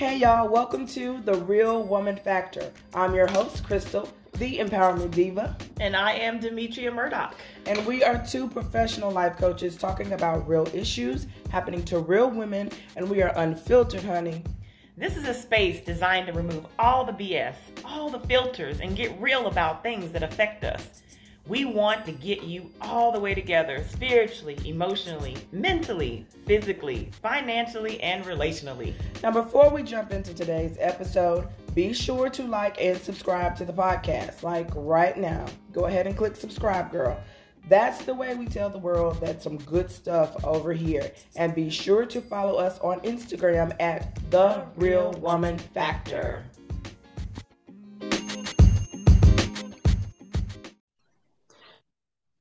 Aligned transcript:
Hey 0.00 0.16
y'all, 0.16 0.48
welcome 0.48 0.86
to 0.86 1.20
The 1.26 1.34
Real 1.34 1.82
Woman 1.82 2.16
Factor. 2.16 2.72
I'm 2.94 3.14
your 3.14 3.26
host, 3.26 3.62
Crystal, 3.62 4.08
the 4.38 4.56
Empowerment 4.56 5.10
Diva. 5.10 5.54
And 5.78 5.94
I 5.94 6.12
am 6.12 6.40
Demetria 6.40 6.90
Murdoch. 6.90 7.34
And 7.66 7.84
we 7.84 8.02
are 8.02 8.24
two 8.26 8.48
professional 8.48 9.10
life 9.10 9.36
coaches 9.36 9.76
talking 9.76 10.14
about 10.14 10.48
real 10.48 10.66
issues 10.72 11.26
happening 11.50 11.84
to 11.84 11.98
real 11.98 12.30
women, 12.30 12.70
and 12.96 13.10
we 13.10 13.20
are 13.20 13.34
unfiltered, 13.36 14.02
honey. 14.02 14.42
This 14.96 15.18
is 15.18 15.28
a 15.28 15.34
space 15.34 15.84
designed 15.84 16.28
to 16.28 16.32
remove 16.32 16.64
all 16.78 17.04
the 17.04 17.12
BS, 17.12 17.56
all 17.84 18.08
the 18.08 18.20
filters, 18.20 18.80
and 18.80 18.96
get 18.96 19.20
real 19.20 19.48
about 19.48 19.82
things 19.82 20.12
that 20.12 20.22
affect 20.22 20.64
us. 20.64 21.02
We 21.46 21.64
want 21.64 22.04
to 22.06 22.12
get 22.12 22.42
you 22.42 22.70
all 22.80 23.10
the 23.10 23.18
way 23.18 23.34
together 23.34 23.84
spiritually, 23.88 24.58
emotionally, 24.64 25.36
mentally, 25.52 26.26
physically, 26.46 27.10
financially, 27.22 28.00
and 28.02 28.24
relationally. 28.24 28.94
Now, 29.22 29.32
before 29.32 29.70
we 29.70 29.82
jump 29.82 30.12
into 30.12 30.32
today's 30.32 30.76
episode, 30.78 31.48
be 31.74 31.92
sure 31.92 32.28
to 32.30 32.44
like 32.44 32.80
and 32.80 32.98
subscribe 32.98 33.56
to 33.56 33.64
the 33.64 33.72
podcast. 33.72 34.42
Like 34.42 34.68
right 34.74 35.16
now, 35.16 35.46
go 35.72 35.86
ahead 35.86 36.06
and 36.06 36.16
click 36.16 36.36
subscribe, 36.36 36.92
girl. 36.92 37.20
That's 37.68 38.04
the 38.04 38.14
way 38.14 38.34
we 38.34 38.46
tell 38.46 38.70
the 38.70 38.78
world 38.78 39.20
that 39.20 39.42
some 39.42 39.56
good 39.58 39.90
stuff 39.90 40.44
over 40.44 40.72
here. 40.72 41.12
And 41.36 41.54
be 41.54 41.70
sure 41.70 42.04
to 42.06 42.20
follow 42.20 42.56
us 42.56 42.78
on 42.80 43.00
Instagram 43.00 43.74
at 43.80 44.18
The 44.30 44.64
Real 44.76 45.12
Woman 45.12 45.58
Factor. 45.58 46.44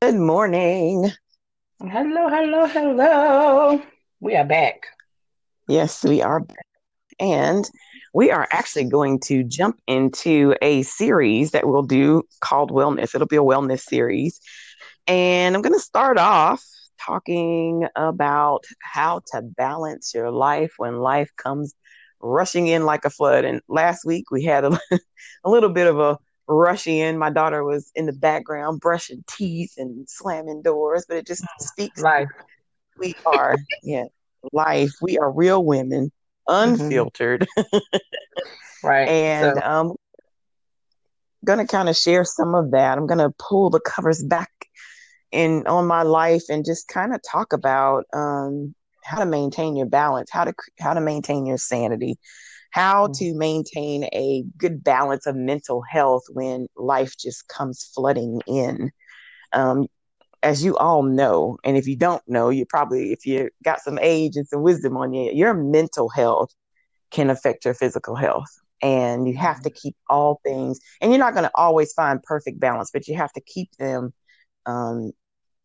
Good 0.09 0.19
morning. 0.19 1.11
Hello, 1.79 2.29
hello, 2.29 2.65
hello. 2.65 3.79
We 4.19 4.35
are 4.35 4.43
back. 4.43 4.87
Yes, 5.67 6.03
we 6.03 6.23
are 6.23 6.39
back. 6.39 6.65
And 7.19 7.69
we 8.11 8.31
are 8.31 8.47
actually 8.51 8.85
going 8.85 9.19
to 9.25 9.43
jump 9.43 9.79
into 9.85 10.55
a 10.63 10.81
series 10.81 11.51
that 11.51 11.67
we'll 11.67 11.83
do 11.83 12.23
called 12.41 12.71
Wellness. 12.71 13.13
It'll 13.13 13.27
be 13.27 13.35
a 13.35 13.43
wellness 13.43 13.81
series. 13.81 14.41
And 15.05 15.55
I'm 15.55 15.61
going 15.61 15.75
to 15.75 15.79
start 15.79 16.17
off 16.17 16.65
talking 16.99 17.85
about 17.95 18.63
how 18.81 19.21
to 19.33 19.43
balance 19.43 20.15
your 20.15 20.31
life 20.31 20.73
when 20.77 20.97
life 20.97 21.29
comes 21.37 21.75
rushing 22.19 22.65
in 22.65 22.83
like 22.83 23.05
a 23.05 23.11
flood. 23.11 23.45
And 23.45 23.61
last 23.69 24.05
week 24.05 24.31
we 24.31 24.43
had 24.43 24.65
a, 24.65 24.79
a 25.43 25.51
little 25.51 25.69
bit 25.69 25.85
of 25.85 25.99
a 25.99 26.17
rushing 26.49 26.97
in. 26.97 27.17
My 27.17 27.29
daughter 27.29 27.63
was 27.63 27.91
in 27.95 28.05
the 28.05 28.13
background 28.13 28.81
brushing 28.81 29.23
teeth 29.27 29.73
and 29.77 30.07
slamming 30.09 30.61
doors, 30.61 31.05
but 31.07 31.17
it 31.17 31.27
just 31.27 31.43
mm, 31.43 31.47
speaks 31.59 32.01
life. 32.01 32.27
We 32.97 33.15
are, 33.25 33.55
yeah, 33.83 34.05
life. 34.51 34.91
We 35.01 35.17
are 35.17 35.31
real 35.31 35.63
women, 35.63 36.11
mm-hmm. 36.47 36.81
unfiltered. 36.81 37.47
Mm-hmm. 37.57 37.77
right. 38.83 39.07
And 39.07 39.57
so. 39.57 39.63
um 39.63 39.95
gonna 41.45 41.67
kind 41.67 41.87
of 41.87 41.95
share 41.95 42.25
some 42.25 42.55
of 42.55 42.71
that. 42.71 42.97
I'm 42.97 43.07
gonna 43.07 43.31
pull 43.37 43.69
the 43.69 43.79
covers 43.79 44.23
back 44.23 44.51
in 45.31 45.65
on 45.67 45.85
my 45.85 46.01
life 46.01 46.43
and 46.49 46.65
just 46.65 46.87
kind 46.87 47.13
of 47.13 47.21
talk 47.21 47.53
about 47.53 48.05
um 48.13 48.73
how 49.03 49.19
to 49.19 49.25
maintain 49.25 49.75
your 49.75 49.85
balance, 49.85 50.29
how 50.31 50.43
to 50.43 50.53
how 50.79 50.93
to 50.93 51.01
maintain 51.01 51.45
your 51.45 51.57
sanity, 51.57 52.17
how 52.71 53.07
mm-hmm. 53.07 53.13
to 53.13 53.37
maintain 53.37 54.03
a 54.05 54.43
good 54.57 54.83
balance 54.83 55.25
of 55.25 55.35
mental 55.35 55.81
health 55.81 56.23
when 56.31 56.67
life 56.75 57.15
just 57.17 57.47
comes 57.47 57.89
flooding 57.93 58.41
in. 58.47 58.91
Um, 59.53 59.87
as 60.41 60.63
you 60.63 60.77
all 60.77 61.03
know, 61.03 61.57
and 61.63 61.75
if 61.75 61.87
you 61.87 61.97
don't 61.97 62.23
know, 62.27 62.49
you 62.49 62.65
probably, 62.65 63.11
if 63.11 63.25
you 63.25 63.49
got 63.63 63.81
some 63.81 63.99
age 64.01 64.35
and 64.35 64.47
some 64.47 64.61
wisdom 64.61 64.95
on 64.95 65.13
you, 65.13 65.31
your 65.33 65.53
mental 65.53 66.07
health 66.09 66.53
can 67.11 67.29
affect 67.29 67.65
your 67.65 67.73
physical 67.73 68.15
health. 68.15 68.49
And 68.81 69.27
you 69.27 69.35
have 69.35 69.61
to 69.63 69.69
mm-hmm. 69.69 69.77
keep 69.81 69.95
all 70.09 70.39
things, 70.45 70.79
and 71.01 71.11
you're 71.11 71.19
not 71.19 71.33
going 71.33 71.43
to 71.43 71.51
always 71.53 71.91
find 71.91 72.23
perfect 72.23 72.61
balance, 72.61 72.91
but 72.93 73.09
you 73.09 73.17
have 73.17 73.33
to 73.33 73.41
keep 73.41 73.75
them 73.75 74.13
um, 74.65 75.11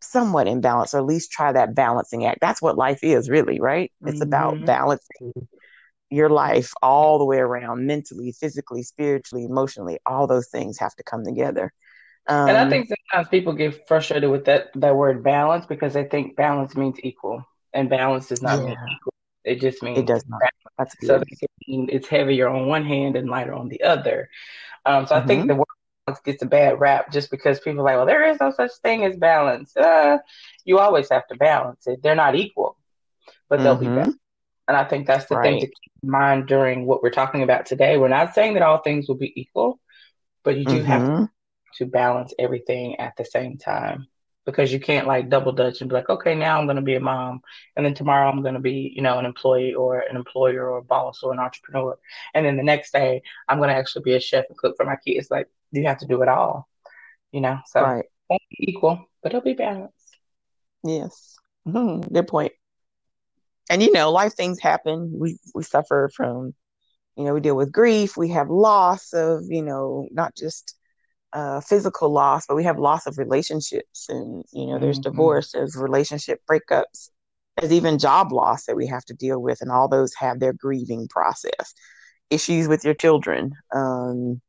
somewhat 0.00 0.48
in 0.48 0.60
balance, 0.60 0.94
or 0.94 0.98
at 0.98 1.04
least 1.04 1.30
try 1.30 1.52
that 1.52 1.76
balancing 1.76 2.26
act. 2.26 2.40
That's 2.40 2.60
what 2.60 2.76
life 2.76 3.04
is, 3.04 3.30
really, 3.30 3.60
right? 3.60 3.92
It's 4.04 4.14
mm-hmm. 4.14 4.22
about 4.22 4.64
balancing 4.64 5.32
your 6.10 6.28
life 6.28 6.72
all 6.82 7.18
the 7.18 7.24
way 7.24 7.38
around 7.38 7.86
mentally, 7.86 8.32
physically, 8.32 8.82
spiritually, 8.82 9.44
emotionally, 9.44 9.98
all 10.06 10.26
those 10.26 10.48
things 10.48 10.78
have 10.78 10.94
to 10.94 11.02
come 11.02 11.24
together. 11.24 11.72
Um, 12.26 12.48
and 12.48 12.56
I 12.56 12.62
um, 12.62 12.70
think 12.70 12.88
sometimes 12.88 13.28
people 13.28 13.52
get 13.52 13.86
frustrated 13.86 14.30
with 14.30 14.46
that 14.46 14.70
that 14.76 14.96
word 14.96 15.22
balance 15.22 15.66
because 15.66 15.92
they 15.92 16.04
think 16.04 16.36
balance 16.36 16.74
means 16.74 16.96
equal, 17.02 17.44
and 17.72 17.90
balance 17.90 18.28
does 18.28 18.42
not 18.42 18.60
yeah. 18.60 18.66
mean 18.66 18.76
equal. 18.96 19.14
It 19.44 19.60
just 19.60 19.82
means 19.82 19.98
it 19.98 20.06
does 20.06 20.24
not. 20.26 20.40
That's 20.78 20.94
good. 20.94 21.08
so 21.08 21.22
it's 21.66 22.08
heavier 22.08 22.48
on 22.48 22.66
one 22.66 22.84
hand 22.84 23.16
and 23.16 23.28
lighter 23.28 23.52
on 23.52 23.68
the 23.68 23.82
other. 23.82 24.30
Um, 24.86 25.06
so 25.06 25.14
mm-hmm. 25.14 25.24
I 25.24 25.26
think 25.26 25.40
mm-hmm. 25.40 25.48
the 25.48 25.54
word 25.56 25.66
balance 26.06 26.22
gets 26.24 26.42
a 26.42 26.46
bad 26.46 26.80
rap 26.80 27.12
just 27.12 27.30
because 27.30 27.60
people 27.60 27.80
are 27.80 27.84
like, 27.84 27.96
well, 27.96 28.06
there 28.06 28.28
is 28.30 28.40
no 28.40 28.50
such 28.50 28.72
thing 28.82 29.04
as 29.04 29.16
balance. 29.16 29.76
Uh, 29.76 30.18
you 30.64 30.78
always 30.78 31.10
have 31.10 31.26
to 31.28 31.36
balance 31.36 31.86
it. 31.86 32.02
They're 32.02 32.14
not 32.14 32.34
equal, 32.34 32.78
but 33.48 33.60
they'll 33.60 33.76
mm-hmm. 33.76 33.94
be 33.94 34.00
balanced. 34.00 34.18
And 34.66 34.76
I 34.76 34.84
think 34.84 35.06
that's 35.06 35.26
the 35.26 35.36
right. 35.36 35.44
thing 35.44 35.60
to 35.60 35.66
keep 35.66 35.92
in 36.02 36.10
mind 36.10 36.46
during 36.46 36.86
what 36.86 37.02
we're 37.02 37.10
talking 37.10 37.42
about 37.42 37.66
today. 37.66 37.98
We're 37.98 38.08
not 38.08 38.34
saying 38.34 38.54
that 38.54 38.62
all 38.62 38.78
things 38.78 39.08
will 39.08 39.16
be 39.16 39.38
equal, 39.38 39.78
but 40.42 40.56
you 40.56 40.64
do 40.64 40.82
mm-hmm. 40.82 40.86
have 40.86 41.28
to 41.76 41.86
balance 41.86 42.32
everything 42.38 42.96
at 42.98 43.16
the 43.16 43.24
same 43.24 43.58
time 43.58 44.06
because 44.46 44.72
you 44.72 44.80
can't 44.80 45.06
like 45.06 45.28
double 45.28 45.52
dutch 45.52 45.80
and 45.80 45.88
be 45.88 45.94
like, 45.94 46.08
okay, 46.08 46.34
now 46.34 46.58
I'm 46.58 46.66
going 46.66 46.76
to 46.76 46.82
be 46.82 46.94
a 46.94 47.00
mom, 47.00 47.40
and 47.76 47.84
then 47.84 47.94
tomorrow 47.94 48.28
I'm 48.30 48.42
going 48.42 48.54
to 48.54 48.60
be, 48.60 48.92
you 48.94 49.02
know, 49.02 49.18
an 49.18 49.24
employee 49.24 49.74
or 49.74 50.00
an 50.00 50.16
employer 50.16 50.70
or 50.70 50.78
a 50.78 50.84
boss 50.84 51.22
or 51.22 51.32
an 51.32 51.38
entrepreneur, 51.38 51.98
and 52.34 52.44
then 52.44 52.56
the 52.56 52.62
next 52.62 52.92
day 52.92 53.22
I'm 53.48 53.58
going 53.58 53.70
to 53.70 53.76
actually 53.76 54.02
be 54.02 54.14
a 54.14 54.20
chef 54.20 54.46
and 54.48 54.58
cook 54.58 54.76
for 54.76 54.86
my 54.86 54.96
kids. 54.96 55.30
Like 55.30 55.48
you 55.72 55.86
have 55.86 55.98
to 55.98 56.06
do 56.06 56.22
it 56.22 56.28
all, 56.28 56.68
you 57.32 57.40
know. 57.40 57.58
So 57.66 57.82
right. 57.82 58.04
won't 58.28 58.42
be 58.50 58.70
equal, 58.70 59.06
but 59.22 59.32
it'll 59.32 59.42
be 59.42 59.54
balanced. 59.54 60.16
Yes, 60.84 61.36
mm-hmm. 61.66 62.12
good 62.12 62.28
point 62.28 62.52
and 63.70 63.82
you 63.82 63.92
know, 63.92 64.10
life 64.10 64.34
things 64.34 64.60
happen. 64.60 65.10
We 65.18 65.38
we 65.54 65.62
suffer 65.62 66.10
from, 66.14 66.54
you 67.16 67.24
know, 67.24 67.34
we 67.34 67.40
deal 67.40 67.56
with 67.56 67.72
grief. 67.72 68.16
We 68.16 68.30
have 68.30 68.50
loss 68.50 69.12
of, 69.12 69.44
you 69.48 69.62
know, 69.62 70.08
not 70.10 70.34
just 70.36 70.76
uh, 71.34 71.60
physical 71.60 72.10
loss, 72.10 72.46
but 72.46 72.54
we 72.54 72.64
have 72.64 72.78
loss 72.78 73.06
of 73.06 73.18
relationships, 73.18 74.06
and 74.08 74.44
you 74.52 74.66
know, 74.66 74.78
there's 74.78 75.00
mm-hmm. 75.00 75.10
divorce, 75.10 75.52
there's 75.52 75.76
relationship 75.76 76.40
breakups, 76.48 77.10
there's 77.56 77.72
even 77.72 77.98
job 77.98 78.32
loss 78.32 78.66
that 78.66 78.76
we 78.76 78.86
have 78.86 79.04
to 79.06 79.14
deal 79.14 79.42
with, 79.42 79.60
and 79.60 79.70
all 79.70 79.88
those 79.88 80.14
have 80.14 80.38
their 80.38 80.52
grieving 80.52 81.08
process. 81.08 81.74
Issues 82.30 82.68
with 82.68 82.84
your 82.84 82.94
children, 82.94 83.52
um, 83.74 84.40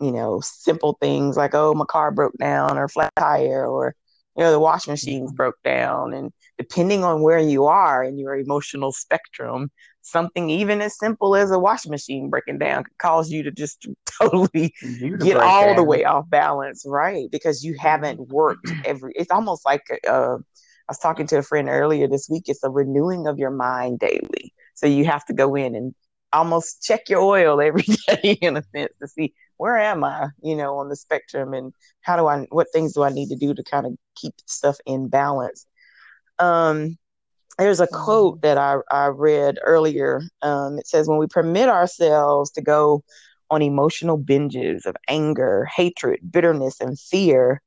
you 0.00 0.12
know, 0.12 0.40
simple 0.40 0.96
things 1.00 1.36
like, 1.36 1.54
oh, 1.54 1.74
my 1.74 1.84
car 1.84 2.10
broke 2.12 2.36
down, 2.38 2.78
or 2.78 2.88
flat 2.88 3.12
tire, 3.16 3.66
or 3.66 3.94
you 4.38 4.44
know 4.44 4.52
the 4.52 4.60
washing 4.60 4.92
machines 4.92 5.32
broke 5.32 5.56
down 5.64 6.14
and 6.14 6.32
depending 6.58 7.04
on 7.04 7.22
where 7.22 7.40
you 7.40 7.66
are 7.66 8.04
in 8.04 8.18
your 8.18 8.36
emotional 8.36 8.92
spectrum 8.92 9.70
something 10.02 10.50
even 10.50 10.80
as 10.80 10.98
simple 10.98 11.36
as 11.36 11.50
a 11.50 11.58
washing 11.58 11.90
machine 11.90 12.30
breaking 12.30 12.58
down 12.58 12.84
could 12.84 12.98
cause 12.98 13.30
you 13.30 13.42
to 13.42 13.50
just 13.52 13.86
totally 14.20 14.72
get 15.20 15.36
all 15.36 15.74
down. 15.74 15.76
the 15.76 15.84
way 15.84 16.04
off 16.04 16.28
balance 16.30 16.84
right? 16.86 17.28
Because 17.30 17.64
you 17.64 17.76
haven't 17.78 18.20
worked 18.28 18.72
every 18.84 19.12
it's 19.16 19.30
almost 19.32 19.66
like 19.66 19.82
uh, 20.08 20.36
i 20.36 20.90
was 20.90 20.98
talking 20.98 21.26
to 21.28 21.38
a 21.38 21.42
friend 21.42 21.68
earlier 21.68 22.08
this 22.08 22.28
week 22.30 22.44
it's 22.46 22.64
a 22.64 22.70
renewing 22.70 23.26
of 23.26 23.38
your 23.38 23.50
mind 23.50 23.98
daily. 23.98 24.54
So 24.74 24.86
you 24.86 25.04
have 25.06 25.24
to 25.26 25.34
go 25.34 25.56
in 25.56 25.74
and 25.74 25.94
almost 26.32 26.82
check 26.82 27.08
your 27.08 27.20
oil 27.20 27.60
every 27.60 27.82
day 28.08 28.38
in 28.40 28.56
a 28.56 28.62
sense 28.74 28.92
to 29.02 29.08
see 29.08 29.34
where 29.58 29.76
am 29.76 30.02
I, 30.04 30.28
you 30.42 30.56
know, 30.56 30.78
on 30.78 30.88
the 30.88 30.96
spectrum 30.96 31.52
and 31.52 31.72
how 32.00 32.16
do 32.16 32.26
I, 32.26 32.46
what 32.50 32.68
things 32.72 32.94
do 32.94 33.02
I 33.02 33.10
need 33.10 33.28
to 33.28 33.36
do 33.36 33.54
to 33.54 33.62
kind 33.62 33.86
of 33.86 33.94
keep 34.16 34.34
stuff 34.46 34.78
in 34.86 35.08
balance? 35.08 35.66
Um, 36.38 36.96
there's 37.58 37.80
a 37.80 37.88
quote 37.88 38.40
that 38.42 38.56
I, 38.56 38.76
I 38.90 39.06
read 39.08 39.58
earlier. 39.62 40.22
Um, 40.42 40.78
it 40.78 40.86
says, 40.86 41.08
when 41.08 41.18
we 41.18 41.26
permit 41.26 41.68
ourselves 41.68 42.52
to 42.52 42.62
go 42.62 43.02
on 43.50 43.62
emotional 43.62 44.18
binges 44.18 44.86
of 44.86 44.94
anger, 45.08 45.66
hatred, 45.74 46.20
bitterness, 46.30 46.80
and 46.80 46.98
fear, 46.98 47.60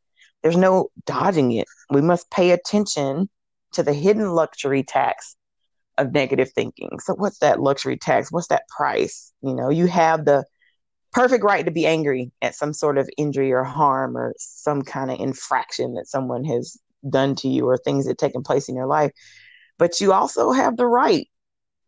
there's 0.44 0.58
no 0.58 0.90
dodging 1.06 1.52
it. 1.52 1.68
We 1.90 2.02
must 2.02 2.32
pay 2.32 2.52
attention 2.52 3.30
to 3.74 3.84
the 3.84 3.94
hidden 3.94 4.32
luxury 4.32 4.84
tax 4.84 5.36
of 5.98 6.14
negative 6.14 6.52
thinking. 6.54 7.00
So, 7.00 7.14
what's 7.14 7.40
that 7.40 7.60
luxury 7.60 7.98
tax? 7.98 8.32
What's 8.32 8.48
that 8.48 8.68
price? 8.70 9.34
You 9.42 9.54
know, 9.54 9.70
you 9.70 9.88
have 9.88 10.26
the 10.26 10.46
perfect 11.12 11.44
right 11.44 11.66
to 11.66 11.72
be 11.72 11.86
angry 11.86 12.32
at 12.42 12.56
some 12.56 12.74
sort 12.74 12.98
of 12.98 13.10
injury 13.18 13.52
or 13.52 13.64
harm 13.64 14.18
or 14.18 14.34
some 14.38 14.82
kind 14.82 15.12
of 15.12 15.20
infraction 15.20 15.96
that 15.96 16.08
someone 16.08 16.44
has 16.44 16.78
done 17.10 17.36
to 17.36 17.48
you 17.48 17.68
or 17.68 17.78
things 17.78 18.06
that 18.06 18.18
taken 18.18 18.44
place 18.44 18.70
in 18.70 18.76
your 18.76 18.88
life. 18.88 19.12
But 19.78 20.00
you 20.00 20.14
also 20.14 20.52
have 20.52 20.78
the 20.78 20.88
right 20.88 21.28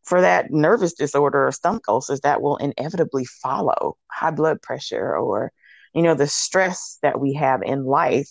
for 0.04 0.22
that 0.22 0.52
nervous 0.52 0.94
disorder 0.94 1.48
or 1.48 1.52
stomach 1.52 1.84
ulcers 1.88 2.22
that 2.22 2.42
will 2.42 2.58
inevitably 2.58 3.26
follow 3.26 3.98
high 4.12 4.32
blood 4.32 4.62
pressure 4.62 5.16
or, 5.16 5.52
you 5.94 6.02
know, 6.02 6.16
the 6.16 6.28
stress 6.28 6.98
that 7.02 7.20
we 7.20 7.34
have 7.34 7.62
in 7.64 7.86
life. 7.86 8.30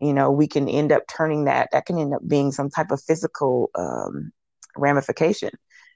You 0.00 0.12
know, 0.12 0.30
we 0.30 0.46
can 0.46 0.68
end 0.68 0.92
up 0.92 1.02
turning 1.08 1.44
that, 1.44 1.70
that 1.72 1.86
can 1.86 1.98
end 1.98 2.14
up 2.14 2.22
being 2.26 2.52
some 2.52 2.70
type 2.70 2.92
of 2.92 3.02
physical 3.02 3.70
um, 3.74 4.30
ramification. 4.76 5.50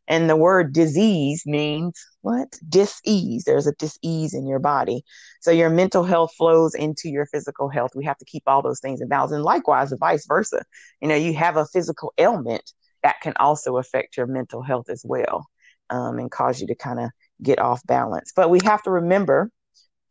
And 0.09 0.29
the 0.29 0.37
word 0.37 0.73
disease 0.73 1.45
means 1.47 2.01
what? 2.23 2.59
Dis-ease. 2.69 3.45
There's 3.45 3.67
a 3.67 3.75
dis-ease 3.79 4.35
in 4.35 4.47
your 4.47 4.59
body. 4.59 5.05
So 5.41 5.51
your 5.51 5.71
mental 5.71 6.03
health 6.03 6.35
flows 6.37 6.75
into 6.75 7.09
your 7.09 7.27
physical 7.27 7.69
health. 7.69 7.93
We 7.95 8.05
have 8.05 8.19
to 8.19 8.25
keep 8.25 8.43
all 8.47 8.63
those 8.63 8.81
things 8.81 9.01
in 9.01 9.09
balance. 9.09 9.33
And 9.33 9.45
likewise, 9.45 9.93
vice 9.99 10.27
versa. 10.27 10.65
You 11.01 11.09
know, 11.09 11.15
you 11.15 11.35
have 11.35 11.57
a 11.57 11.67
physical 11.67 12.13
ailment 12.19 12.73
that 13.03 13.21
can 13.21 13.33
also 13.39 13.77
affect 13.79 14.17
your 14.17 14.27
mental 14.27 14.63
health 14.63 14.89
as 14.89 15.03
well 15.05 15.47
um, 15.91 16.19
and 16.19 16.31
cause 16.31 16.61
you 16.61 16.67
to 16.69 16.75
kind 16.75 17.01
of 17.01 17.11
get 17.43 17.59
off 17.59 17.85
balance. 17.87 18.33
But 18.35 18.51
we 18.51 18.61
have 18.65 18.83
to 18.85 18.91
remember 18.91 19.51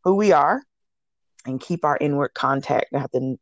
who 0.04 0.16
we 0.16 0.32
are 0.32 0.62
and 1.46 1.60
keep 1.60 1.86
our 1.86 1.98
inward 2.00 2.32
contact. 2.34 2.88
Have 2.94 3.12
to 3.12 3.38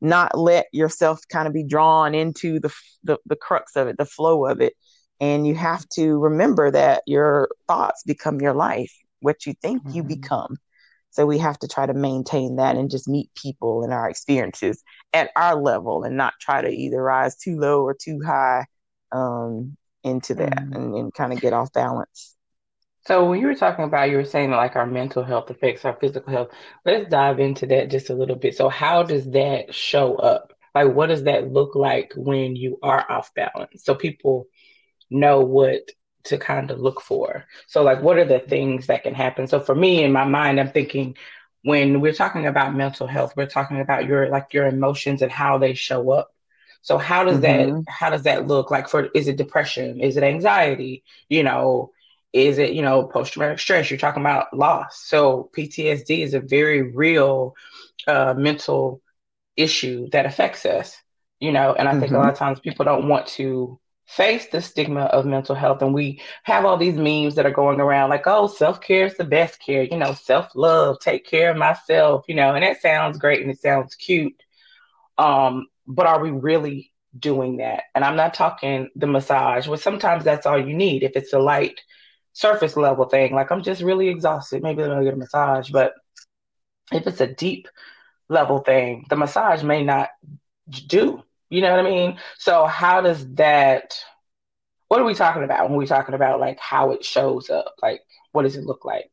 not 0.00 0.36
let 0.36 0.66
yourself 0.72 1.20
kind 1.30 1.46
of 1.46 1.54
be 1.54 1.64
drawn 1.64 2.14
into 2.14 2.60
the, 2.60 2.72
the, 3.04 3.18
the 3.26 3.36
crux 3.36 3.76
of 3.76 3.88
it, 3.88 3.96
the 3.96 4.04
flow 4.04 4.46
of 4.46 4.60
it. 4.60 4.74
And 5.20 5.46
you 5.46 5.54
have 5.54 5.88
to 5.90 6.18
remember 6.18 6.70
that 6.70 7.02
your 7.06 7.48
thoughts 7.68 8.02
become 8.04 8.40
your 8.40 8.54
life. 8.54 8.92
What 9.20 9.46
you 9.46 9.54
think, 9.60 9.82
mm-hmm. 9.82 9.96
you 9.96 10.02
become. 10.02 10.56
So 11.10 11.26
we 11.26 11.38
have 11.38 11.58
to 11.60 11.68
try 11.68 11.86
to 11.86 11.94
maintain 11.94 12.56
that 12.56 12.76
and 12.76 12.90
just 12.90 13.08
meet 13.08 13.30
people 13.34 13.84
and 13.84 13.92
our 13.92 14.10
experiences 14.10 14.82
at 15.12 15.30
our 15.36 15.54
level 15.54 16.02
and 16.02 16.16
not 16.16 16.34
try 16.40 16.60
to 16.60 16.68
either 16.68 17.00
rise 17.00 17.36
too 17.36 17.56
low 17.56 17.82
or 17.82 17.94
too 17.94 18.20
high 18.24 18.66
um, 19.12 19.76
into 20.02 20.34
that 20.34 20.56
mm-hmm. 20.56 20.74
and, 20.74 20.94
and 20.96 21.14
kind 21.14 21.32
of 21.32 21.40
get 21.40 21.52
off 21.52 21.72
balance. 21.72 22.34
So 23.06 23.26
when 23.26 23.40
you 23.40 23.46
were 23.46 23.54
talking 23.54 23.84
about, 23.84 24.10
you 24.10 24.16
were 24.16 24.24
saying 24.24 24.50
like 24.50 24.76
our 24.76 24.86
mental 24.86 25.22
health 25.22 25.50
affects 25.50 25.84
our 25.84 25.96
physical 26.00 26.32
health. 26.32 26.48
Let's 26.84 27.08
dive 27.10 27.38
into 27.38 27.66
that 27.66 27.90
just 27.90 28.10
a 28.10 28.14
little 28.14 28.36
bit. 28.36 28.56
So 28.56 28.68
how 28.68 29.02
does 29.02 29.30
that 29.32 29.74
show 29.74 30.16
up? 30.16 30.52
Like, 30.74 30.92
what 30.92 31.06
does 31.06 31.24
that 31.24 31.52
look 31.52 31.76
like 31.76 32.12
when 32.16 32.56
you 32.56 32.78
are 32.82 33.08
off 33.08 33.32
balance? 33.34 33.84
So 33.84 33.94
people 33.94 34.46
know 35.14 35.40
what 35.40 35.90
to 36.24 36.38
kind 36.38 36.70
of 36.70 36.80
look 36.80 37.00
for. 37.00 37.46
So 37.66 37.82
like, 37.82 38.02
what 38.02 38.18
are 38.18 38.24
the 38.24 38.40
things 38.40 38.86
that 38.86 39.02
can 39.02 39.14
happen? 39.14 39.46
So 39.46 39.60
for 39.60 39.74
me, 39.74 40.02
in 40.02 40.12
my 40.12 40.24
mind, 40.24 40.58
I'm 40.58 40.70
thinking 40.70 41.16
when 41.62 42.00
we're 42.00 42.12
talking 42.12 42.46
about 42.46 42.74
mental 42.74 43.06
health, 43.06 43.34
we're 43.36 43.46
talking 43.46 43.80
about 43.80 44.06
your 44.06 44.28
like 44.28 44.52
your 44.52 44.66
emotions 44.66 45.22
and 45.22 45.32
how 45.32 45.58
they 45.58 45.74
show 45.74 46.10
up. 46.10 46.30
So 46.82 46.98
how 46.98 47.24
does 47.24 47.38
mm-hmm. 47.38 47.82
that 47.82 47.84
how 47.90 48.10
does 48.10 48.24
that 48.24 48.46
look 48.46 48.70
like 48.70 48.88
for 48.88 49.06
is 49.14 49.28
it 49.28 49.36
depression? 49.36 50.00
Is 50.00 50.16
it 50.16 50.22
anxiety? 50.22 51.04
You 51.28 51.42
know, 51.42 51.92
is 52.34 52.58
it, 52.58 52.72
you 52.72 52.82
know, 52.82 53.04
post 53.04 53.32
traumatic 53.32 53.60
stress? 53.60 53.90
You're 53.90 53.98
talking 53.98 54.22
about 54.22 54.54
loss. 54.54 55.02
So 55.04 55.50
PTSD 55.56 56.18
is 56.18 56.34
a 56.34 56.40
very 56.40 56.82
real 56.82 57.54
uh, 58.06 58.34
mental 58.36 59.00
issue 59.56 60.10
that 60.10 60.26
affects 60.26 60.66
us, 60.66 60.96
you 61.38 61.52
know, 61.52 61.74
and 61.74 61.88
I 61.88 61.92
think 61.92 62.06
mm-hmm. 62.06 62.16
a 62.16 62.18
lot 62.18 62.32
of 62.32 62.38
times 62.38 62.60
people 62.60 62.84
don't 62.84 63.08
want 63.08 63.28
to 63.28 63.78
face 64.06 64.46
the 64.48 64.60
stigma 64.60 65.02
of 65.02 65.26
mental 65.26 65.54
health. 65.54 65.82
And 65.82 65.94
we 65.94 66.20
have 66.44 66.64
all 66.64 66.76
these 66.76 66.96
memes 66.96 67.34
that 67.36 67.46
are 67.46 67.50
going 67.50 67.80
around 67.80 68.10
like, 68.10 68.26
oh, 68.26 68.46
self 68.46 68.80
care 68.80 69.06
is 69.06 69.16
the 69.16 69.24
best 69.24 69.60
care, 69.60 69.82
you 69.82 69.96
know, 69.96 70.14
self 70.14 70.54
love, 70.54 70.98
take 71.00 71.26
care 71.26 71.50
of 71.50 71.56
myself, 71.56 72.24
you 72.28 72.34
know, 72.34 72.54
and 72.54 72.62
that 72.62 72.80
sounds 72.80 73.18
great 73.18 73.42
and 73.42 73.50
it 73.50 73.60
sounds 73.60 73.94
cute. 73.94 74.40
Um, 75.18 75.66
but 75.86 76.06
are 76.06 76.22
we 76.22 76.30
really 76.30 76.92
doing 77.18 77.58
that? 77.58 77.84
And 77.94 78.04
I'm 78.04 78.16
not 78.16 78.34
talking 78.34 78.90
the 78.96 79.06
massage, 79.06 79.66
well, 79.68 79.78
sometimes 79.78 80.24
that's 80.24 80.46
all 80.46 80.58
you 80.58 80.74
need. 80.74 81.02
If 81.02 81.16
it's 81.16 81.32
a 81.32 81.38
light, 81.38 81.80
surface 82.32 82.76
level 82.76 83.06
thing, 83.06 83.34
like 83.34 83.50
I'm 83.50 83.62
just 83.62 83.82
really 83.82 84.08
exhausted, 84.08 84.62
maybe 84.62 84.82
I'm 84.82 84.90
gonna 84.90 85.04
get 85.04 85.14
a 85.14 85.16
massage. 85.16 85.70
But 85.70 85.94
if 86.92 87.06
it's 87.06 87.20
a 87.20 87.34
deep 87.34 87.68
level 88.28 88.58
thing, 88.60 89.06
the 89.08 89.16
massage 89.16 89.62
may 89.62 89.82
not 89.84 90.10
do. 90.86 91.22
You 91.50 91.60
know 91.60 91.70
what 91.70 91.86
I 91.86 91.88
mean? 91.88 92.18
So 92.38 92.66
how 92.66 93.00
does 93.00 93.26
that 93.34 93.94
what 94.88 95.00
are 95.00 95.04
we 95.04 95.14
talking 95.14 95.44
about 95.44 95.68
when 95.68 95.78
we're 95.78 95.86
talking 95.86 96.14
about 96.14 96.40
like 96.40 96.58
how 96.60 96.92
it 96.92 97.04
shows 97.04 97.50
up? 97.50 97.74
Like 97.82 98.02
what 98.32 98.42
does 98.42 98.56
it 98.56 98.64
look 98.64 98.84
like? 98.84 99.10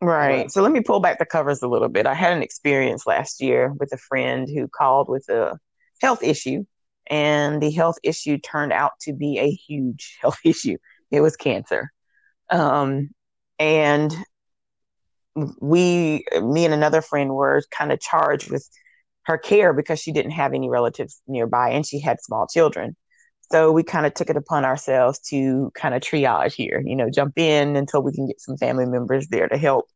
Right. 0.00 0.50
So 0.50 0.62
let 0.62 0.72
me 0.72 0.80
pull 0.80 1.00
back 1.00 1.18
the 1.18 1.24
covers 1.26 1.62
a 1.62 1.68
little 1.68 1.88
bit. 1.88 2.06
I 2.06 2.14
had 2.14 2.32
an 2.32 2.42
experience 2.42 3.06
last 3.06 3.40
year 3.40 3.72
with 3.78 3.92
a 3.92 3.96
friend 3.96 4.48
who 4.48 4.68
called 4.68 5.08
with 5.08 5.28
a 5.28 5.58
health 6.00 6.22
issue, 6.22 6.64
and 7.08 7.62
the 7.62 7.70
health 7.70 7.96
issue 8.02 8.38
turned 8.38 8.72
out 8.72 8.92
to 9.02 9.12
be 9.12 9.38
a 9.38 9.50
huge 9.50 10.18
health 10.20 10.38
issue. 10.44 10.76
It 11.10 11.20
was 11.20 11.36
cancer. 11.36 11.90
Um, 12.50 13.10
and 13.58 14.14
we, 15.60 16.24
me 16.42 16.64
and 16.64 16.74
another 16.74 17.00
friend 17.00 17.30
were 17.34 17.62
kind 17.70 17.92
of 17.92 18.00
charged 18.00 18.50
with 18.50 18.68
her 19.26 19.38
care 19.38 19.72
because 19.72 20.00
she 20.00 20.12
didn't 20.12 20.32
have 20.32 20.52
any 20.52 20.68
relatives 20.68 21.20
nearby 21.26 21.70
and 21.70 21.86
she 21.86 22.00
had 22.00 22.20
small 22.20 22.46
children. 22.46 22.96
So 23.52 23.72
we 23.72 23.82
kind 23.82 24.06
of 24.06 24.14
took 24.14 24.30
it 24.30 24.36
upon 24.36 24.64
ourselves 24.64 25.18
to 25.30 25.70
kind 25.74 25.94
of 25.94 26.00
triage 26.02 26.54
here, 26.54 26.82
you 26.84 26.96
know, 26.96 27.10
jump 27.10 27.38
in 27.38 27.76
until 27.76 28.02
we 28.02 28.12
can 28.12 28.26
get 28.26 28.40
some 28.40 28.56
family 28.56 28.86
members 28.86 29.28
there 29.28 29.48
to 29.48 29.56
help 29.56 29.86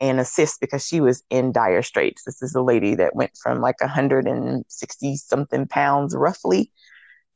and 0.00 0.20
assist 0.20 0.60
because 0.60 0.86
she 0.86 1.00
was 1.00 1.22
in 1.30 1.52
dire 1.52 1.82
straits. 1.82 2.22
This 2.24 2.42
is 2.42 2.54
a 2.54 2.62
lady 2.62 2.94
that 2.96 3.16
went 3.16 3.32
from 3.42 3.60
like 3.60 3.80
160 3.80 5.16
something 5.16 5.66
pounds 5.66 6.14
roughly 6.14 6.72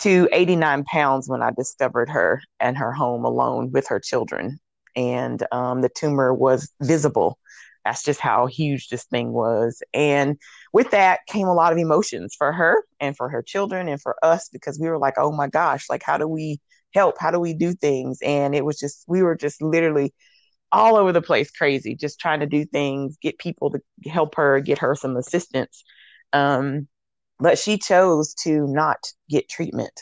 to 0.00 0.29
89 0.33 0.85
pounds 0.85 1.29
when 1.29 1.43
I 1.43 1.50
discovered 1.50 2.09
her 2.11 2.43
and 2.61 2.77
her 2.77 2.93
home 2.93 3.25
alone 3.25 3.71
with 3.73 3.89
her 3.89 4.00
children. 4.00 4.59
And 4.94 5.44
um, 5.53 5.81
the 5.81 5.89
tumor 5.89 6.35
was 6.35 6.71
visible. 6.81 7.39
That's 7.85 8.05
just 8.05 8.21
how 8.21 8.47
huge 8.47 8.89
this 8.89 9.05
thing 9.05 9.33
was. 9.33 9.83
And 9.93 10.39
with 10.73 10.91
that 10.91 11.21
came 11.29 11.47
a 11.47 11.55
lot 11.55 11.73
of 11.73 11.79
emotions 11.79 12.35
for 12.37 12.53
her 12.53 12.83
and 13.01 13.17
for 13.17 13.29
her 13.29 13.43
children 13.43 13.89
and 13.89 14.01
for 14.01 14.17
us 14.23 14.49
because 14.53 14.79
we 14.81 14.89
were 14.89 14.99
like, 14.99 15.15
oh 15.19 15.33
my 15.33 15.49
gosh, 15.49 15.89
like, 15.91 16.03
how 16.03 16.19
do 16.19 16.27
we 16.27 16.61
help? 16.95 17.17
How 17.19 17.31
do 17.31 17.39
we 17.41 17.55
do 17.55 17.75
things? 17.75 18.19
And 18.23 18.55
it 18.55 18.65
was 18.65 18.79
just, 18.79 19.05
we 19.07 19.23
were 19.23 19.37
just 19.37 19.61
literally 19.63 20.15
all 20.73 20.97
over 20.97 21.13
the 21.13 21.23
place 21.23 21.51
crazy, 21.51 21.95
just 21.95 22.19
trying 22.19 22.41
to 22.41 22.47
do 22.47 22.65
things, 22.65 23.17
get 23.21 23.39
people 23.39 23.71
to 23.71 24.11
help 24.11 24.35
her, 24.37 24.61
get 24.61 24.79
her 24.79 24.95
some 24.95 25.17
assistance. 25.17 25.85
Um, 26.33 26.89
but 27.39 27.59
she 27.59 27.77
chose 27.77 28.35
to 28.45 28.67
not 28.69 28.99
get 29.29 29.49
treatment 29.49 29.93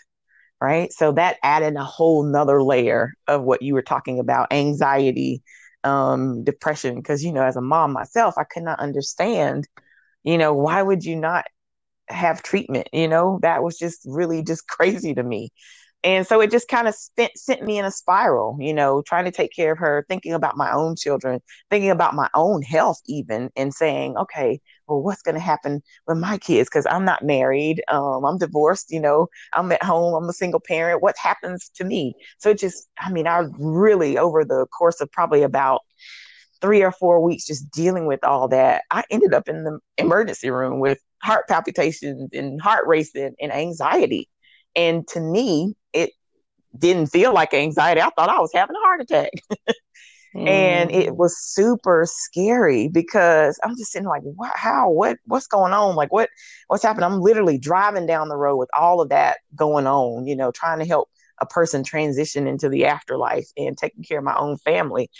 right 0.61 0.93
so 0.93 1.13
that 1.13 1.39
added 1.43 1.75
a 1.77 1.85
whole 1.85 2.23
nother 2.23 2.63
layer 2.63 3.15
of 3.27 3.43
what 3.43 3.63
you 3.63 3.75
were 3.75 3.83
talking 3.83 4.21
about 4.21 4.53
anxiety 4.53 5.43
um, 5.85 6.45
depression 6.45 6.97
because 6.97 7.25
you 7.25 7.33
know 7.33 7.43
as 7.43 7.57
a 7.57 7.63
mom 7.63 7.93
myself 7.93 8.35
i 8.37 8.45
could 8.45 8.63
not 8.63 8.79
understand 8.79 9.67
you 10.25 10.39
know 10.39 10.55
why 10.55 10.83
would 10.83 11.05
you 11.05 11.17
not 11.17 11.45
have 12.09 12.43
treatment 12.43 12.89
you 12.93 13.09
know 13.09 13.39
that 13.43 13.63
was 13.63 13.79
just 13.79 14.01
really 14.07 14.43
just 14.43 14.67
crazy 14.69 15.15
to 15.15 15.23
me 15.23 15.51
and 16.03 16.27
so 16.27 16.41
it 16.41 16.51
just 16.51 16.69
kind 16.69 16.89
of 16.89 16.95
sent, 16.95 17.37
sent 17.37 17.63
me 17.63 17.79
in 17.79 17.85
a 17.85 17.91
spiral, 17.91 18.57
you 18.59 18.73
know, 18.73 19.03
trying 19.03 19.27
to 19.27 19.31
take 19.31 19.53
care 19.55 19.73
of 19.73 19.79
her, 19.79 20.07
thinking 20.09 20.33
about 20.33 20.57
my 20.57 20.73
own 20.73 20.97
children, 20.97 21.41
thinking 21.69 21.91
about 21.91 22.15
my 22.15 22.29
own 22.35 22.63
health, 22.63 23.01
even, 23.07 23.51
and 23.55 23.75
saying, 23.75 24.17
okay, 24.17 24.61
well, 24.87 25.03
what's 25.03 25.21
going 25.21 25.35
to 25.35 25.41
happen 25.41 25.83
with 26.07 26.17
my 26.17 26.39
kids? 26.39 26.71
Because 26.71 26.87
I'm 26.91 27.05
not 27.05 27.23
married, 27.23 27.83
um, 27.89 28.25
I'm 28.25 28.39
divorced, 28.39 28.91
you 28.91 29.01
know, 29.01 29.27
I'm 29.53 29.71
at 29.73 29.83
home, 29.83 30.15
I'm 30.15 30.29
a 30.29 30.33
single 30.33 30.61
parent. 30.61 31.03
What 31.03 31.17
happens 31.19 31.71
to 31.75 31.85
me? 31.85 32.15
So 32.39 32.51
it 32.51 32.59
just, 32.59 32.89
I 32.99 33.13
mean, 33.13 33.27
I 33.27 33.45
really, 33.59 34.17
over 34.17 34.43
the 34.43 34.67
course 34.69 35.03
of 35.03 35.13
probably 35.13 35.43
about 35.43 35.83
three 36.61 36.83
or 36.83 36.93
four 36.93 37.21
weeks, 37.21 37.47
just 37.47 37.71
dealing 37.71 38.07
with 38.07 38.23
all 38.25 38.49
that, 38.49 38.85
I 38.91 39.05
ended 39.11 39.35
up 39.35 39.49
in 39.49 39.65
the 39.65 39.79
emergency 39.99 40.51
room 40.51 40.81
with 40.81 40.99
heart 41.23 41.49
palpitations 41.49 42.31
and 42.33 42.61
heart 42.61 42.87
racing 42.87 43.35
and 43.41 43.53
anxiety. 43.53 44.29
And 44.77 45.07
to 45.09 45.21
me, 45.21 45.75
it 45.93 46.11
didn't 46.77 47.07
feel 47.07 47.33
like 47.33 47.55
anxiety. 47.55 48.01
I 48.01 48.11
thought 48.11 48.29
I 48.29 48.41
was 48.41 48.53
having 48.55 48.77
a 48.77 48.81
heart 48.81 49.01
attack. 49.01 49.31
mm. 49.53 49.57
And 50.49 50.93
it 50.93 51.09
mm. 51.09 51.17
was 51.17 51.37
super 51.37 52.07
scary 52.07 52.87
because 52.87 53.59
I'm 53.65 53.77
just 53.77 53.91
sitting 53.91 54.07
like, 54.07 54.23
what, 54.23 54.53
how, 54.55 54.89
what, 54.89 55.17
what's 55.25 55.49
going 55.49 55.73
on? 55.73 55.97
Like, 55.97 56.13
what, 56.13 56.29
what's 56.69 56.85
happening? 56.85 57.05
I'm 57.05 57.21
literally 57.21 57.59
driving 57.59 58.07
down 58.07 58.29
the 58.29 58.37
road 58.37 58.57
with 58.57 58.71
all 58.73 59.01
of 59.01 59.09
that 59.09 59.39
going 59.57 59.89
on, 59.89 60.29
you 60.29 60.37
know, 60.37 60.53
trying 60.53 60.79
to 60.79 60.85
help 60.85 61.09
a 61.41 61.47
person 61.47 61.83
transition 61.83 62.47
into 62.47 62.69
the 62.69 62.85
afterlife 62.85 63.49
and 63.57 63.77
taking 63.77 64.05
care 64.05 64.19
of 64.19 64.25
my 64.25 64.37
own 64.37 64.57
family 64.59 65.11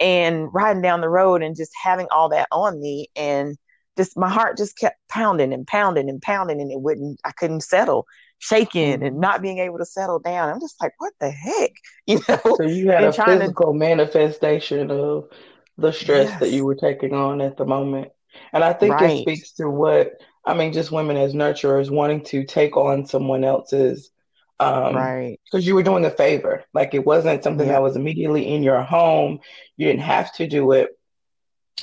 and 0.00 0.52
riding 0.52 0.82
down 0.82 1.00
the 1.00 1.08
road 1.08 1.42
and 1.42 1.56
just 1.56 1.72
having 1.82 2.06
all 2.10 2.28
that 2.30 2.48
on 2.52 2.80
me. 2.80 3.08
And 3.16 3.56
just 3.96 4.16
my 4.16 4.28
heart 4.28 4.56
just 4.56 4.78
kept 4.78 4.96
pounding 5.08 5.52
and 5.52 5.66
pounding 5.66 6.08
and 6.08 6.20
pounding 6.20 6.60
and 6.60 6.70
it 6.70 6.80
wouldn't, 6.80 7.20
I 7.24 7.32
couldn't 7.32 7.62
settle 7.62 8.06
shaking 8.38 8.92
and 8.94 9.02
mm-hmm. 9.02 9.20
not 9.20 9.42
being 9.42 9.58
able 9.58 9.78
to 9.78 9.86
settle 9.86 10.18
down. 10.18 10.50
I'm 10.50 10.60
just 10.60 10.80
like, 10.82 10.92
what 10.98 11.12
the 11.20 11.30
heck? 11.30 11.72
You 12.06 12.20
know? 12.28 12.56
So 12.56 12.62
you 12.62 12.90
had 12.90 13.02
a 13.02 13.12
physical 13.12 13.72
to... 13.72 13.78
manifestation 13.78 14.90
of 14.90 15.28
the 15.76 15.92
stress 15.92 16.28
yes. 16.28 16.40
that 16.40 16.50
you 16.50 16.64
were 16.64 16.76
taking 16.76 17.12
on 17.12 17.40
at 17.40 17.56
the 17.56 17.64
moment. 17.64 18.12
And 18.52 18.62
I 18.62 18.72
think 18.72 18.94
right. 18.94 19.18
it 19.18 19.22
speaks 19.22 19.52
to 19.54 19.68
what 19.68 20.20
I 20.46 20.54
mean, 20.54 20.72
just 20.72 20.92
women 20.92 21.16
as 21.16 21.34
nurturers 21.34 21.90
wanting 21.90 22.22
to 22.26 22.44
take 22.44 22.76
on 22.76 23.04
someone 23.04 23.42
else's 23.42 24.10
um 24.60 24.94
right 24.96 25.38
because 25.44 25.66
you 25.66 25.74
were 25.74 25.82
doing 25.82 26.04
a 26.04 26.10
favor 26.10 26.64
like 26.72 26.94
it 26.94 27.04
wasn't 27.04 27.42
something 27.42 27.66
yeah. 27.66 27.74
that 27.74 27.82
was 27.82 27.96
immediately 27.96 28.48
in 28.48 28.62
your 28.62 28.82
home 28.82 29.38
you 29.76 29.86
didn't 29.86 30.00
have 30.00 30.32
to 30.32 30.46
do 30.46 30.72
it 30.72 30.98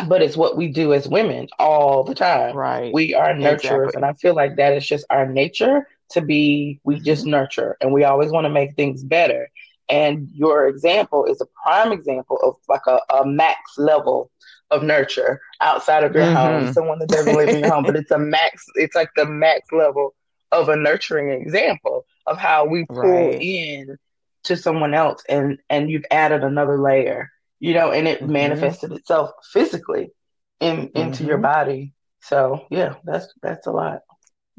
but 0.07 0.23
it's 0.23 0.35
what 0.35 0.57
we 0.57 0.67
do 0.69 0.91
as 0.91 1.07
women 1.07 1.47
all 1.59 2.03
the 2.03 2.15
time 2.15 2.55
right 2.55 2.93
we 2.93 3.13
are 3.13 3.33
nurturers 3.33 3.53
exactly. 3.53 3.91
and 3.95 4.05
i 4.05 4.13
feel 4.13 4.33
like 4.33 4.55
that 4.55 4.73
is 4.73 4.85
just 4.85 5.05
our 5.11 5.27
nature 5.27 5.87
to 6.09 6.21
be 6.21 6.79
we 6.83 6.99
just 6.99 7.23
mm-hmm. 7.23 7.31
nurture 7.31 7.77
and 7.81 7.93
we 7.93 8.03
always 8.03 8.31
want 8.31 8.45
to 8.45 8.49
make 8.49 8.75
things 8.75 9.03
better 9.03 9.49
And 9.89 10.29
your 10.33 10.67
example 10.67 11.25
is 11.25 11.41
a 11.41 11.45
prime 11.61 11.91
example 11.91 12.39
of 12.41 12.55
like 12.69 12.85
a, 12.87 12.99
a 13.13 13.25
max 13.25 13.59
level 13.77 14.31
of 14.71 14.81
nurture 14.81 15.41
outside 15.61 16.03
of 16.03 16.13
your 16.15 16.23
mm-hmm. 16.23 16.35
home, 16.35 16.73
someone 16.73 16.99
that 16.99 17.09
doesn't 17.09 17.35
live 17.35 17.49
in 17.49 17.59
your 17.59 17.71
home, 17.71 17.83
but 17.83 17.95
it's 17.95 18.11
a 18.11 18.17
max, 18.17 18.65
it's 18.75 18.95
like 18.95 19.09
the 19.15 19.25
max 19.25 19.71
level 19.71 20.15
of 20.53 20.69
a 20.69 20.75
nurturing 20.75 21.29
example 21.29 22.05
of 22.27 22.38
how 22.38 22.65
we 22.65 22.86
pull 22.86 23.01
right. 23.01 23.41
in 23.41 23.98
to 24.43 24.55
someone 24.57 24.93
else 24.93 25.24
and 25.27 25.57
and 25.69 25.89
you've 25.89 26.05
added 26.12 26.43
another 26.43 26.79
layer 26.79 27.29
you 27.60 27.74
know 27.74 27.91
and 27.91 28.07
it 28.07 28.22
mm-hmm. 28.22 28.33
manifested 28.33 28.91
itself 28.91 29.31
physically 29.51 30.12
in 30.60 30.91
into 30.95 31.19
mm-hmm. 31.19 31.27
your 31.27 31.38
body 31.38 31.93
so 32.22 32.65
yeah 32.69 32.95
that's 33.03 33.33
that's 33.41 33.67
a 33.67 33.72
lot 33.72 34.00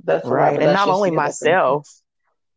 that's 0.05 0.27
right 0.27 0.61
and 0.61 0.73
not 0.73 0.89
only 0.89 1.11
myself 1.11 1.89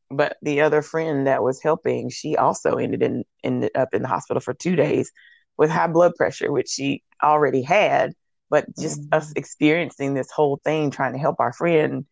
but 0.10 0.38
the 0.41 0.62
other 0.62 0.82
friend 0.82 1.27
that 1.27 1.44
was 1.44 1.62
helping 1.62 2.10
she 2.10 2.36
also 2.36 2.77
ended 2.77 3.03
in 3.03 3.24
ended 3.44 3.72
up 3.75 3.94
in 3.94 4.01
the 4.01 4.08
hospital 4.08 4.39
for 4.39 4.53
two 4.53 4.75
days 4.75 5.12
with 5.58 5.70
high 5.70 5.88
blood 5.88 6.13
pressure 6.15 6.51
which 6.51 6.70
she 6.70 7.03
already 7.22 7.62
had 7.62 8.13
but 8.50 8.65
just 8.79 9.01
mm-hmm. 9.01 9.17
us 9.17 9.34
experiencing 9.36 10.13
this 10.13 10.32
whole 10.32 10.60
thing 10.63 10.89
trying 10.89 11.13
to 11.13 11.20
help 11.20 11.39
our 11.39 11.51
friend 11.51 12.06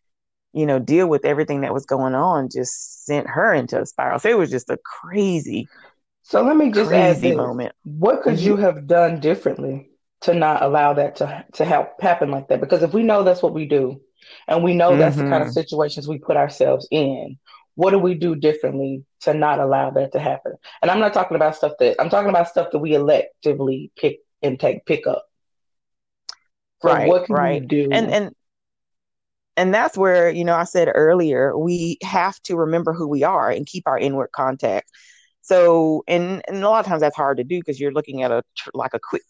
you 0.55 0.65
know, 0.65 0.79
deal 0.79 1.07
with 1.07 1.25
everything 1.25 1.61
that 1.61 1.73
was 1.73 1.85
going 1.85 2.15
on 2.15 2.49
just 2.49 3.05
sent 3.05 3.27
her 3.27 3.53
into 3.53 3.81
a 3.81 3.85
spiral. 3.85 4.19
So 4.19 4.29
it 4.29 4.37
was 4.37 4.49
just 4.49 4.69
a 4.69 4.77
crazy. 4.77 5.67
So 6.23 6.41
let 6.43 6.55
me 6.55 6.71
just 6.71 6.91
add 6.91 7.17
this. 7.17 7.35
moment. 7.35 7.73
What 7.83 8.23
could 8.23 8.35
mm-hmm. 8.35 8.47
you 8.47 8.55
have 8.57 8.87
done 8.87 9.19
differently 9.19 9.89
to 10.21 10.33
not 10.33 10.63
allow 10.63 10.93
that 10.93 11.17
to 11.17 11.45
to 11.55 11.65
help 11.65 12.01
happen 12.01 12.31
like 12.31 12.47
that? 12.47 12.61
Because 12.61 12.83
if 12.83 12.93
we 12.93 13.03
know 13.03 13.21
that's 13.21 13.43
what 13.43 13.53
we 13.53 13.65
do, 13.65 13.99
and 14.47 14.63
we 14.63 14.73
know 14.73 14.95
that's 14.95 15.17
mm-hmm. 15.17 15.25
the 15.25 15.29
kind 15.29 15.43
of 15.43 15.49
mm-hmm. 15.49 15.59
situations 15.59 16.07
we 16.07 16.19
put 16.19 16.37
ourselves 16.37 16.87
in, 16.89 17.37
what 17.75 17.91
do 17.91 17.99
we 17.99 18.15
do 18.15 18.33
differently 18.33 19.03
to 19.21 19.33
not 19.33 19.59
allow 19.59 19.89
that 19.91 20.13
to 20.13 20.19
happen? 20.19 20.53
And 20.81 20.89
I'm 20.89 21.01
not 21.01 21.13
talking 21.13 21.35
about 21.35 21.57
stuff 21.57 21.73
that 21.79 22.01
I'm 22.01 22.09
talking 22.09 22.29
about 22.29 22.47
stuff 22.47 22.69
that 22.71 22.79
we 22.79 22.91
electively 22.91 23.91
pick 23.97 24.19
and 24.41 24.57
take 24.57 24.85
pick 24.85 25.05
up. 25.05 25.25
So 26.81 26.93
right. 26.93 27.09
What 27.09 27.25
can 27.25 27.35
right. 27.35 27.61
we 27.61 27.67
do? 27.67 27.89
And 27.91 28.09
and 28.09 28.35
and 29.57 29.73
that's 29.73 29.97
where 29.97 30.29
you 30.29 30.43
know 30.43 30.55
i 30.55 30.63
said 30.63 30.89
earlier 30.93 31.57
we 31.57 31.97
have 32.03 32.39
to 32.43 32.55
remember 32.55 32.93
who 32.93 33.07
we 33.07 33.23
are 33.23 33.49
and 33.49 33.65
keep 33.65 33.87
our 33.87 33.97
inward 33.97 34.29
contact. 34.33 34.89
So 35.41 36.03
and 36.07 36.41
and 36.47 36.63
a 36.63 36.69
lot 36.69 36.79
of 36.79 36.87
times 36.87 37.01
that's 37.01 37.15
hard 37.15 37.37
to 37.37 37.43
do 37.43 37.59
because 37.59 37.79
you're 37.79 37.93
looking 37.93 38.23
at 38.23 38.31
a 38.31 38.43
like 38.73 38.93
a 38.93 38.99
quick 38.99 39.21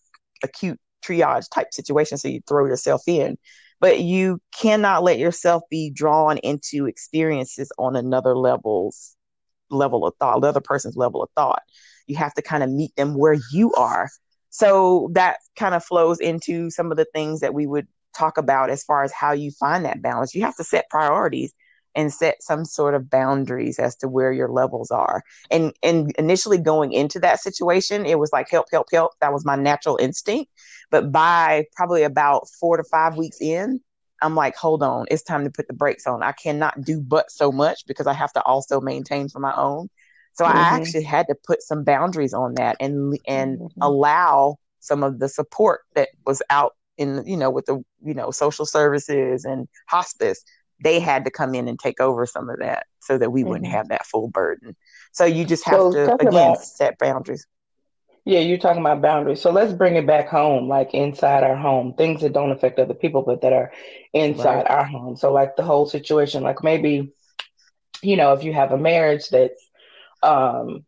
acute 0.43 0.79
triage 1.03 1.45
type 1.53 1.73
situation 1.73 2.17
so 2.17 2.27
you 2.27 2.41
throw 2.47 2.65
yourself 2.65 3.01
in. 3.07 3.37
But 3.81 3.99
you 3.99 4.39
cannot 4.57 5.03
let 5.03 5.19
yourself 5.19 5.63
be 5.69 5.91
drawn 5.91 6.37
into 6.37 6.87
experiences 6.87 7.71
on 7.77 7.95
another 7.95 8.35
level's 8.35 9.15
level 9.69 10.05
of 10.07 10.13
thought 10.19 10.41
the 10.41 10.47
other 10.47 10.61
person's 10.61 10.95
level 10.95 11.21
of 11.21 11.29
thought. 11.35 11.63
You 12.07 12.15
have 12.17 12.33
to 12.35 12.41
kind 12.41 12.63
of 12.63 12.69
meet 12.69 12.95
them 12.95 13.17
where 13.17 13.35
you 13.51 13.73
are. 13.73 14.09
So 14.49 15.09
that 15.13 15.39
kind 15.57 15.75
of 15.75 15.83
flows 15.83 16.19
into 16.21 16.69
some 16.69 16.91
of 16.91 16.97
the 16.97 17.05
things 17.13 17.41
that 17.41 17.53
we 17.53 17.67
would 17.67 17.87
talk 18.15 18.37
about 18.37 18.69
as 18.69 18.83
far 18.83 19.03
as 19.03 19.11
how 19.11 19.31
you 19.31 19.51
find 19.51 19.85
that 19.85 20.01
balance. 20.01 20.33
You 20.33 20.41
have 20.43 20.55
to 20.57 20.63
set 20.63 20.89
priorities 20.89 21.53
and 21.95 22.13
set 22.13 22.43
some 22.43 22.65
sort 22.65 22.93
of 22.93 23.09
boundaries 23.09 23.79
as 23.79 23.95
to 23.95 24.07
where 24.07 24.31
your 24.31 24.49
levels 24.49 24.91
are. 24.91 25.23
And 25.49 25.73
and 25.81 26.13
initially 26.17 26.57
going 26.57 26.91
into 26.91 27.19
that 27.21 27.39
situation, 27.39 28.05
it 28.05 28.19
was 28.19 28.31
like 28.33 28.49
help, 28.49 28.67
help, 28.71 28.87
help. 28.91 29.13
That 29.21 29.33
was 29.33 29.45
my 29.45 29.55
natural 29.55 29.97
instinct. 29.97 30.51
But 30.91 31.11
by 31.11 31.65
probably 31.75 32.03
about 32.03 32.47
four 32.59 32.77
to 32.77 32.83
five 32.83 33.15
weeks 33.15 33.37
in, 33.41 33.79
I'm 34.21 34.35
like, 34.35 34.55
hold 34.55 34.83
on, 34.83 35.05
it's 35.09 35.23
time 35.23 35.43
to 35.45 35.49
put 35.49 35.67
the 35.67 35.73
brakes 35.73 36.05
on. 36.07 36.23
I 36.23 36.33
cannot 36.33 36.81
do 36.81 37.01
but 37.01 37.31
so 37.31 37.51
much 37.51 37.85
because 37.87 38.07
I 38.07 38.13
have 38.13 38.33
to 38.33 38.43
also 38.43 38.81
maintain 38.81 39.29
for 39.29 39.39
my 39.39 39.53
own. 39.55 39.89
So 40.33 40.45
mm-hmm. 40.45 40.57
I 40.57 40.61
actually 40.61 41.03
had 41.03 41.27
to 41.27 41.35
put 41.47 41.61
some 41.61 41.83
boundaries 41.83 42.33
on 42.33 42.55
that 42.55 42.77
and 42.79 43.17
and 43.27 43.59
mm-hmm. 43.59 43.81
allow 43.81 44.57
some 44.79 45.01
of 45.03 45.19
the 45.19 45.29
support 45.29 45.81
that 45.95 46.09
was 46.25 46.41
out 46.49 46.75
in 46.97 47.23
you 47.25 47.37
know 47.37 47.49
with 47.49 47.65
the 47.65 47.83
you 48.03 48.13
know 48.13 48.31
social 48.31 48.65
services 48.65 49.45
and 49.45 49.67
hospice 49.87 50.43
they 50.83 50.99
had 50.99 51.23
to 51.25 51.31
come 51.31 51.55
in 51.55 51.67
and 51.67 51.79
take 51.79 52.01
over 52.01 52.25
some 52.25 52.49
of 52.49 52.59
that 52.59 52.85
so 52.99 53.17
that 53.17 53.31
we 53.31 53.41
mm-hmm. 53.41 53.51
wouldn't 53.51 53.71
have 53.71 53.89
that 53.89 54.05
full 54.05 54.27
burden 54.29 54.75
so 55.11 55.25
you 55.25 55.45
just 55.45 55.65
have 55.65 55.79
so 55.79 55.91
to 55.91 56.13
again 56.15 56.27
about, 56.27 56.63
set 56.63 56.97
boundaries 56.97 57.45
yeah 58.25 58.39
you're 58.39 58.57
talking 58.57 58.81
about 58.81 59.01
boundaries 59.01 59.41
so 59.41 59.51
let's 59.51 59.73
bring 59.73 59.95
it 59.95 60.07
back 60.07 60.27
home 60.27 60.67
like 60.67 60.93
inside 60.93 61.43
our 61.43 61.55
home 61.55 61.93
things 61.93 62.21
that 62.21 62.33
don't 62.33 62.51
affect 62.51 62.79
other 62.79 62.93
people 62.93 63.21
but 63.21 63.41
that 63.41 63.53
are 63.53 63.71
inside 64.13 64.57
right. 64.57 64.69
our 64.69 64.83
home 64.83 65.15
so 65.15 65.31
like 65.31 65.55
the 65.55 65.63
whole 65.63 65.85
situation 65.85 66.43
like 66.43 66.63
maybe 66.63 67.13
you 68.01 68.15
know 68.15 68.33
if 68.33 68.43
you 68.43 68.53
have 68.53 68.71
a 68.71 68.77
marriage 68.77 69.29
that's 69.29 69.69
um 70.23 70.85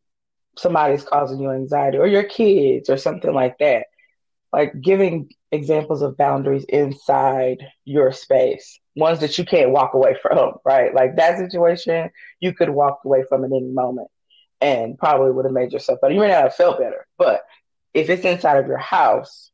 somebody's 0.57 1.03
causing 1.03 1.39
you 1.39 1.51
anxiety 1.51 1.97
or 1.97 2.07
your 2.07 2.23
kids 2.23 2.89
or 2.89 2.97
something 2.97 3.33
like 3.33 3.57
that 3.59 3.85
like 4.53 4.79
giving 4.81 5.29
examples 5.51 6.01
of 6.01 6.17
boundaries 6.17 6.65
inside 6.69 7.65
your 7.85 8.11
space, 8.11 8.79
ones 8.95 9.19
that 9.19 9.37
you 9.37 9.45
can't 9.45 9.71
walk 9.71 9.93
away 9.93 10.15
from, 10.21 10.53
right? 10.65 10.93
Like 10.93 11.15
that 11.17 11.37
situation, 11.37 12.09
you 12.39 12.53
could 12.53 12.69
walk 12.69 12.99
away 13.05 13.23
from 13.27 13.43
at 13.43 13.51
any 13.51 13.71
moment 13.71 14.09
and 14.61 14.97
probably 14.97 15.31
would 15.31 15.45
have 15.45 15.53
made 15.53 15.71
yourself 15.71 15.99
better. 16.01 16.13
You 16.13 16.19
may 16.19 16.29
not 16.29 16.43
have 16.43 16.55
felt 16.55 16.79
better, 16.79 17.05
but 17.17 17.43
if 17.93 18.09
it's 18.09 18.25
inside 18.25 18.57
of 18.57 18.67
your 18.67 18.77
house, 18.77 19.51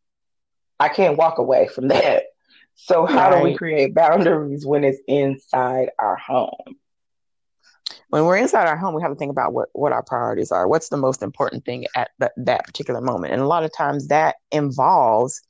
I 0.80 0.90
can't 0.90 1.18
walk 1.18 1.38
away 1.38 1.68
from 1.68 1.90
that. 1.90 2.24
So 2.76 3.06
how 3.06 3.30
right. 3.30 3.38
do 3.38 3.44
we 3.44 3.56
create 3.56 3.94
boundaries 3.94 4.66
when 4.66 4.84
it's 4.84 5.00
inside 5.08 5.92
our 6.00 6.16
home? 6.16 6.76
When 8.14 8.26
we're 8.26 8.38
inside 8.38 8.68
our 8.68 8.78
home, 8.78 8.94
we 8.94 9.02
have 9.02 9.10
to 9.10 9.18
think 9.18 9.32
about 9.32 9.54
what, 9.54 9.70
what 9.74 9.92
our 9.92 10.04
priorities 10.04 10.52
are. 10.52 10.68
What's 10.68 10.90
the 10.90 10.98
most 10.98 11.24
important 11.24 11.66
thing 11.66 11.88
at 11.96 12.12
th- 12.20 12.32
that 12.38 12.64
particular 12.64 13.02
moment? 13.02 13.34
And 13.34 13.42
a 13.42 13.48
lot 13.48 13.64
of 13.64 13.76
times 13.76 14.10
that 14.10 14.36
involves 14.52 15.42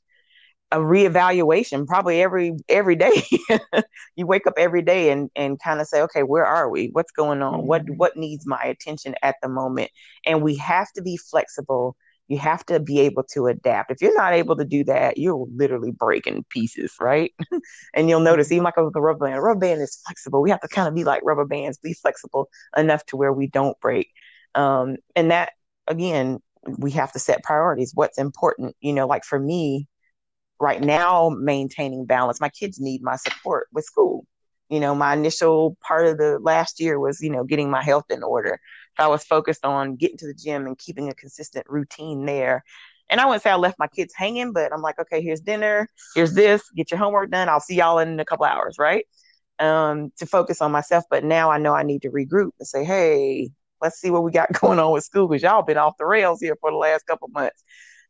a 0.72 0.78
reevaluation 0.78 1.86
probably 1.86 2.22
every 2.22 2.54
every 2.70 2.96
day 2.96 3.22
you 4.16 4.26
wake 4.26 4.46
up 4.46 4.54
every 4.56 4.80
day 4.80 5.10
and 5.10 5.28
and 5.36 5.60
kind 5.62 5.78
of 5.78 5.86
say 5.86 6.00
okay 6.00 6.22
where 6.22 6.46
are 6.46 6.70
we 6.70 6.88
what's 6.92 7.12
going 7.12 7.42
on 7.42 7.58
mm-hmm. 7.58 7.66
what 7.66 7.82
what 7.90 8.16
needs 8.16 8.46
my 8.46 8.62
attention 8.62 9.14
at 9.22 9.36
the 9.42 9.48
moment 9.48 9.90
and 10.24 10.42
we 10.42 10.56
have 10.56 10.90
to 10.92 11.02
be 11.02 11.18
flexible 11.18 11.94
you 12.28 12.38
have 12.38 12.64
to 12.66 12.80
be 12.80 13.00
able 13.00 13.22
to 13.34 13.46
adapt. 13.46 13.90
If 13.90 14.00
you're 14.00 14.16
not 14.16 14.32
able 14.32 14.56
to 14.56 14.64
do 14.64 14.84
that, 14.84 15.18
you'll 15.18 15.48
literally 15.54 15.90
break 15.90 16.26
in 16.26 16.42
pieces, 16.44 16.94
right? 17.00 17.32
and 17.94 18.08
you'll 18.08 18.20
notice, 18.20 18.50
even 18.50 18.64
like 18.64 18.76
with 18.76 18.94
the 18.94 19.00
rubber 19.00 19.26
band, 19.26 19.38
a 19.38 19.40
rubber 19.40 19.60
band 19.60 19.82
is 19.82 20.00
flexible. 20.06 20.42
We 20.42 20.50
have 20.50 20.60
to 20.60 20.68
kind 20.68 20.88
of 20.88 20.94
be 20.94 21.04
like 21.04 21.22
rubber 21.24 21.44
bands, 21.44 21.78
be 21.78 21.92
flexible 21.92 22.48
enough 22.76 23.04
to 23.06 23.16
where 23.16 23.32
we 23.32 23.46
don't 23.46 23.78
break. 23.80 24.08
Um, 24.54 24.96
and 25.14 25.30
that, 25.30 25.52
again, 25.86 26.40
we 26.78 26.92
have 26.92 27.12
to 27.12 27.18
set 27.18 27.42
priorities. 27.42 27.92
What's 27.94 28.18
important, 28.18 28.74
you 28.80 28.94
know, 28.94 29.06
like 29.06 29.24
for 29.24 29.38
me, 29.38 29.86
right 30.60 30.80
now, 30.80 31.28
maintaining 31.28 32.06
balance, 32.06 32.40
my 32.40 32.48
kids 32.48 32.80
need 32.80 33.02
my 33.02 33.16
support 33.16 33.68
with 33.72 33.84
school. 33.84 34.26
You 34.70 34.80
know, 34.80 34.94
my 34.94 35.12
initial 35.12 35.76
part 35.86 36.06
of 36.06 36.16
the 36.16 36.38
last 36.40 36.80
year 36.80 36.98
was, 36.98 37.20
you 37.20 37.30
know, 37.30 37.44
getting 37.44 37.70
my 37.70 37.82
health 37.82 38.06
in 38.10 38.22
order. 38.22 38.58
I 38.98 39.08
was 39.08 39.24
focused 39.24 39.64
on 39.64 39.96
getting 39.96 40.18
to 40.18 40.26
the 40.26 40.34
gym 40.34 40.66
and 40.66 40.78
keeping 40.78 41.08
a 41.08 41.14
consistent 41.14 41.66
routine 41.68 42.24
there. 42.26 42.62
And 43.10 43.20
I 43.20 43.26
wouldn't 43.26 43.42
say 43.42 43.50
I 43.50 43.56
left 43.56 43.78
my 43.78 43.86
kids 43.86 44.14
hanging, 44.16 44.52
but 44.52 44.72
I'm 44.72 44.82
like, 44.82 44.98
okay, 44.98 45.22
here's 45.22 45.40
dinner, 45.40 45.88
here's 46.14 46.34
this, 46.34 46.62
get 46.74 46.90
your 46.90 46.98
homework 46.98 47.30
done. 47.30 47.48
I'll 47.48 47.60
see 47.60 47.76
y'all 47.76 47.98
in 47.98 48.18
a 48.18 48.24
couple 48.24 48.46
hours, 48.46 48.76
right? 48.78 49.06
Um, 49.58 50.10
to 50.18 50.26
focus 50.26 50.60
on 50.62 50.72
myself. 50.72 51.04
But 51.10 51.24
now 51.24 51.50
I 51.50 51.58
know 51.58 51.74
I 51.74 51.82
need 51.82 52.02
to 52.02 52.10
regroup 52.10 52.50
and 52.58 52.66
say, 52.66 52.84
hey, 52.84 53.50
let's 53.82 54.00
see 54.00 54.10
what 54.10 54.24
we 54.24 54.32
got 54.32 54.52
going 54.60 54.78
on 54.78 54.92
with 54.92 55.04
school 55.04 55.28
because 55.28 55.42
y'all 55.42 55.62
been 55.62 55.76
off 55.76 55.98
the 55.98 56.06
rails 56.06 56.40
here 56.40 56.56
for 56.60 56.70
the 56.70 56.76
last 56.76 57.06
couple 57.06 57.28
months. 57.28 57.62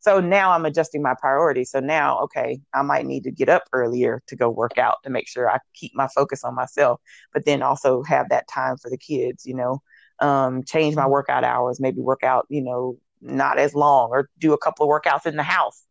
So 0.05 0.21
now 0.21 0.50
I'm 0.50 0.67
adjusting 0.67 1.00
my 1.00 1.14
priorities. 1.19 1.71
So 1.71 1.81
now, 1.81 2.21
okay, 2.25 2.61
I 2.75 2.83
might 2.83 3.07
need 3.07 3.25
to 3.25 3.31
get 3.31 3.49
up 3.49 3.62
earlier 3.73 4.23
to 4.26 4.37
go 4.37 4.50
work 4.50 4.76
out 4.76 4.97
to 5.05 5.11
make 5.11 5.26
sure 5.26 5.50
I 5.50 5.59
keep 5.73 5.93
my 5.95 6.09
focus 6.14 6.45
on 6.45 6.55
myself, 6.55 7.00
but 7.33 7.47
then 7.47 7.62
also 7.62 8.03
have 8.03 8.29
that 8.29 8.47
time 8.47 8.76
for 8.76 8.91
the 8.91 8.99
kids, 8.99 9.47
you 9.47 9.55
know, 9.55 9.81
um, 10.25 10.64
change 10.64 10.97
my 10.97 11.07
workout 11.07 11.45
hours, 11.45 11.81
maybe 11.81 12.00
work 12.00 12.25
out, 12.25 12.47
you 12.49 12.62
know, 12.62 12.99
not 13.21 13.59
as 13.59 13.75
long 13.75 14.09
or 14.11 14.31
do 14.38 14.52
a 14.54 14.59
couple 14.59 14.85
of 14.85 14.90
workouts 14.90 15.26
in 15.26 15.37
the 15.37 15.43
house. 15.43 15.83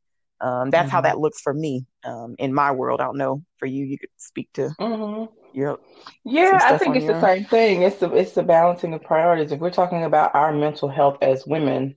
Um, 0.41 0.71
that's 0.71 0.87
mm-hmm. 0.87 0.91
how 0.91 1.01
that 1.01 1.19
looks 1.19 1.39
for 1.39 1.53
me 1.53 1.85
um, 2.03 2.35
in 2.39 2.53
my 2.53 2.71
world. 2.71 2.99
I 2.99 3.05
don't 3.05 3.17
know 3.17 3.43
for 3.57 3.65
you. 3.65 3.85
You 3.85 3.97
could 3.97 4.09
speak 4.17 4.49
to 4.53 4.71
mm-hmm. 4.79 5.31
your 5.57 5.79
yeah. 6.25 6.59
I 6.61 6.77
think 6.77 6.95
it's 6.95 7.05
the 7.05 7.21
same 7.21 7.45
thing. 7.45 7.83
It's 7.83 7.97
the 7.97 8.11
it's 8.11 8.33
the 8.33 8.43
balancing 8.43 8.93
of 8.93 9.03
priorities. 9.03 9.51
If 9.51 9.59
we're 9.59 9.69
talking 9.69 10.03
about 10.03 10.35
our 10.35 10.51
mental 10.51 10.89
health 10.89 11.19
as 11.21 11.45
women, 11.45 11.95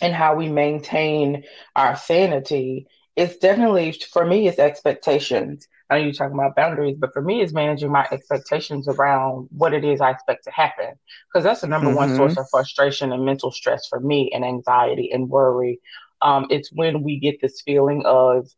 and 0.00 0.14
how 0.14 0.34
we 0.36 0.48
maintain 0.48 1.44
our 1.74 1.96
sanity, 1.96 2.86
it's 3.16 3.38
definitely 3.38 3.92
for 4.12 4.24
me 4.24 4.46
it's 4.46 4.58
expectations. 4.58 5.66
I 5.88 5.98
know 5.98 6.04
you're 6.04 6.12
talking 6.12 6.34
about 6.34 6.56
boundaries, 6.56 6.96
but 6.98 7.12
for 7.12 7.22
me 7.22 7.42
it's 7.42 7.52
managing 7.52 7.92
my 7.92 8.06
expectations 8.10 8.88
around 8.88 9.48
what 9.50 9.72
it 9.72 9.84
is 9.84 10.00
I 10.00 10.10
expect 10.10 10.44
to 10.44 10.50
happen. 10.50 10.94
Because 11.28 11.44
that's 11.44 11.60
the 11.60 11.68
number 11.68 11.88
mm-hmm. 11.88 11.96
one 11.96 12.16
source 12.16 12.36
of 12.36 12.48
frustration 12.50 13.12
and 13.12 13.24
mental 13.24 13.52
stress 13.52 13.86
for 13.86 14.00
me 14.00 14.30
and 14.34 14.44
anxiety 14.44 15.10
and 15.12 15.28
worry. 15.28 15.80
Um, 16.22 16.46
it's 16.50 16.72
when 16.72 17.02
we 17.02 17.20
get 17.20 17.40
this 17.40 17.60
feeling 17.60 18.02
of 18.04 18.48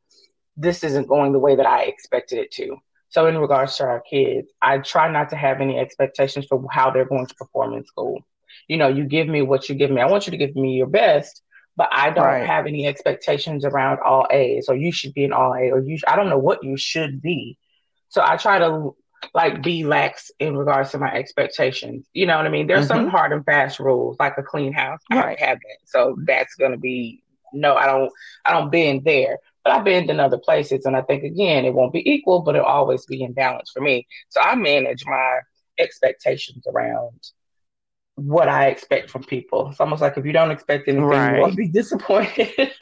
this 0.56 0.82
isn't 0.84 1.08
going 1.08 1.32
the 1.32 1.38
way 1.38 1.56
that 1.56 1.66
I 1.66 1.84
expected 1.84 2.38
it 2.38 2.50
to. 2.52 2.76
So 3.10 3.26
in 3.26 3.38
regards 3.38 3.76
to 3.76 3.84
our 3.84 4.00
kids, 4.00 4.52
I 4.60 4.78
try 4.78 5.10
not 5.10 5.30
to 5.30 5.36
have 5.36 5.60
any 5.60 5.78
expectations 5.78 6.46
for 6.46 6.64
how 6.70 6.90
they're 6.90 7.06
going 7.06 7.26
to 7.26 7.34
perform 7.34 7.74
in 7.74 7.84
school. 7.86 8.20
You 8.66 8.76
know, 8.76 8.88
you 8.88 9.04
give 9.04 9.28
me 9.28 9.42
what 9.42 9.68
you 9.68 9.74
give 9.74 9.90
me. 9.90 10.00
I 10.00 10.06
want 10.06 10.26
you 10.26 10.30
to 10.32 10.36
give 10.36 10.54
me 10.54 10.72
your 10.72 10.86
best, 10.86 11.42
but 11.78 11.88
I 11.92 12.10
don't 12.10 12.24
right. 12.24 12.44
have 12.44 12.66
any 12.66 12.88
expectations 12.88 13.64
around 13.64 14.00
all 14.04 14.26
A's 14.32 14.68
or 14.68 14.74
you 14.74 14.90
should 14.90 15.14
be 15.14 15.24
an 15.24 15.32
all 15.32 15.54
A 15.54 15.70
or 15.70 15.80
you, 15.80 15.96
I 16.08 16.16
don't 16.16 16.28
know 16.28 16.36
what 16.36 16.64
you 16.64 16.76
should 16.76 17.22
be. 17.22 17.56
So 18.08 18.20
I 18.20 18.36
try 18.36 18.58
to 18.58 18.96
like 19.32 19.62
be 19.62 19.84
lax 19.84 20.32
in 20.40 20.56
regards 20.56 20.90
to 20.90 20.98
my 20.98 21.14
expectations. 21.14 22.04
You 22.12 22.26
know 22.26 22.36
what 22.36 22.46
I 22.46 22.48
mean? 22.48 22.66
There's 22.66 22.88
mm-hmm. 22.88 23.04
some 23.04 23.08
hard 23.10 23.32
and 23.32 23.44
fast 23.44 23.78
rules, 23.78 24.16
like 24.18 24.36
a 24.38 24.42
clean 24.42 24.72
house. 24.72 24.98
Right. 25.08 25.38
I 25.40 25.46
have 25.46 25.58
that. 25.58 25.78
So 25.84 26.16
that's 26.24 26.56
gonna 26.56 26.76
be 26.76 27.22
no, 27.52 27.76
I 27.76 27.86
don't 27.86 28.10
I 28.44 28.52
don't 28.52 28.72
bend 28.72 29.04
there. 29.04 29.38
But 29.62 29.74
I 29.74 29.80
bend 29.80 30.10
in 30.10 30.18
other 30.18 30.38
places 30.38 30.84
and 30.84 30.96
I 30.96 31.02
think 31.02 31.22
again 31.22 31.64
it 31.64 31.74
won't 31.74 31.92
be 31.92 32.10
equal, 32.10 32.40
but 32.40 32.56
it'll 32.56 32.66
always 32.66 33.06
be 33.06 33.22
in 33.22 33.34
balance 33.34 33.70
for 33.70 33.80
me. 33.80 34.08
So 34.30 34.40
I 34.40 34.56
manage 34.56 35.04
my 35.06 35.38
expectations 35.78 36.66
around 36.66 37.20
what 38.18 38.48
I 38.48 38.66
expect 38.66 39.10
from 39.10 39.22
people. 39.22 39.70
It's 39.70 39.80
almost 39.80 40.02
like 40.02 40.16
if 40.18 40.26
you 40.26 40.32
don't 40.32 40.50
expect 40.50 40.88
anything, 40.88 41.04
right. 41.04 41.36
you 41.36 41.40
won't 41.40 41.56
be 41.56 41.68
disappointed. 41.68 42.50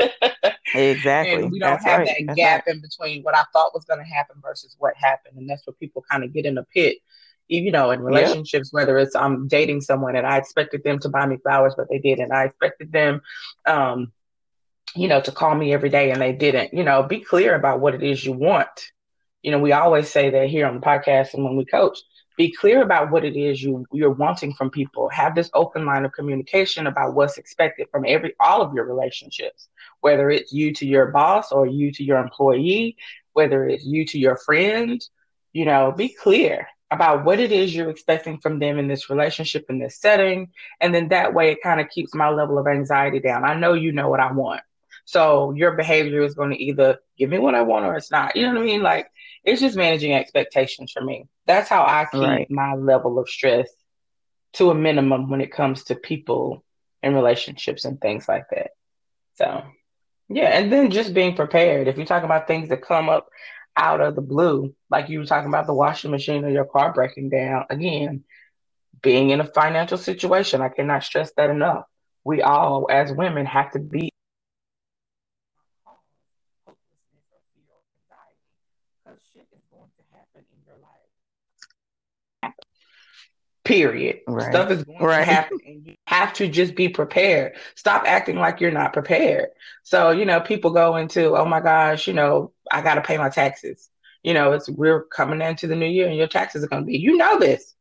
exactly. 0.74 1.34
And 1.34 1.52
we 1.52 1.58
don't 1.58 1.72
that's 1.72 1.84
have 1.84 1.98
right. 2.00 2.08
that 2.08 2.26
that's 2.28 2.36
gap 2.36 2.66
right. 2.66 2.74
in 2.74 2.80
between 2.80 3.22
what 3.22 3.36
I 3.36 3.42
thought 3.52 3.74
was 3.74 3.84
going 3.84 4.00
to 4.00 4.06
happen 4.06 4.36
versus 4.42 4.76
what 4.78 4.94
happened. 4.96 5.36
And 5.36 5.48
that's 5.48 5.66
where 5.66 5.74
people 5.74 6.02
kind 6.10 6.24
of 6.24 6.32
get 6.32 6.46
in 6.46 6.56
a 6.56 6.64
pit. 6.64 6.98
You 7.48 7.70
know, 7.70 7.92
in 7.92 8.00
relationships, 8.00 8.70
yep. 8.70 8.72
whether 8.72 8.98
it's 8.98 9.14
I'm 9.14 9.46
dating 9.46 9.82
someone 9.82 10.16
and 10.16 10.26
I 10.26 10.38
expected 10.38 10.82
them 10.82 10.98
to 11.00 11.08
buy 11.08 11.26
me 11.26 11.36
flowers, 11.36 11.74
but 11.76 11.88
they 11.88 12.00
didn't. 12.00 12.32
I 12.32 12.46
expected 12.46 12.90
them, 12.90 13.20
um, 13.66 14.10
you 14.96 15.06
know, 15.06 15.20
to 15.20 15.30
call 15.30 15.54
me 15.54 15.72
every 15.72 15.88
day 15.88 16.10
and 16.10 16.20
they 16.20 16.32
didn't. 16.32 16.74
You 16.74 16.82
know, 16.82 17.04
be 17.04 17.20
clear 17.20 17.54
about 17.54 17.78
what 17.78 17.94
it 17.94 18.02
is 18.02 18.24
you 18.24 18.32
want. 18.32 18.90
You 19.42 19.52
know, 19.52 19.60
we 19.60 19.70
always 19.70 20.10
say 20.10 20.30
that 20.30 20.48
here 20.48 20.66
on 20.66 20.74
the 20.74 20.80
podcast 20.80 21.34
and 21.34 21.44
when 21.44 21.56
we 21.56 21.64
coach, 21.64 21.98
be 22.36 22.52
clear 22.52 22.82
about 22.82 23.10
what 23.10 23.24
it 23.24 23.36
is 23.36 23.62
you 23.62 23.86
you're 23.92 24.10
wanting 24.10 24.54
from 24.54 24.70
people. 24.70 25.08
Have 25.08 25.34
this 25.34 25.50
open 25.54 25.86
line 25.86 26.04
of 26.04 26.12
communication 26.12 26.86
about 26.86 27.14
what's 27.14 27.38
expected 27.38 27.88
from 27.90 28.04
every 28.06 28.34
all 28.40 28.62
of 28.62 28.74
your 28.74 28.84
relationships 28.84 29.68
whether 30.00 30.30
it's 30.30 30.52
you 30.52 30.72
to 30.74 30.86
your 30.86 31.06
boss 31.06 31.50
or 31.50 31.66
you 31.66 31.90
to 31.92 32.04
your 32.04 32.18
employee 32.18 32.96
whether 33.32 33.66
it's 33.66 33.84
you 33.84 34.04
to 34.06 34.18
your 34.18 34.36
friend. 34.36 35.02
You 35.52 35.64
know 35.64 35.92
be 35.92 36.10
clear 36.10 36.68
about 36.90 37.24
what 37.24 37.40
it 37.40 37.50
is 37.50 37.74
you're 37.74 37.90
expecting 37.90 38.38
from 38.38 38.58
them 38.58 38.78
in 38.78 38.86
this 38.86 39.10
relationship 39.10 39.66
in 39.68 39.78
this 39.78 39.98
setting. 39.98 40.50
And 40.80 40.94
then 40.94 41.08
that 41.08 41.34
way 41.34 41.50
it 41.50 41.62
kind 41.62 41.80
of 41.80 41.88
keeps 41.88 42.14
my 42.14 42.28
level 42.28 42.58
of 42.58 42.66
anxiety 42.66 43.18
down. 43.18 43.44
I 43.44 43.54
know 43.54 43.72
you 43.72 43.92
know 43.92 44.08
what 44.08 44.20
i 44.20 44.30
want. 44.30 44.60
So 45.04 45.52
your 45.52 45.72
behavior 45.72 46.22
is 46.22 46.34
going 46.34 46.50
to 46.50 46.62
either 46.62 46.98
give 47.18 47.30
me 47.30 47.38
what 47.38 47.54
i 47.54 47.62
want 47.62 47.86
or 47.86 47.96
it's 47.96 48.10
not. 48.10 48.36
You 48.36 48.42
know 48.42 48.54
what 48.54 48.62
i 48.62 48.64
mean? 48.64 48.82
Like 48.82 49.10
it's 49.46 49.60
just 49.60 49.76
managing 49.76 50.12
expectations 50.12 50.92
for 50.92 51.02
me. 51.02 51.28
That's 51.46 51.68
how 51.68 51.82
I 51.82 52.06
keep 52.10 52.20
right. 52.20 52.50
my 52.50 52.74
level 52.74 53.18
of 53.18 53.28
stress 53.28 53.68
to 54.54 54.70
a 54.70 54.74
minimum 54.74 55.30
when 55.30 55.40
it 55.40 55.52
comes 55.52 55.84
to 55.84 55.94
people 55.94 56.64
and 57.02 57.14
relationships 57.14 57.84
and 57.84 58.00
things 58.00 58.28
like 58.28 58.46
that. 58.50 58.70
So, 59.34 59.62
yeah, 60.28 60.48
and 60.48 60.72
then 60.72 60.90
just 60.90 61.14
being 61.14 61.36
prepared. 61.36 61.86
If 61.86 61.96
you're 61.96 62.06
talking 62.06 62.24
about 62.24 62.48
things 62.48 62.68
that 62.70 62.82
come 62.82 63.08
up 63.08 63.28
out 63.76 64.00
of 64.00 64.16
the 64.16 64.22
blue, 64.22 64.74
like 64.90 65.08
you 65.08 65.20
were 65.20 65.26
talking 65.26 65.48
about 65.48 65.66
the 65.66 65.74
washing 65.74 66.10
machine 66.10 66.44
or 66.44 66.50
your 66.50 66.64
car 66.64 66.92
breaking 66.92 67.28
down, 67.28 67.66
again, 67.70 68.24
being 69.00 69.30
in 69.30 69.40
a 69.40 69.44
financial 69.44 69.98
situation, 69.98 70.60
I 70.60 70.70
cannot 70.70 71.04
stress 71.04 71.30
that 71.36 71.50
enough. 71.50 71.84
We 72.24 72.42
all, 72.42 72.88
as 72.90 73.12
women, 73.12 73.46
have 73.46 73.70
to 73.72 73.78
be 73.78 74.10
Period. 83.64 84.20
Right. 84.28 84.52
Stuff 84.52 84.70
is 84.70 84.84
going 84.84 84.98
right. 85.00 85.18
to 85.18 85.24
happen 85.24 85.58
and 85.66 85.84
you 85.84 85.94
have 86.06 86.32
to 86.34 86.46
just 86.48 86.76
be 86.76 86.88
prepared. 86.88 87.56
Stop 87.74 88.04
acting 88.06 88.36
like 88.36 88.60
you're 88.60 88.70
not 88.70 88.92
prepared. 88.92 89.48
So, 89.82 90.12
you 90.12 90.24
know, 90.24 90.40
people 90.40 90.70
go 90.70 90.94
into, 90.94 91.36
oh 91.36 91.44
my 91.44 91.60
gosh, 91.60 92.06
you 92.06 92.14
know, 92.14 92.52
I 92.70 92.80
got 92.80 92.94
to 92.94 93.00
pay 93.00 93.18
my 93.18 93.28
taxes. 93.28 93.90
You 94.22 94.34
know, 94.34 94.52
it's 94.52 94.68
we're 94.68 95.04
coming 95.04 95.42
into 95.42 95.66
the 95.66 95.76
new 95.76 95.86
year 95.86 96.06
and 96.06 96.16
your 96.16 96.28
taxes 96.28 96.62
are 96.62 96.68
going 96.68 96.82
to 96.82 96.86
be, 96.86 96.98
you 96.98 97.16
know, 97.16 97.38
this. 97.40 97.75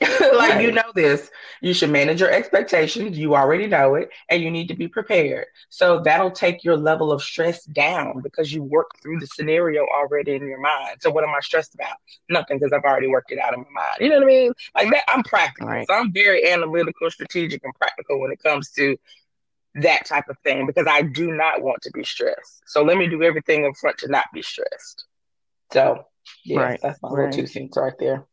Like 0.00 0.54
right. 0.54 0.62
you 0.62 0.70
know 0.70 0.92
this. 0.94 1.28
You 1.60 1.74
should 1.74 1.90
manage 1.90 2.20
your 2.20 2.30
expectations. 2.30 3.18
You 3.18 3.34
already 3.34 3.66
know 3.66 3.96
it 3.96 4.10
and 4.28 4.40
you 4.40 4.50
need 4.50 4.68
to 4.68 4.74
be 4.74 4.86
prepared. 4.86 5.46
So 5.70 6.00
that'll 6.00 6.30
take 6.30 6.62
your 6.62 6.76
level 6.76 7.10
of 7.10 7.20
stress 7.20 7.64
down 7.64 8.20
because 8.22 8.52
you 8.52 8.62
worked 8.62 9.02
through 9.02 9.18
the 9.18 9.26
scenario 9.26 9.86
already 9.86 10.34
in 10.34 10.46
your 10.46 10.60
mind. 10.60 10.98
So 11.00 11.10
what 11.10 11.24
am 11.24 11.30
i 11.30 11.40
stressed 11.40 11.74
about? 11.74 11.96
Nothing 12.28 12.58
because 12.58 12.72
i've 12.72 12.84
already 12.84 13.08
worked 13.08 13.32
it 13.32 13.40
out 13.40 13.54
in 13.54 13.60
my 13.60 13.66
mind. 13.82 13.96
You 14.00 14.10
know 14.10 14.16
what 14.16 14.24
i 14.24 14.26
mean? 14.26 14.52
Like 14.76 14.90
that 14.90 15.02
i'm 15.08 15.24
practical. 15.24 15.68
Right. 15.68 15.86
so 15.88 15.94
i'm 15.94 16.12
very 16.12 16.48
analytical 16.48 17.10
strategic 17.10 17.64
and 17.64 17.74
practical 17.74 18.20
when 18.20 18.30
it 18.30 18.40
comes 18.40 18.70
to 18.72 18.96
that 19.74 20.06
type 20.06 20.28
of 20.28 20.38
thing 20.44 20.66
because 20.66 20.86
i 20.88 21.02
do 21.02 21.32
not 21.32 21.60
want 21.60 21.82
to 21.82 21.90
be 21.90 22.04
stressed. 22.04 22.62
So 22.66 22.84
let 22.84 22.98
me 22.98 23.08
do 23.08 23.24
everything 23.24 23.64
in 23.64 23.74
front 23.74 23.98
to 23.98 24.08
not 24.08 24.26
be 24.32 24.42
stressed. 24.42 25.06
So 25.72 26.04
yeah 26.44 26.60
right. 26.60 26.80
that's 26.80 27.02
my 27.02 27.08
right. 27.08 27.26
little 27.26 27.42
two 27.42 27.46
cents 27.48 27.76
right 27.76 27.98
there 27.98 28.24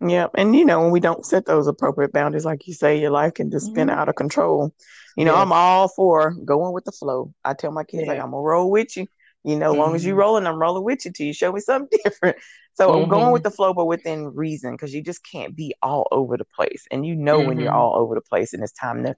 Yep. 0.00 0.32
And 0.36 0.54
you 0.54 0.64
know, 0.64 0.82
when 0.82 0.90
we 0.90 1.00
don't 1.00 1.24
set 1.24 1.46
those 1.46 1.66
appropriate 1.66 2.12
boundaries, 2.12 2.44
like 2.44 2.66
you 2.66 2.74
say, 2.74 3.00
your 3.00 3.10
life 3.10 3.34
can 3.34 3.50
just 3.50 3.66
spin 3.66 3.88
mm-hmm. 3.88 3.98
out 3.98 4.08
of 4.08 4.14
control. 4.14 4.74
You 5.16 5.24
know, 5.24 5.34
I'm 5.34 5.52
all 5.52 5.88
for 5.88 6.32
going 6.44 6.74
with 6.74 6.84
the 6.84 6.92
flow. 6.92 7.32
I 7.44 7.54
tell 7.54 7.72
my 7.72 7.84
kids, 7.84 8.02
yeah. 8.02 8.10
like, 8.10 8.18
I'm 8.18 8.32
gonna 8.32 8.42
roll 8.42 8.70
with 8.70 8.96
you. 8.96 9.06
You 9.44 9.56
know, 9.56 9.66
as 9.66 9.72
mm-hmm. 9.72 9.80
long 9.80 9.94
as 9.94 10.04
you 10.04 10.12
mm-hmm. 10.12 10.20
rolling, 10.20 10.46
I'm 10.46 10.60
rolling 10.60 10.84
with 10.84 11.04
you 11.04 11.12
till 11.12 11.26
you 11.26 11.32
show 11.32 11.52
me 11.52 11.60
something 11.60 11.98
different. 12.04 12.36
So 12.74 12.90
mm-hmm. 12.90 13.04
I'm 13.04 13.08
going 13.08 13.32
with 13.32 13.42
the 13.42 13.50
flow, 13.50 13.72
but 13.72 13.86
within 13.86 14.34
reason, 14.34 14.72
because 14.72 14.92
you 14.92 15.02
just 15.02 15.24
can't 15.24 15.56
be 15.56 15.74
all 15.82 16.06
over 16.10 16.36
the 16.36 16.44
place. 16.44 16.84
And 16.90 17.06
you 17.06 17.14
know 17.14 17.40
when 17.40 17.58
you're 17.58 17.68
mm-hmm. 17.68 17.76
all 17.76 17.96
over 17.96 18.14
the 18.14 18.20
place 18.20 18.52
and 18.52 18.62
it's 18.62 18.72
time 18.72 19.04
to 19.04 19.14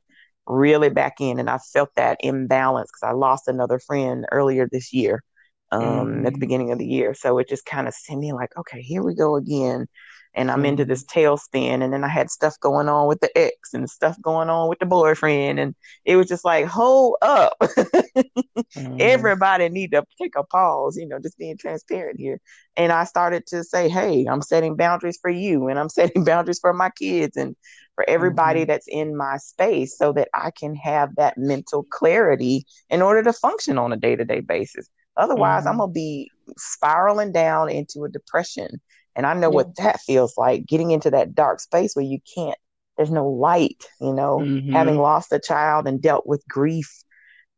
really 0.46 0.90
back 0.90 1.20
in. 1.20 1.38
And 1.38 1.50
I 1.50 1.58
felt 1.58 1.90
that 1.96 2.18
imbalance 2.20 2.90
because 2.90 3.08
I 3.08 3.12
lost 3.12 3.48
another 3.48 3.78
friend 3.78 4.26
earlier 4.30 4.68
this 4.70 4.92
year, 4.92 5.22
um, 5.70 5.80
at 5.80 5.84
the 5.86 6.30
mm-hmm. 6.30 6.40
beginning 6.40 6.72
of 6.72 6.78
the 6.78 6.86
year. 6.86 7.14
So 7.14 7.38
it 7.38 7.48
just 7.48 7.66
kind 7.66 7.88
of 7.88 7.94
sent 7.94 8.20
me 8.20 8.32
like, 8.32 8.56
okay, 8.56 8.80
here 8.80 9.02
we 9.02 9.14
go 9.14 9.36
again 9.36 9.86
and 10.34 10.50
I'm 10.50 10.64
into 10.64 10.84
this 10.84 11.04
tailspin. 11.04 11.82
And 11.82 11.92
then 11.92 12.04
I 12.04 12.08
had 12.08 12.30
stuff 12.30 12.58
going 12.60 12.88
on 12.88 13.08
with 13.08 13.20
the 13.20 13.36
ex 13.36 13.74
and 13.74 13.88
stuff 13.88 14.16
going 14.22 14.48
on 14.48 14.68
with 14.68 14.78
the 14.78 14.86
boyfriend. 14.86 15.58
And 15.58 15.74
it 16.04 16.16
was 16.16 16.28
just 16.28 16.44
like, 16.44 16.66
hold 16.66 17.16
up. 17.22 17.56
mm. 17.60 19.00
Everybody 19.00 19.68
need 19.68 19.92
to 19.92 20.04
take 20.20 20.34
a 20.36 20.44
pause, 20.44 20.96
you 20.96 21.08
know, 21.08 21.18
just 21.18 21.38
being 21.38 21.56
transparent 21.56 22.20
here. 22.20 22.40
And 22.76 22.92
I 22.92 23.04
started 23.04 23.46
to 23.48 23.64
say, 23.64 23.88
hey, 23.88 24.26
I'm 24.30 24.42
setting 24.42 24.76
boundaries 24.76 25.18
for 25.20 25.30
you 25.30 25.68
and 25.68 25.78
I'm 25.78 25.88
setting 25.98 26.24
boundaries 26.24 26.60
for 26.60 26.72
my 26.72 26.90
kids 26.90 27.36
and 27.36 27.56
for 27.94 28.08
everybody 28.08 28.60
mm-hmm. 28.60 28.68
that's 28.68 28.86
in 28.86 29.16
my 29.16 29.38
space 29.38 29.98
so 29.98 30.12
that 30.12 30.28
I 30.32 30.52
can 30.52 30.76
have 30.76 31.16
that 31.16 31.36
mental 31.36 31.82
clarity 31.90 32.64
in 32.90 33.02
order 33.02 33.24
to 33.24 33.32
function 33.32 33.76
on 33.76 33.92
a 33.92 33.96
day 33.96 34.14
to 34.14 34.24
day 34.24 34.40
basis. 34.40 34.88
Otherwise, 35.18 35.60
mm-hmm. 35.60 35.68
I'm 35.68 35.76
going 35.78 35.90
to 35.90 35.94
be 35.94 36.30
spiraling 36.56 37.32
down 37.32 37.68
into 37.68 38.04
a 38.04 38.08
depression 38.08 38.80
and 39.18 39.26
I 39.26 39.34
know 39.34 39.50
yeah. 39.50 39.54
what 39.56 39.76
that 39.76 40.00
feels 40.00 40.38
like 40.38 40.64
getting 40.64 40.92
into 40.92 41.10
that 41.10 41.34
dark 41.34 41.58
space 41.58 41.94
where 41.94 42.04
you 42.04 42.20
can't, 42.36 42.56
there's 42.96 43.10
no 43.10 43.28
light, 43.28 43.84
you 44.00 44.12
know, 44.12 44.38
mm-hmm. 44.38 44.72
having 44.72 44.96
lost 44.96 45.32
a 45.32 45.40
child 45.40 45.88
and 45.88 46.00
dealt 46.00 46.24
with 46.24 46.46
grief 46.48 47.02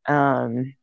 um, 0.06 0.74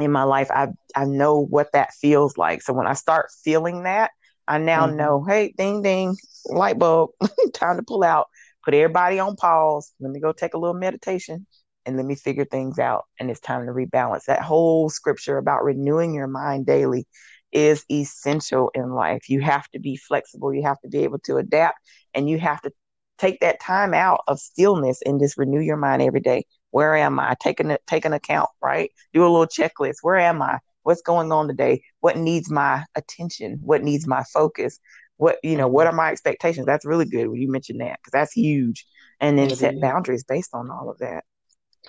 in 0.00 0.10
my 0.10 0.24
life, 0.24 0.50
I, 0.50 0.68
I 0.96 1.04
know 1.04 1.38
what 1.38 1.70
that 1.74 1.94
feels 1.94 2.36
like. 2.36 2.60
So 2.60 2.72
when 2.72 2.88
I 2.88 2.94
start 2.94 3.30
feeling 3.44 3.84
that, 3.84 4.10
I 4.48 4.58
now 4.58 4.88
mm-hmm. 4.88 4.96
know, 4.96 5.24
hey, 5.24 5.54
ding, 5.56 5.80
ding, 5.80 6.16
light 6.46 6.76
bulb, 6.76 7.10
time 7.54 7.76
to 7.76 7.84
pull 7.84 8.02
out, 8.02 8.26
put 8.64 8.74
everybody 8.74 9.20
on 9.20 9.36
pause. 9.36 9.92
Let 10.00 10.10
me 10.10 10.18
go 10.18 10.32
take 10.32 10.54
a 10.54 10.58
little 10.58 10.74
meditation 10.74 11.46
and 11.90 11.96
let 11.96 12.06
me 12.06 12.14
figure 12.14 12.44
things 12.44 12.78
out. 12.78 13.06
And 13.18 13.30
it's 13.30 13.40
time 13.40 13.66
to 13.66 13.72
rebalance. 13.72 14.26
That 14.26 14.42
whole 14.42 14.88
scripture 14.88 15.38
about 15.38 15.64
renewing 15.64 16.14
your 16.14 16.28
mind 16.28 16.64
daily 16.64 17.06
is 17.50 17.84
essential 17.90 18.70
in 18.74 18.90
life. 18.90 19.28
You 19.28 19.40
have 19.40 19.68
to 19.70 19.80
be 19.80 19.96
flexible, 19.96 20.54
you 20.54 20.62
have 20.62 20.80
to 20.82 20.88
be 20.88 20.98
able 20.98 21.18
to 21.24 21.38
adapt, 21.38 21.80
and 22.14 22.30
you 22.30 22.38
have 22.38 22.62
to 22.62 22.70
take 23.18 23.40
that 23.40 23.60
time 23.60 23.92
out 23.92 24.22
of 24.28 24.38
stillness 24.38 25.02
and 25.04 25.20
just 25.20 25.36
renew 25.36 25.58
your 25.58 25.76
mind 25.76 26.00
every 26.00 26.20
day. 26.20 26.44
Where 26.70 26.94
am 26.94 27.18
I? 27.18 27.34
Take 27.40 27.58
an, 27.58 27.76
take 27.88 28.04
an 28.04 28.12
account, 28.12 28.48
right? 28.62 28.92
Do 29.12 29.22
a 29.22 29.28
little 29.28 29.46
checklist. 29.46 29.96
Where 30.02 30.16
am 30.16 30.40
I? 30.40 30.60
What's 30.84 31.02
going 31.02 31.32
on 31.32 31.48
today? 31.48 31.82
What 31.98 32.16
needs 32.16 32.48
my 32.48 32.84
attention? 32.94 33.58
What 33.64 33.82
needs 33.82 34.06
my 34.06 34.22
focus? 34.32 34.78
What, 35.16 35.38
you 35.42 35.56
know, 35.56 35.66
what 35.66 35.88
are 35.88 35.92
my 35.92 36.12
expectations? 36.12 36.66
That's 36.66 36.86
really 36.86 37.04
good 37.04 37.26
when 37.26 37.40
you 37.40 37.50
mentioned 37.50 37.80
that 37.80 37.98
because 37.98 38.12
that's 38.12 38.32
huge. 38.32 38.86
And 39.18 39.36
then 39.36 39.50
set 39.50 39.80
boundaries 39.80 40.22
based 40.22 40.54
on 40.54 40.70
all 40.70 40.88
of 40.88 40.98
that. 40.98 41.24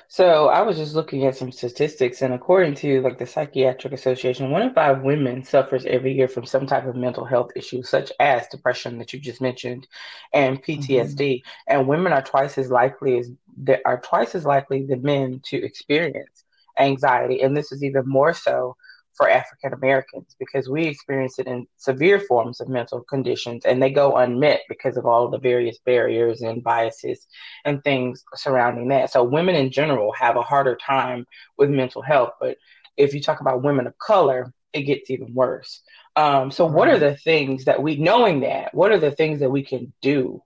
So 0.08 0.48
I 0.48 0.62
was 0.62 0.78
just 0.78 0.96
looking 0.96 1.26
at 1.26 1.36
some 1.36 1.52
statistics, 1.52 2.22
and 2.22 2.34
according 2.34 2.76
to 2.76 3.02
like 3.02 3.18
the 3.18 3.26
Psychiatric 3.26 3.94
Association, 3.94 4.52
one 4.52 4.62
in 4.62 4.74
five 4.74 5.02
women 5.02 5.44
suffers 5.44 5.86
every 5.86 6.14
year 6.14 6.28
from 6.28 6.46
some 6.46 6.66
type 6.66 6.86
of 6.86 6.96
mental 6.96 7.26
health 7.26 7.52
issue, 7.56 7.84
such 7.84 8.12
as 8.20 8.48
depression 8.48 8.98
that 8.98 9.14
you 9.14 9.20
just 9.20 9.42
mentioned, 9.42 9.88
and 10.34 10.64
PTSD. 10.64 11.18
Mm-hmm. 11.18 11.74
And 11.74 11.88
women 11.88 12.14
are 12.14 12.22
twice 12.22 12.58
as 12.58 12.70
likely 12.70 13.20
as 13.20 13.32
that 13.64 13.82
are 13.86 14.00
twice 14.00 14.34
as 14.34 14.46
likely 14.46 14.86
than 14.86 15.02
men 15.02 15.42
to 15.46 15.64
experience 15.64 16.44
anxiety, 16.80 17.42
and 17.42 17.56
this 17.56 17.72
is 17.72 17.84
even 17.84 18.08
more 18.08 18.34
so 18.34 18.76
for 19.22 19.30
African 19.30 19.74
Americans 19.74 20.36
because 20.40 20.68
we 20.68 20.88
experience 20.88 21.38
it 21.38 21.46
in 21.46 21.68
severe 21.78 22.20
forms 22.20 22.60
of 22.60 22.68
mental 22.68 23.02
conditions 23.04 23.66
and 23.66 23.80
they 23.80 23.92
go 23.92 24.18
unmet 24.18 24.62
because 24.68 24.98
of 24.98 25.06
all 25.06 25.30
the 25.30 25.38
various 25.38 25.78
barriers 25.86 26.42
and 26.42 26.64
biases 26.64 27.28
and 27.64 27.84
things 27.84 28.24
surrounding 28.34 28.88
that. 28.88 29.12
So 29.12 29.24
women 29.24 29.54
in 29.54 29.70
general 29.70 30.12
have 30.14 30.38
a 30.38 30.42
harder 30.42 30.76
time 30.76 31.28
with 31.56 31.70
mental 31.70 32.02
health, 32.02 32.32
but 32.40 32.58
if 32.98 33.14
you 33.14 33.22
talk 33.22 33.42
about 33.42 33.62
women 33.62 33.86
of 33.86 33.96
color, 34.00 34.52
it 34.74 34.84
gets 34.84 35.12
even 35.12 35.36
worse. 35.36 35.84
Um, 36.16 36.50
so 36.50 36.66
what 36.66 36.88
are 36.88 36.98
the 36.98 37.16
things 37.16 37.66
that 37.66 37.84
we 37.84 37.98
knowing 37.98 38.40
that, 38.40 38.74
what 38.74 38.92
are 38.92 39.00
the 39.00 39.12
things 39.12 39.42
that 39.42 39.52
we 39.52 39.64
can 39.64 39.94
do 40.02 40.42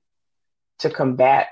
to 0.80 0.90
combat 0.90 1.48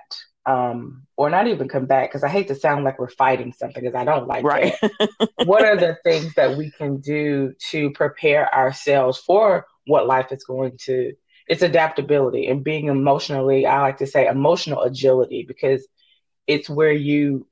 um, 0.46 1.08
or 1.16 1.30
not 1.30 1.48
even 1.48 1.70
come 1.70 1.86
back 1.86 2.10
because 2.10 2.24
I 2.24 2.30
hate 2.30 2.48
to 2.50 2.56
sound 2.56 2.84
like 2.84 3.00
we're 3.00 3.10
fighting 3.10 3.54
something 3.54 3.84
because 3.84 3.96
I 3.96 4.04
don't 4.04 4.28
like 4.28 4.44
right. 4.44 4.74
what 5.46 5.64
are 5.64 5.78
the 5.78 5.98
things 6.04 6.34
that 6.36 6.58
we 6.58 6.72
can 6.72 6.98
do 6.98 7.54
to 7.70 7.92
prepare 7.92 8.54
ourselves 8.54 9.18
for 9.20 9.66
what 9.86 10.08
life 10.08 10.32
is 10.32 10.44
going 10.44 10.78
to? 10.86 11.14
It's 11.48 11.62
adaptability 11.62 12.48
and 12.48 12.64
being 12.64 12.88
emotionally, 12.88 13.66
I 13.66 13.82
like 13.82 13.98
to 13.98 14.08
say 14.08 14.28
emotional 14.28 14.82
agility 14.82 15.46
because 15.48 15.88
it's 16.48 16.70
where 16.70 16.92
you. 16.92 17.48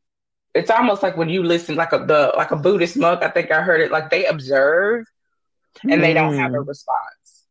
It's 0.54 0.70
almost 0.70 1.02
like 1.02 1.16
when 1.16 1.30
you 1.30 1.44
listen, 1.44 1.76
like 1.76 1.94
a 1.94 2.00
the 2.00 2.34
like 2.36 2.52
a 2.52 2.58
Buddhist 2.58 2.98
monk. 2.98 3.24
I 3.24 3.30
think 3.30 3.52
I 3.52 3.62
heard 3.62 3.80
it. 3.80 3.90
Like 3.90 4.10
they 4.10 4.26
observe, 4.26 5.06
and 5.84 5.94
mm. 5.94 6.02
they 6.02 6.14
don't 6.14 6.36
have 6.36 6.54
a 6.54 6.58
mm. 6.58 6.68
response. 6.68 7.46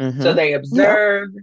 Mm-hmm. 0.00 0.22
So 0.22 0.32
they 0.32 0.54
observe, 0.54 1.30
yeah 1.34 1.40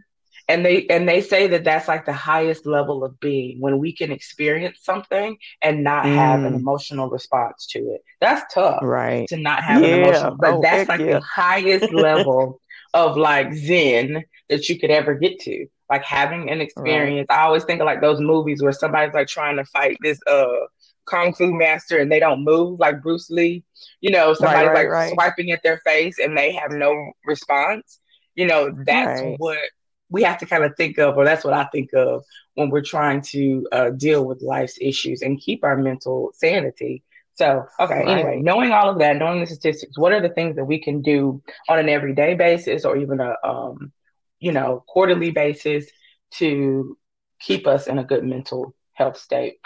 and 0.48 0.66
they 0.66 0.86
and 0.88 1.08
they 1.08 1.22
say 1.22 1.48
that 1.48 1.64
that's 1.64 1.88
like 1.88 2.06
the 2.06 2.14
highest 2.14 2.66
level 2.66 3.04
of 3.04 3.20
being 3.20 3.60
when 3.60 3.80
we 3.80 3.92
can 3.94 4.12
experience 4.12 4.80
something 4.82 5.38
and 5.62 5.84
not 5.84 6.06
mm. 6.06 6.16
have 6.16 6.44
an 6.44 6.54
mm. 6.54 6.60
emotional 6.60 7.10
response 7.10 7.68
to 7.68 7.80
it 7.80 8.02
that's 8.22 8.54
tough 8.54 8.80
right 8.82 9.28
to 9.28 9.38
not 9.38 9.64
have 9.64 9.82
yeah. 9.82 9.88
an 9.88 10.00
emotional 10.02 10.38
but 10.40 10.54
oh, 10.54 10.62
that's 10.62 10.90
like 10.90 11.00
yeah. 11.00 11.14
the 11.14 11.22
highest 11.22 11.92
level 11.94 12.60
of 12.94 13.18
like 13.18 13.54
zen 13.54 14.24
that 14.50 14.68
you 14.70 14.80
could 14.80 14.92
ever 14.92 15.16
get 15.16 15.40
to 15.40 15.66
like 15.90 16.04
having 16.04 16.50
an 16.50 16.62
experience 16.62 17.28
right. 17.30 17.40
i 17.40 17.44
always 17.44 17.64
think 17.64 17.82
of 17.82 17.86
like 17.86 18.02
those 18.02 18.20
movies 18.20 18.62
where 18.62 18.72
somebody's 18.72 19.14
like 19.14 19.28
trying 19.28 19.58
to 19.58 19.66
fight 19.66 19.98
this 20.02 20.20
uh 20.28 20.48
kung 21.06 21.34
fu 21.34 21.54
master 21.54 21.98
and 22.00 22.12
they 22.12 22.20
don't 22.20 22.44
move 22.44 22.80
like 22.80 23.02
bruce 23.02 23.30
lee 23.30 23.64
you 24.02 24.10
know 24.10 24.34
somebody's 24.34 24.70
right, 24.70 24.90
right, 24.90 25.06
like 25.06 25.14
swiping 25.14 25.52
at 25.52 25.62
their 25.64 25.80
face 25.86 26.18
and 26.20 26.38
they 26.38 26.52
have 26.52 26.72
no 26.72 27.12
response 27.26 28.00
you 28.34 28.48
know 28.48 28.72
that's 28.86 29.22
what 29.38 29.58
we 30.10 30.24
have 30.24 30.38
to 30.40 30.46
kind 30.46 30.64
of 30.64 30.76
think 30.76 30.98
of, 30.98 31.18
or 31.18 31.26
that's 31.26 31.44
what 31.44 31.54
I 31.54 31.66
think 31.66 31.94
of 31.94 32.24
when 32.54 32.70
we're 32.70 32.82
trying 32.82 33.22
to 33.22 33.68
uh, 33.72 33.90
deal 33.92 34.26
with 34.26 34.42
life's 34.42 34.78
issues 34.80 35.22
and 35.22 35.40
keep 35.40 35.64
our 35.64 35.78
mental 35.78 36.32
sanity. 36.34 37.04
So, 37.34 37.66
okay, 37.80 37.96
right. 37.96 38.08
anyway, 38.08 38.40
knowing 38.42 38.72
all 38.72 38.90
of 38.90 39.00
that, 39.00 39.18
knowing 39.18 39.42
the 39.42 39.48
statistics, 39.48 39.98
what 39.98 40.14
are 40.14 40.22
the 40.22 40.30
things 40.30 40.56
that 40.56 40.66
we 40.66 40.80
can 40.80 41.02
do 41.02 41.42
on 41.68 41.80
an 41.80 41.90
everyday 41.90 42.34
basis 42.34 42.86
or 42.86 42.96
even 42.96 43.20
a, 43.20 43.36
um, 43.44 43.92
you 44.40 44.52
know, 44.52 44.84
quarterly 44.88 45.32
basis 45.32 45.86
to 46.32 46.98
keep 47.40 47.68
us 47.68 47.88
in 47.88 47.98
a 47.98 48.04
good 48.04 48.24
mental 48.24 48.74
health 48.94 49.18
state? 49.18 49.58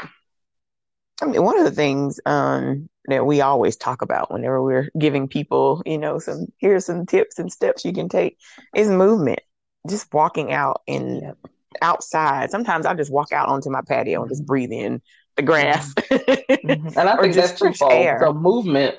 I 1.21 1.25
mean, 1.25 1.43
one 1.43 1.59
of 1.59 1.65
the 1.65 1.71
things 1.71 2.19
um, 2.25 2.89
that 3.05 3.25
we 3.25 3.41
always 3.41 3.75
talk 3.75 4.01
about 4.01 4.31
whenever 4.31 4.63
we're 4.63 4.89
giving 4.97 5.27
people, 5.27 5.83
you 5.85 5.97
know, 5.97 6.17
some 6.17 6.47
here's 6.57 6.85
some 6.85 7.05
tips 7.05 7.37
and 7.37 7.51
steps 7.51 7.83
you 7.85 7.93
can 7.93 8.09
take 8.09 8.37
is 8.73 8.89
movement 8.89 9.41
just 9.87 10.13
walking 10.13 10.51
out 10.51 10.81
and 10.87 11.35
outside. 11.81 12.51
Sometimes 12.51 12.85
I 12.85 12.93
just 12.93 13.11
walk 13.11 13.31
out 13.31 13.47
onto 13.47 13.69
my 13.69 13.81
patio 13.87 14.21
and 14.21 14.29
just 14.29 14.45
breathe 14.45 14.71
in 14.71 15.01
the 15.35 15.41
grass. 15.41 15.93
Mm-hmm. 15.93 16.87
And 16.99 17.09
I 17.09 17.17
think 17.17 17.33
that's 17.33 17.59
twofold. 17.59 17.93
Air. 17.93 18.19
So 18.21 18.33
movement 18.33 18.95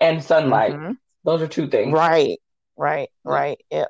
and 0.00 0.22
sunlight. 0.22 0.72
Mm-hmm. 0.72 0.92
Those 1.24 1.42
are 1.42 1.46
two 1.46 1.68
things. 1.68 1.92
Right. 1.92 2.38
Right. 2.76 3.08
Right. 3.24 3.58
Yep. 3.70 3.88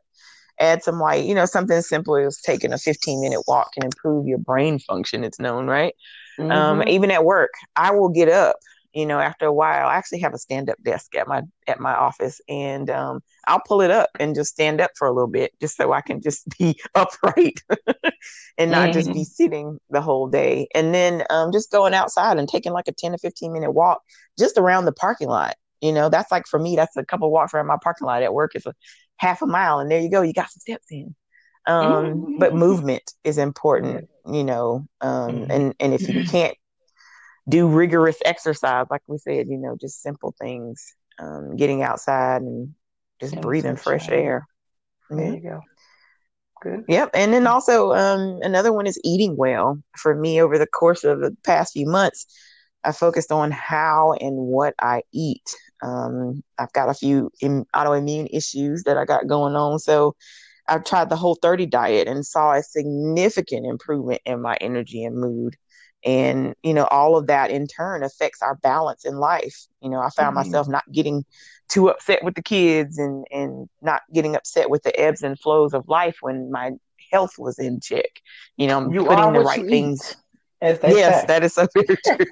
Add 0.60 0.82
some 0.82 0.98
light. 0.98 1.24
You 1.24 1.34
know, 1.34 1.46
something 1.46 1.76
as 1.76 1.88
simple 1.88 2.16
as 2.16 2.40
taking 2.40 2.72
a 2.72 2.78
15 2.78 3.20
minute 3.20 3.42
walk 3.46 3.72
can 3.74 3.84
improve 3.84 4.26
your 4.26 4.38
brain 4.38 4.78
function. 4.78 5.24
It's 5.24 5.38
known, 5.38 5.66
right? 5.66 5.94
Um, 6.38 6.48
mm-hmm. 6.48 6.52
Um, 6.52 6.88
even 6.88 7.10
at 7.10 7.24
work, 7.24 7.50
I 7.76 7.92
will 7.92 8.08
get 8.08 8.28
up 8.28 8.56
you 8.94 9.06
know 9.06 9.18
after 9.18 9.46
a 9.46 9.52
while 9.52 9.88
i 9.88 9.94
actually 9.94 10.20
have 10.20 10.34
a 10.34 10.38
stand-up 10.38 10.76
desk 10.82 11.14
at 11.16 11.26
my 11.26 11.42
at 11.66 11.80
my 11.80 11.94
office 11.94 12.40
and 12.48 12.90
um, 12.90 13.20
i'll 13.46 13.62
pull 13.66 13.80
it 13.80 13.90
up 13.90 14.10
and 14.18 14.34
just 14.34 14.52
stand 14.52 14.80
up 14.80 14.90
for 14.96 15.06
a 15.06 15.12
little 15.12 15.30
bit 15.30 15.52
just 15.60 15.76
so 15.76 15.92
i 15.92 16.00
can 16.00 16.20
just 16.20 16.46
be 16.58 16.78
upright 16.94 17.60
and 18.58 18.70
not 18.70 18.84
mm-hmm. 18.84 18.92
just 18.92 19.08
be 19.08 19.20
mm-hmm. 19.20 19.22
sitting 19.22 19.78
the 19.90 20.00
whole 20.00 20.28
day 20.28 20.66
and 20.74 20.94
then 20.94 21.24
um, 21.30 21.52
just 21.52 21.70
going 21.70 21.94
outside 21.94 22.38
and 22.38 22.48
taking 22.48 22.72
like 22.72 22.88
a 22.88 22.92
10 22.92 23.12
to 23.12 23.18
15 23.18 23.52
minute 23.52 23.72
walk 23.72 24.02
just 24.38 24.58
around 24.58 24.84
the 24.84 24.92
parking 24.92 25.28
lot 25.28 25.56
you 25.80 25.92
know 25.92 26.08
that's 26.08 26.30
like 26.30 26.46
for 26.46 26.58
me 26.58 26.76
that's 26.76 26.96
a 26.96 27.04
couple 27.04 27.30
walks 27.30 27.54
around 27.54 27.66
my 27.66 27.78
parking 27.82 28.06
lot 28.06 28.22
at 28.22 28.34
work 28.34 28.52
it's 28.54 28.66
a 28.66 28.74
half 29.16 29.42
a 29.42 29.46
mile 29.46 29.78
and 29.78 29.90
there 29.90 30.00
you 30.00 30.10
go 30.10 30.22
you 30.22 30.32
got 30.32 30.50
some 30.50 30.60
steps 30.60 30.86
in 30.90 31.14
um, 31.66 31.86
mm-hmm. 31.86 32.38
but 32.38 32.54
movement 32.54 33.12
is 33.24 33.38
important 33.38 34.08
you 34.26 34.44
know 34.44 34.86
um, 35.00 35.32
mm-hmm. 35.32 35.50
and 35.50 35.74
and 35.80 35.94
if 35.94 36.08
you 36.08 36.24
can't 36.28 36.56
do 37.48 37.68
rigorous 37.68 38.18
exercise, 38.24 38.86
like 38.90 39.02
we 39.06 39.18
said, 39.18 39.48
you 39.48 39.58
know, 39.58 39.76
just 39.80 40.02
simple 40.02 40.34
things, 40.40 40.94
um, 41.18 41.56
getting 41.56 41.82
outside 41.82 42.42
and 42.42 42.74
just 43.20 43.34
and 43.34 43.42
breathing 43.42 43.76
fresh 43.76 44.08
air. 44.08 44.46
There 45.10 45.34
you 45.34 45.40
go. 45.40 45.60
Good. 46.62 46.84
Yep. 46.88 47.10
And 47.14 47.32
then 47.32 47.46
also 47.46 47.92
um, 47.92 48.38
another 48.42 48.72
one 48.72 48.86
is 48.86 49.00
eating 49.04 49.36
well. 49.36 49.82
For 49.96 50.14
me, 50.14 50.40
over 50.40 50.58
the 50.58 50.66
course 50.66 51.02
of 51.02 51.20
the 51.20 51.36
past 51.44 51.72
few 51.72 51.86
months, 51.86 52.26
I 52.84 52.92
focused 52.92 53.32
on 53.32 53.50
how 53.50 54.14
and 54.20 54.36
what 54.36 54.74
I 54.80 55.02
eat. 55.12 55.54
Um, 55.82 56.42
I've 56.58 56.72
got 56.72 56.88
a 56.88 56.94
few 56.94 57.30
in, 57.40 57.64
autoimmune 57.74 58.28
issues 58.32 58.84
that 58.84 58.96
I 58.96 59.04
got 59.04 59.26
going 59.26 59.56
on. 59.56 59.80
So 59.80 60.14
I 60.68 60.78
tried 60.78 61.10
the 61.10 61.16
whole 61.16 61.36
30 61.42 61.66
diet 61.66 62.06
and 62.06 62.24
saw 62.24 62.52
a 62.52 62.62
significant 62.62 63.66
improvement 63.66 64.22
in 64.24 64.40
my 64.40 64.56
energy 64.60 65.04
and 65.04 65.16
mood 65.16 65.56
and 66.04 66.54
you 66.62 66.74
know 66.74 66.84
all 66.86 67.16
of 67.16 67.26
that 67.26 67.50
in 67.50 67.66
turn 67.66 68.02
affects 68.02 68.42
our 68.42 68.56
balance 68.56 69.04
in 69.04 69.16
life 69.16 69.66
you 69.80 69.88
know 69.88 70.00
i 70.00 70.10
found 70.10 70.36
mm-hmm. 70.36 70.48
myself 70.48 70.68
not 70.68 70.84
getting 70.92 71.24
too 71.68 71.88
upset 71.88 72.22
with 72.24 72.34
the 72.34 72.42
kids 72.42 72.98
and 72.98 73.26
and 73.30 73.68
not 73.80 74.02
getting 74.12 74.34
upset 74.34 74.68
with 74.68 74.82
the 74.82 74.98
ebbs 74.98 75.22
and 75.22 75.38
flows 75.38 75.72
of 75.72 75.88
life 75.88 76.16
when 76.20 76.50
my 76.50 76.72
health 77.10 77.34
was 77.38 77.58
in 77.58 77.80
check 77.80 78.20
you 78.56 78.66
know 78.66 78.78
i'm 78.78 78.92
you 78.92 79.04
putting 79.04 79.32
the 79.32 79.40
right 79.40 79.66
things 79.66 80.16
yes 80.62 81.20
say. 81.20 81.26
that 81.26 81.42
is 81.42 81.54
so 81.54 81.66
very 81.74 81.96
true 82.06 82.26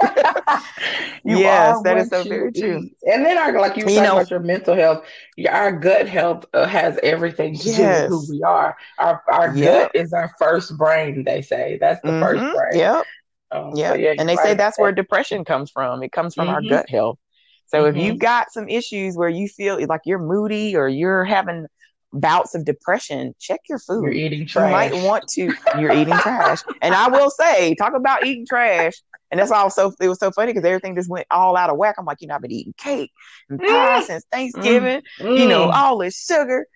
yes 1.25 1.83
that 1.83 1.99
is 1.99 2.09
so 2.09 2.23
very 2.25 2.51
eat. 2.55 2.61
true 2.61 2.89
and 3.11 3.25
then 3.25 3.37
our 3.37 3.59
like 3.61 3.77
you, 3.77 3.85
you 3.89 4.01
know 4.01 4.13
about 4.13 4.31
your 4.31 4.41
mental 4.41 4.75
health 4.75 5.05
our 5.51 5.73
gut 5.73 6.09
health 6.09 6.45
uh, 6.55 6.67
has 6.67 6.99
everything 7.03 7.57
to 7.57 7.69
yes. 7.69 8.09
do 8.09 8.17
with 8.17 8.29
who 8.29 8.35
we 8.35 8.43
are 8.43 8.77
our 8.99 9.23
our 9.33 9.55
yep. 9.57 9.93
gut 9.93 10.01
is 10.01 10.13
our 10.13 10.33
first 10.39 10.77
brain 10.79 11.25
they 11.25 11.43
say 11.43 11.77
that's 11.81 12.01
the 12.03 12.09
mm-hmm. 12.09 12.23
first 12.23 12.57
brain 12.57 12.79
yep 12.81 13.05
um, 13.51 13.73
yeah. 13.75 13.95
Yeah 13.95 14.15
and 14.19 14.29
they 14.29 14.37
say 14.37 14.55
that's 14.55 14.79
where 14.79 14.93
depression 14.93 15.45
comes 15.45 15.71
from. 15.71 16.03
It 16.03 16.13
comes 16.13 16.35
from 16.35 16.47
mm-hmm. 16.47 16.55
our 16.55 16.63
gut 16.63 16.89
health. 16.89 17.19
So 17.67 17.85
mm-hmm. 17.85 17.97
if 17.97 18.05
you've 18.05 18.19
got 18.19 18.53
some 18.53 18.69
issues 18.69 19.17
where 19.17 19.29
you 19.29 19.49
feel 19.49 19.85
like 19.87 20.03
you're 20.05 20.19
moody 20.19 20.77
or 20.77 20.89
you're 20.89 21.25
having 21.25 21.67
bouts 22.13 22.55
of 22.55 22.65
depression, 22.65 23.35
check 23.39 23.61
your 23.69 23.79
food. 23.79 24.05
You're 24.05 24.13
eating 24.13 24.47
trash. 24.47 24.93
You 24.93 24.97
might 24.99 25.07
want 25.07 25.29
to. 25.29 25.53
You're 25.79 25.93
eating 25.93 26.17
trash. 26.19 26.63
And 26.83 26.95
I 26.95 27.09
will 27.09 27.31
say, 27.31 27.75
talk 27.77 27.95
about 27.95 28.27
eating 28.27 28.47
trash. 28.47 28.95
And 29.31 29.39
that's 29.39 29.53
all 29.53 29.71
so 29.71 29.93
it 30.01 30.09
was 30.09 30.19
so 30.19 30.33
funny 30.33 30.53
because 30.53 30.65
everything 30.65 30.97
just 30.97 31.09
went 31.09 31.29
all 31.31 31.57
out 31.57 31.71
of 31.71 31.77
whack. 31.77 31.95
I'm 31.99 32.05
like, 32.05 32.21
you 32.21 32.27
know, 32.27 32.35
I've 32.35 32.43
been 32.43 32.51
eating 32.51 32.75
cake 32.77 33.13
and 33.49 33.61
pie 33.61 34.01
mm. 34.01 34.03
since 34.03 34.25
Thanksgiving, 34.33 35.03
mm. 35.21 35.39
you 35.39 35.47
know, 35.47 35.69
mm. 35.69 35.73
all 35.73 35.99
this 35.99 36.21
sugar 36.21 36.67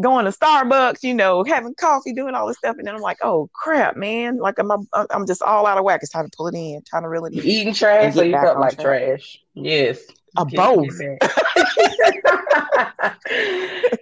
going 0.00 0.24
to 0.24 0.30
Starbucks, 0.30 1.02
you 1.02 1.14
know, 1.14 1.44
having 1.44 1.74
coffee, 1.74 2.12
doing 2.12 2.34
all 2.34 2.46
this 2.46 2.58
stuff, 2.58 2.76
and 2.78 2.86
then 2.86 2.94
I'm 2.94 3.00
like, 3.00 3.18
oh 3.22 3.50
crap, 3.52 3.96
man! 3.96 4.38
Like 4.38 4.58
I'm, 4.58 4.70
I'm 4.92 5.26
just 5.26 5.42
all 5.42 5.66
out 5.66 5.78
of 5.78 5.84
whack. 5.84 6.00
It's 6.02 6.12
time 6.12 6.24
to 6.24 6.30
pull 6.36 6.48
it 6.48 6.54
in, 6.54 6.82
time 6.82 7.02
to 7.02 7.08
reel 7.08 7.26
it 7.26 7.34
in. 7.34 7.40
Eating 7.40 7.74
trash, 7.74 8.14
so 8.14 8.22
you 8.22 8.32
felt 8.32 8.58
like 8.58 8.78
trash. 8.78 8.84
trash. 8.84 9.40
Yes, 9.54 10.00
a 10.36 10.44
both. 10.44 10.88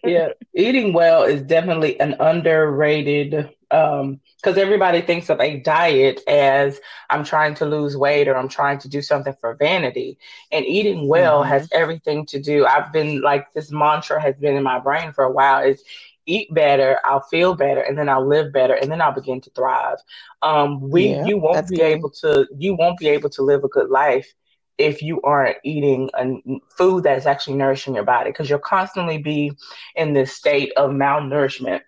yeah, 0.05 0.29
eating 0.55 0.93
well 0.93 1.25
is 1.25 1.43
definitely 1.43 1.99
an 2.01 2.15
underrated 2.21 3.51
um 3.71 4.21
because 4.37 4.57
everybody 4.57 5.03
thinks 5.03 5.29
of 5.29 5.41
a 5.41 5.59
diet 5.61 6.23
as 6.27 6.81
I'm 7.11 7.25
trying 7.25 7.55
to 7.57 7.67
lose 7.67 7.97
weight 7.97 8.27
or 8.27 8.37
I'm 8.37 8.49
trying 8.49 8.79
to 8.79 8.89
do 8.89 9.03
something 9.03 9.35
for 9.41 9.55
vanity. 9.55 10.19
And 10.51 10.65
eating 10.65 11.09
well 11.09 11.41
mm-hmm. 11.41 11.51
has 11.51 11.69
everything 11.73 12.25
to 12.27 12.41
do. 12.41 12.65
I've 12.65 12.93
been 12.93 13.21
like 13.21 13.53
this 13.53 13.71
mantra 13.71 14.21
has 14.21 14.37
been 14.37 14.57
in 14.57 14.63
my 14.63 14.79
brain 14.79 15.13
for 15.13 15.25
a 15.25 15.31
while 15.31 15.63
is 15.63 15.83
eat 16.27 16.53
better, 16.55 16.99
I'll 17.05 17.21
feel 17.21 17.55
better, 17.55 17.81
and 17.81 17.99
then 17.99 18.09
I'll 18.09 18.27
live 18.27 18.53
better, 18.53 18.75
and 18.75 18.91
then 18.91 19.01
I'll 19.01 19.13
begin 19.13 19.41
to 19.43 19.51
thrive. 19.51 19.99
Um, 20.43 20.89
we 20.89 21.11
yeah, 21.11 21.27
you 21.27 21.39
won't 21.39 21.69
be 21.69 21.77
good. 21.77 21.85
able 21.85 22.11
to 22.11 22.47
you 22.57 22.75
won't 22.75 22.99
be 22.99 23.09
able 23.09 23.31
to 23.31 23.43
live 23.43 23.65
a 23.65 23.69
good 23.69 23.91
life 23.91 24.33
if 24.79 25.03
you 25.03 25.21
aren't 25.23 25.59
eating 25.63 26.09
a 26.15 26.37
food 26.77 27.05
that's 27.05 27.27
actually 27.27 27.57
nourishing 27.57 27.95
your 27.95 28.05
body 28.05 28.31
because 28.31 28.49
you'll 28.49 28.59
constantly 28.59 29.19
be 29.19 29.53
in 29.95 30.15
this 30.15 30.33
state 30.33 30.73
of 30.77 30.91
malnourishment 30.91 31.83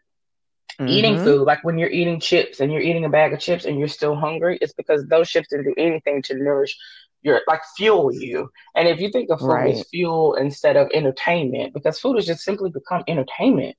Mm-hmm. 0.83 0.88
Eating 0.88 1.16
food, 1.18 1.47
like 1.47 1.62
when 1.62 1.79
you're 1.79 1.90
eating 1.90 2.18
chips 2.18 2.61
and 2.61 2.73
you're 2.73 2.83
eating 2.83 3.05
a 3.05 3.09
bag 3.09 3.33
of 3.33 3.38
chips 3.38 3.64
and 3.64 3.79
you're 3.79 3.88
still 3.88 4.16
hungry, 4.16 4.59
it's 4.61 4.73
because 4.73 5.07
those 5.07 5.31
chips 5.31 5.49
didn't 5.49 5.66
do 5.66 5.75
anything 5.79 6.23
to 6.23 6.35
nourish 6.35 6.77
your 7.23 7.40
like 7.47 7.61
fuel 7.77 8.12
you. 8.12 8.51
And 8.75 8.88
if 8.88 9.01
you 9.01 9.11
think 9.11 9.31
of 9.31 9.38
food 9.38 9.47
right. 9.47 9.75
as 9.75 9.88
fuel 9.88 10.35
instead 10.35 10.77
of 10.77 10.88
entertainment, 10.92 11.73
because 11.73 12.01
food 12.01 12.16
has 12.16 12.27
just 12.27 12.42
simply 12.42 12.71
become 12.71 13.05
entertainment. 13.07 13.77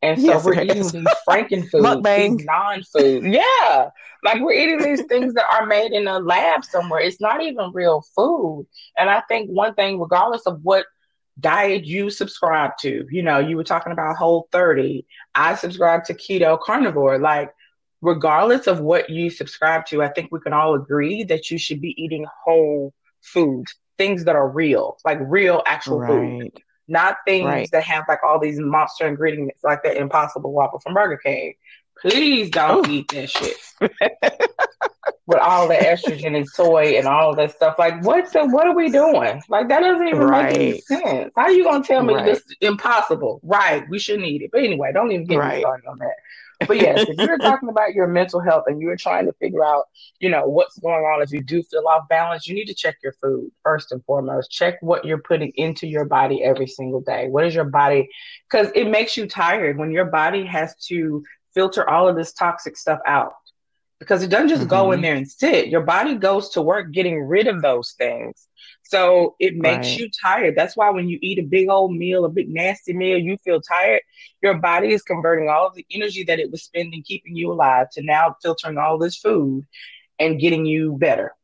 And 0.00 0.18
so 0.18 0.26
yes, 0.26 0.44
we're 0.44 0.60
eating 0.60 0.76
these 0.82 0.92
frankenfood, 1.28 2.04
these 2.38 2.46
non-food. 2.46 3.24
Yeah. 3.24 3.90
Like 4.24 4.40
we're 4.40 4.52
eating 4.52 4.82
these 4.82 5.02
things 5.04 5.34
that 5.34 5.44
are 5.52 5.66
made 5.66 5.92
in 5.92 6.08
a 6.08 6.18
lab 6.18 6.64
somewhere. 6.64 7.00
It's 7.00 7.20
not 7.20 7.42
even 7.42 7.70
real 7.72 8.02
food. 8.16 8.66
And 8.96 9.10
I 9.10 9.22
think 9.28 9.50
one 9.50 9.74
thing, 9.74 10.00
regardless 10.00 10.46
of 10.46 10.60
what 10.62 10.86
diet 11.40 11.84
you 11.84 12.10
subscribe 12.10 12.72
to, 12.80 13.06
you 13.10 13.22
know, 13.22 13.38
you 13.38 13.56
were 13.56 13.64
talking 13.64 13.92
about 13.92 14.16
whole 14.16 14.48
30. 14.52 15.06
I 15.34 15.54
subscribe 15.54 16.04
to 16.04 16.14
keto 16.14 16.60
carnivore. 16.60 17.18
Like 17.18 17.52
regardless 18.00 18.66
of 18.66 18.80
what 18.80 19.10
you 19.10 19.30
subscribe 19.30 19.86
to, 19.86 20.02
I 20.02 20.08
think 20.08 20.30
we 20.30 20.40
can 20.40 20.52
all 20.52 20.74
agree 20.74 21.24
that 21.24 21.50
you 21.50 21.58
should 21.58 21.80
be 21.80 22.00
eating 22.02 22.26
whole 22.44 22.92
foods, 23.22 23.74
things 23.96 24.24
that 24.24 24.36
are 24.36 24.48
real, 24.48 24.98
like 25.04 25.18
real 25.22 25.62
actual 25.66 26.00
right. 26.00 26.08
food, 26.08 26.62
not 26.86 27.18
things 27.26 27.46
right. 27.46 27.68
that 27.72 27.84
have 27.84 28.04
like 28.08 28.22
all 28.24 28.38
these 28.38 28.58
monster 28.58 29.06
ingredients 29.06 29.62
like 29.62 29.82
that 29.82 29.96
Impossible 29.96 30.52
Whopper 30.52 30.80
from 30.80 30.94
Burger 30.94 31.18
King. 31.18 31.54
Please 32.00 32.50
don't 32.50 32.86
Ooh. 32.88 32.92
eat 32.92 33.08
that 33.08 33.28
shit. 33.28 33.56
With 35.28 35.40
all 35.40 35.68
the 35.68 35.74
estrogen 35.74 36.34
and 36.34 36.48
soy 36.48 36.96
and 36.96 37.06
all 37.06 37.34
that 37.36 37.52
stuff, 37.52 37.76
like 37.78 38.02
what's 38.02 38.32
the, 38.32 38.46
what 38.46 38.66
are 38.66 38.74
we 38.74 38.90
doing? 38.90 39.42
Like 39.50 39.68
that 39.68 39.80
doesn't 39.80 40.08
even 40.08 40.20
right. 40.20 40.52
make 40.52 40.58
any 40.58 40.80
sense. 40.80 41.32
How 41.36 41.42
are 41.42 41.50
you 41.50 41.64
gonna 41.64 41.84
tell 41.84 42.02
me 42.02 42.14
this 42.24 42.38
is 42.38 42.56
impossible? 42.62 43.38
Right, 43.42 43.84
we 43.90 43.98
shouldn't 43.98 44.26
eat 44.26 44.40
it. 44.40 44.50
But 44.50 44.64
anyway, 44.64 44.90
don't 44.92 45.12
even 45.12 45.26
get 45.26 45.38
me 45.38 45.60
started 45.60 45.86
on 45.86 45.98
that. 45.98 46.14
But 46.66 46.78
yes, 46.78 47.08
if 47.08 47.18
you're 47.18 47.38
talking 47.50 47.68
about 47.68 47.94
your 47.94 48.06
mental 48.06 48.40
health 48.40 48.64
and 48.66 48.80
you're 48.80 48.96
trying 48.96 49.26
to 49.26 49.32
figure 49.34 49.64
out, 49.64 49.84
you 50.18 50.30
know, 50.30 50.48
what's 50.48 50.78
going 50.78 51.04
on 51.04 51.22
if 51.22 51.30
you 51.30 51.42
do 51.42 51.62
feel 51.62 51.86
off 51.86 52.08
balance, 52.08 52.48
you 52.48 52.54
need 52.54 52.66
to 52.66 52.74
check 52.74 52.96
your 53.02 53.12
food 53.12 53.50
first 53.62 53.92
and 53.92 54.04
foremost. 54.04 54.50
Check 54.50 54.78
what 54.80 55.04
you're 55.04 55.22
putting 55.22 55.52
into 55.56 55.86
your 55.86 56.04
body 56.04 56.42
every 56.42 56.66
single 56.66 57.00
day. 57.00 57.28
What 57.28 57.44
is 57.44 57.54
your 57.54 57.64
body? 57.64 58.08
Because 58.50 58.72
it 58.74 58.88
makes 58.88 59.16
you 59.16 59.26
tired 59.28 59.78
when 59.78 59.90
your 59.90 60.06
body 60.06 60.44
has 60.46 60.74
to 60.86 61.22
filter 61.54 61.88
all 61.88 62.08
of 62.08 62.16
this 62.16 62.32
toxic 62.32 62.76
stuff 62.76 63.00
out. 63.06 63.34
Because 63.98 64.22
it 64.22 64.28
doesn't 64.28 64.48
just 64.48 64.62
mm-hmm. 64.62 64.70
go 64.70 64.92
in 64.92 64.96
mm-hmm. 64.96 65.02
there 65.02 65.14
and 65.16 65.28
sit. 65.28 65.68
Your 65.68 65.82
body 65.82 66.14
goes 66.14 66.50
to 66.50 66.62
work 66.62 66.92
getting 66.92 67.20
rid 67.20 67.48
of 67.48 67.62
those 67.62 67.94
things. 67.98 68.48
So 68.84 69.36
it 69.38 69.56
makes 69.56 69.88
right. 69.88 69.98
you 69.98 70.08
tired. 70.22 70.54
That's 70.56 70.76
why 70.76 70.90
when 70.90 71.08
you 71.08 71.18
eat 71.20 71.38
a 71.38 71.42
big 71.42 71.68
old 71.68 71.94
meal, 71.94 72.24
a 72.24 72.28
big 72.28 72.48
nasty 72.48 72.94
meal, 72.94 73.18
you 73.18 73.36
feel 73.44 73.60
tired. 73.60 74.00
Your 74.42 74.54
body 74.54 74.92
is 74.92 75.02
converting 75.02 75.48
all 75.48 75.66
of 75.66 75.74
the 75.74 75.84
energy 75.90 76.24
that 76.24 76.38
it 76.38 76.50
was 76.50 76.62
spending 76.62 77.02
keeping 77.02 77.36
you 77.36 77.52
alive 77.52 77.90
to 77.92 78.02
now 78.02 78.36
filtering 78.42 78.78
all 78.78 78.96
this 78.96 79.18
food 79.18 79.66
and 80.18 80.40
getting 80.40 80.64
you 80.64 80.96
better. 80.96 81.34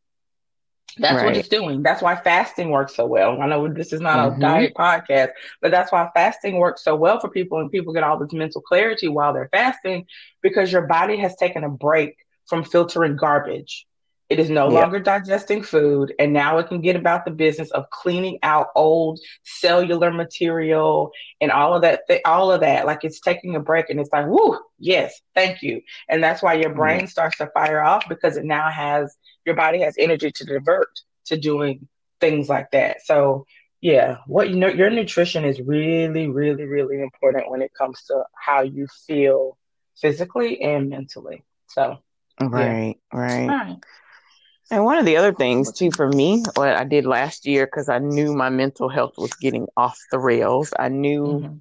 That's 0.96 1.16
right. 1.16 1.24
what 1.24 1.36
it's 1.36 1.48
doing. 1.48 1.82
That's 1.82 2.02
why 2.02 2.14
fasting 2.16 2.70
works 2.70 2.94
so 2.94 3.04
well. 3.06 3.40
I 3.42 3.46
know 3.46 3.66
this 3.68 3.92
is 3.92 4.00
not 4.00 4.18
mm-hmm. 4.18 4.36
a 4.36 4.40
diet 4.40 4.74
podcast, 4.74 5.30
but 5.60 5.70
that's 5.70 5.90
why 5.90 6.08
fasting 6.14 6.58
works 6.58 6.84
so 6.84 6.94
well 6.94 7.18
for 7.20 7.28
people 7.28 7.58
and 7.58 7.70
people 7.70 7.92
get 7.92 8.04
all 8.04 8.18
this 8.18 8.32
mental 8.32 8.60
clarity 8.60 9.08
while 9.08 9.32
they're 9.32 9.48
fasting 9.52 10.06
because 10.40 10.70
your 10.70 10.86
body 10.86 11.16
has 11.16 11.34
taken 11.36 11.64
a 11.64 11.68
break 11.68 12.16
from 12.46 12.64
filtering 12.64 13.16
garbage. 13.16 13.86
It 14.30 14.38
is 14.40 14.48
no 14.48 14.68
longer 14.68 14.98
digesting 14.98 15.62
food, 15.62 16.14
and 16.18 16.32
now 16.32 16.56
it 16.58 16.68
can 16.68 16.80
get 16.80 16.96
about 16.96 17.26
the 17.26 17.30
business 17.30 17.70
of 17.72 17.90
cleaning 17.90 18.38
out 18.42 18.68
old 18.74 19.20
cellular 19.44 20.10
material 20.10 21.12
and 21.42 21.52
all 21.52 21.74
of 21.74 21.82
that. 21.82 22.00
Th- 22.08 22.22
all 22.24 22.50
of 22.50 22.60
that, 22.62 22.86
like 22.86 23.04
it's 23.04 23.20
taking 23.20 23.54
a 23.54 23.60
break, 23.60 23.90
and 23.90 24.00
it's 24.00 24.10
like, 24.12 24.26
whoo, 24.26 24.58
yes, 24.78 25.20
thank 25.34 25.62
you. 25.62 25.82
And 26.08 26.24
that's 26.24 26.42
why 26.42 26.54
your 26.54 26.74
brain 26.74 27.00
mm-hmm. 27.00 27.06
starts 27.06 27.36
to 27.38 27.48
fire 27.48 27.82
off 27.82 28.08
because 28.08 28.38
it 28.38 28.46
now 28.46 28.70
has 28.70 29.14
your 29.44 29.56
body 29.56 29.80
has 29.80 29.94
energy 29.98 30.32
to 30.32 30.44
divert 30.44 31.00
to 31.26 31.36
doing 31.36 31.86
things 32.18 32.48
like 32.48 32.70
that. 32.70 33.02
So 33.04 33.46
yeah, 33.80 34.16
what 34.26 34.48
you 34.48 34.56
know, 34.56 34.68
your 34.68 34.88
nutrition 34.88 35.44
is 35.44 35.60
really, 35.60 36.28
really, 36.28 36.64
really 36.64 37.02
important 37.02 37.50
when 37.50 37.60
it 37.60 37.74
comes 37.74 38.02
to 38.04 38.24
how 38.34 38.62
you 38.62 38.86
feel 39.06 39.58
physically 40.00 40.62
and 40.62 40.88
mentally. 40.88 41.44
So 41.68 41.98
right, 42.40 42.96
yeah. 43.12 43.18
right. 43.18 43.76
And 44.70 44.84
one 44.84 44.98
of 44.98 45.04
the 45.04 45.16
other 45.16 45.32
things 45.32 45.72
too 45.72 45.90
for 45.92 46.08
me, 46.08 46.42
what 46.54 46.74
I 46.74 46.84
did 46.84 47.04
last 47.04 47.46
year, 47.46 47.66
because 47.66 47.88
I 47.88 47.98
knew 47.98 48.34
my 48.34 48.48
mental 48.48 48.88
health 48.88 49.14
was 49.18 49.32
getting 49.34 49.66
off 49.76 49.98
the 50.10 50.18
rails. 50.18 50.72
I 50.78 50.88
knew, 50.88 51.24
mm-hmm. 51.24 51.54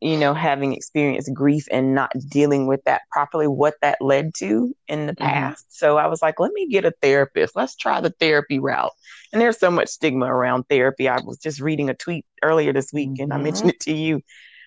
you 0.00 0.16
know, 0.16 0.32
having 0.32 0.72
experienced 0.72 1.34
grief 1.34 1.66
and 1.72 1.94
not 1.94 2.12
dealing 2.28 2.66
with 2.66 2.84
that 2.84 3.02
properly, 3.10 3.48
what 3.48 3.74
that 3.82 3.98
led 4.00 4.32
to 4.36 4.74
in 4.86 5.06
the 5.06 5.12
mm-hmm. 5.12 5.24
past. 5.24 5.76
So 5.76 5.98
I 5.98 6.06
was 6.06 6.22
like, 6.22 6.38
let 6.38 6.52
me 6.52 6.68
get 6.68 6.84
a 6.84 6.94
therapist. 7.02 7.56
Let's 7.56 7.74
try 7.74 8.00
the 8.00 8.14
therapy 8.20 8.60
route. 8.60 8.92
And 9.32 9.42
there's 9.42 9.58
so 9.58 9.70
much 9.70 9.88
stigma 9.88 10.26
around 10.26 10.64
therapy. 10.68 11.08
I 11.08 11.20
was 11.20 11.38
just 11.38 11.60
reading 11.60 11.90
a 11.90 11.94
tweet 11.94 12.24
earlier 12.42 12.72
this 12.72 12.92
week, 12.92 13.10
mm-hmm. 13.10 13.24
and 13.24 13.32
I 13.34 13.38
mentioned 13.38 13.70
it 13.70 13.80
to 13.80 13.92
you. 13.92 14.22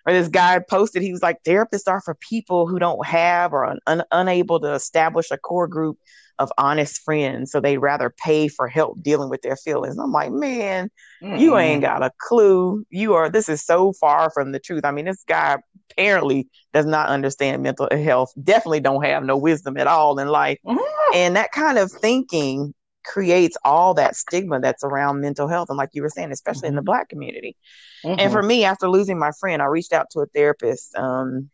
Or 0.05 0.13
this 0.13 0.29
guy 0.29 0.59
posted, 0.59 1.01
he 1.01 1.11
was 1.11 1.21
like, 1.21 1.43
therapists 1.43 1.87
are 1.87 2.01
for 2.01 2.15
people 2.15 2.67
who 2.67 2.79
don't 2.79 3.05
have 3.05 3.53
or 3.53 3.77
un- 3.87 4.03
unable 4.11 4.59
to 4.61 4.73
establish 4.73 5.31
a 5.31 5.37
core 5.37 5.67
group 5.67 5.97
of 6.39 6.51
honest 6.57 7.01
friends. 7.01 7.51
So 7.51 7.59
they'd 7.59 7.77
rather 7.77 8.09
pay 8.09 8.47
for 8.47 8.67
help 8.67 9.01
dealing 9.01 9.29
with 9.29 9.41
their 9.41 9.57
feelings. 9.57 9.97
I'm 9.97 10.11
like, 10.11 10.31
man, 10.31 10.89
mm 11.21 11.39
you 11.39 11.57
ain't 11.57 11.81
got 11.83 12.01
a 12.03 12.11
clue. 12.17 12.83
You 12.89 13.13
are, 13.13 13.29
this 13.29 13.49
is 13.49 13.63
so 13.63 13.93
far 13.93 14.31
from 14.31 14.51
the 14.51 14.59
truth. 14.59 14.83
I 14.83 14.91
mean, 14.91 15.05
this 15.05 15.23
guy 15.27 15.57
apparently 15.91 16.47
does 16.73 16.85
not 16.85 17.09
understand 17.09 17.61
mental 17.61 17.87
health, 17.91 18.31
definitely 18.41 18.79
don't 18.79 19.03
have 19.03 19.23
no 19.23 19.37
wisdom 19.37 19.77
at 19.77 19.87
all 19.87 20.17
in 20.19 20.27
life. 20.27 20.57
mm 20.65 20.77
And 21.13 21.35
that 21.35 21.51
kind 21.51 21.77
of 21.77 21.91
thinking 21.91 22.73
creates 23.09 23.57
all 23.65 23.95
that 23.95 24.15
stigma 24.15 24.59
that's 24.59 24.83
around 24.83 25.19
mental 25.19 25.47
health. 25.47 25.69
And 25.69 25.77
like 25.77 25.89
you 25.93 26.03
were 26.03 26.09
saying, 26.09 26.31
especially 26.31 26.59
mm-hmm. 26.59 26.67
in 26.67 26.75
the 26.75 26.81
mm-hmm. 26.81 26.85
black 26.85 27.09
community. 27.09 27.57
Mm-hmm. 28.05 28.19
And 28.19 28.31
for 28.31 28.43
me, 28.43 28.63
after 28.63 28.87
losing 28.87 29.17
my 29.17 29.31
friend, 29.39 29.61
I 29.61 29.65
reached 29.65 29.93
out 29.93 30.07
to 30.11 30.19
a 30.19 30.27
therapist 30.27 30.95
um, 30.95 31.49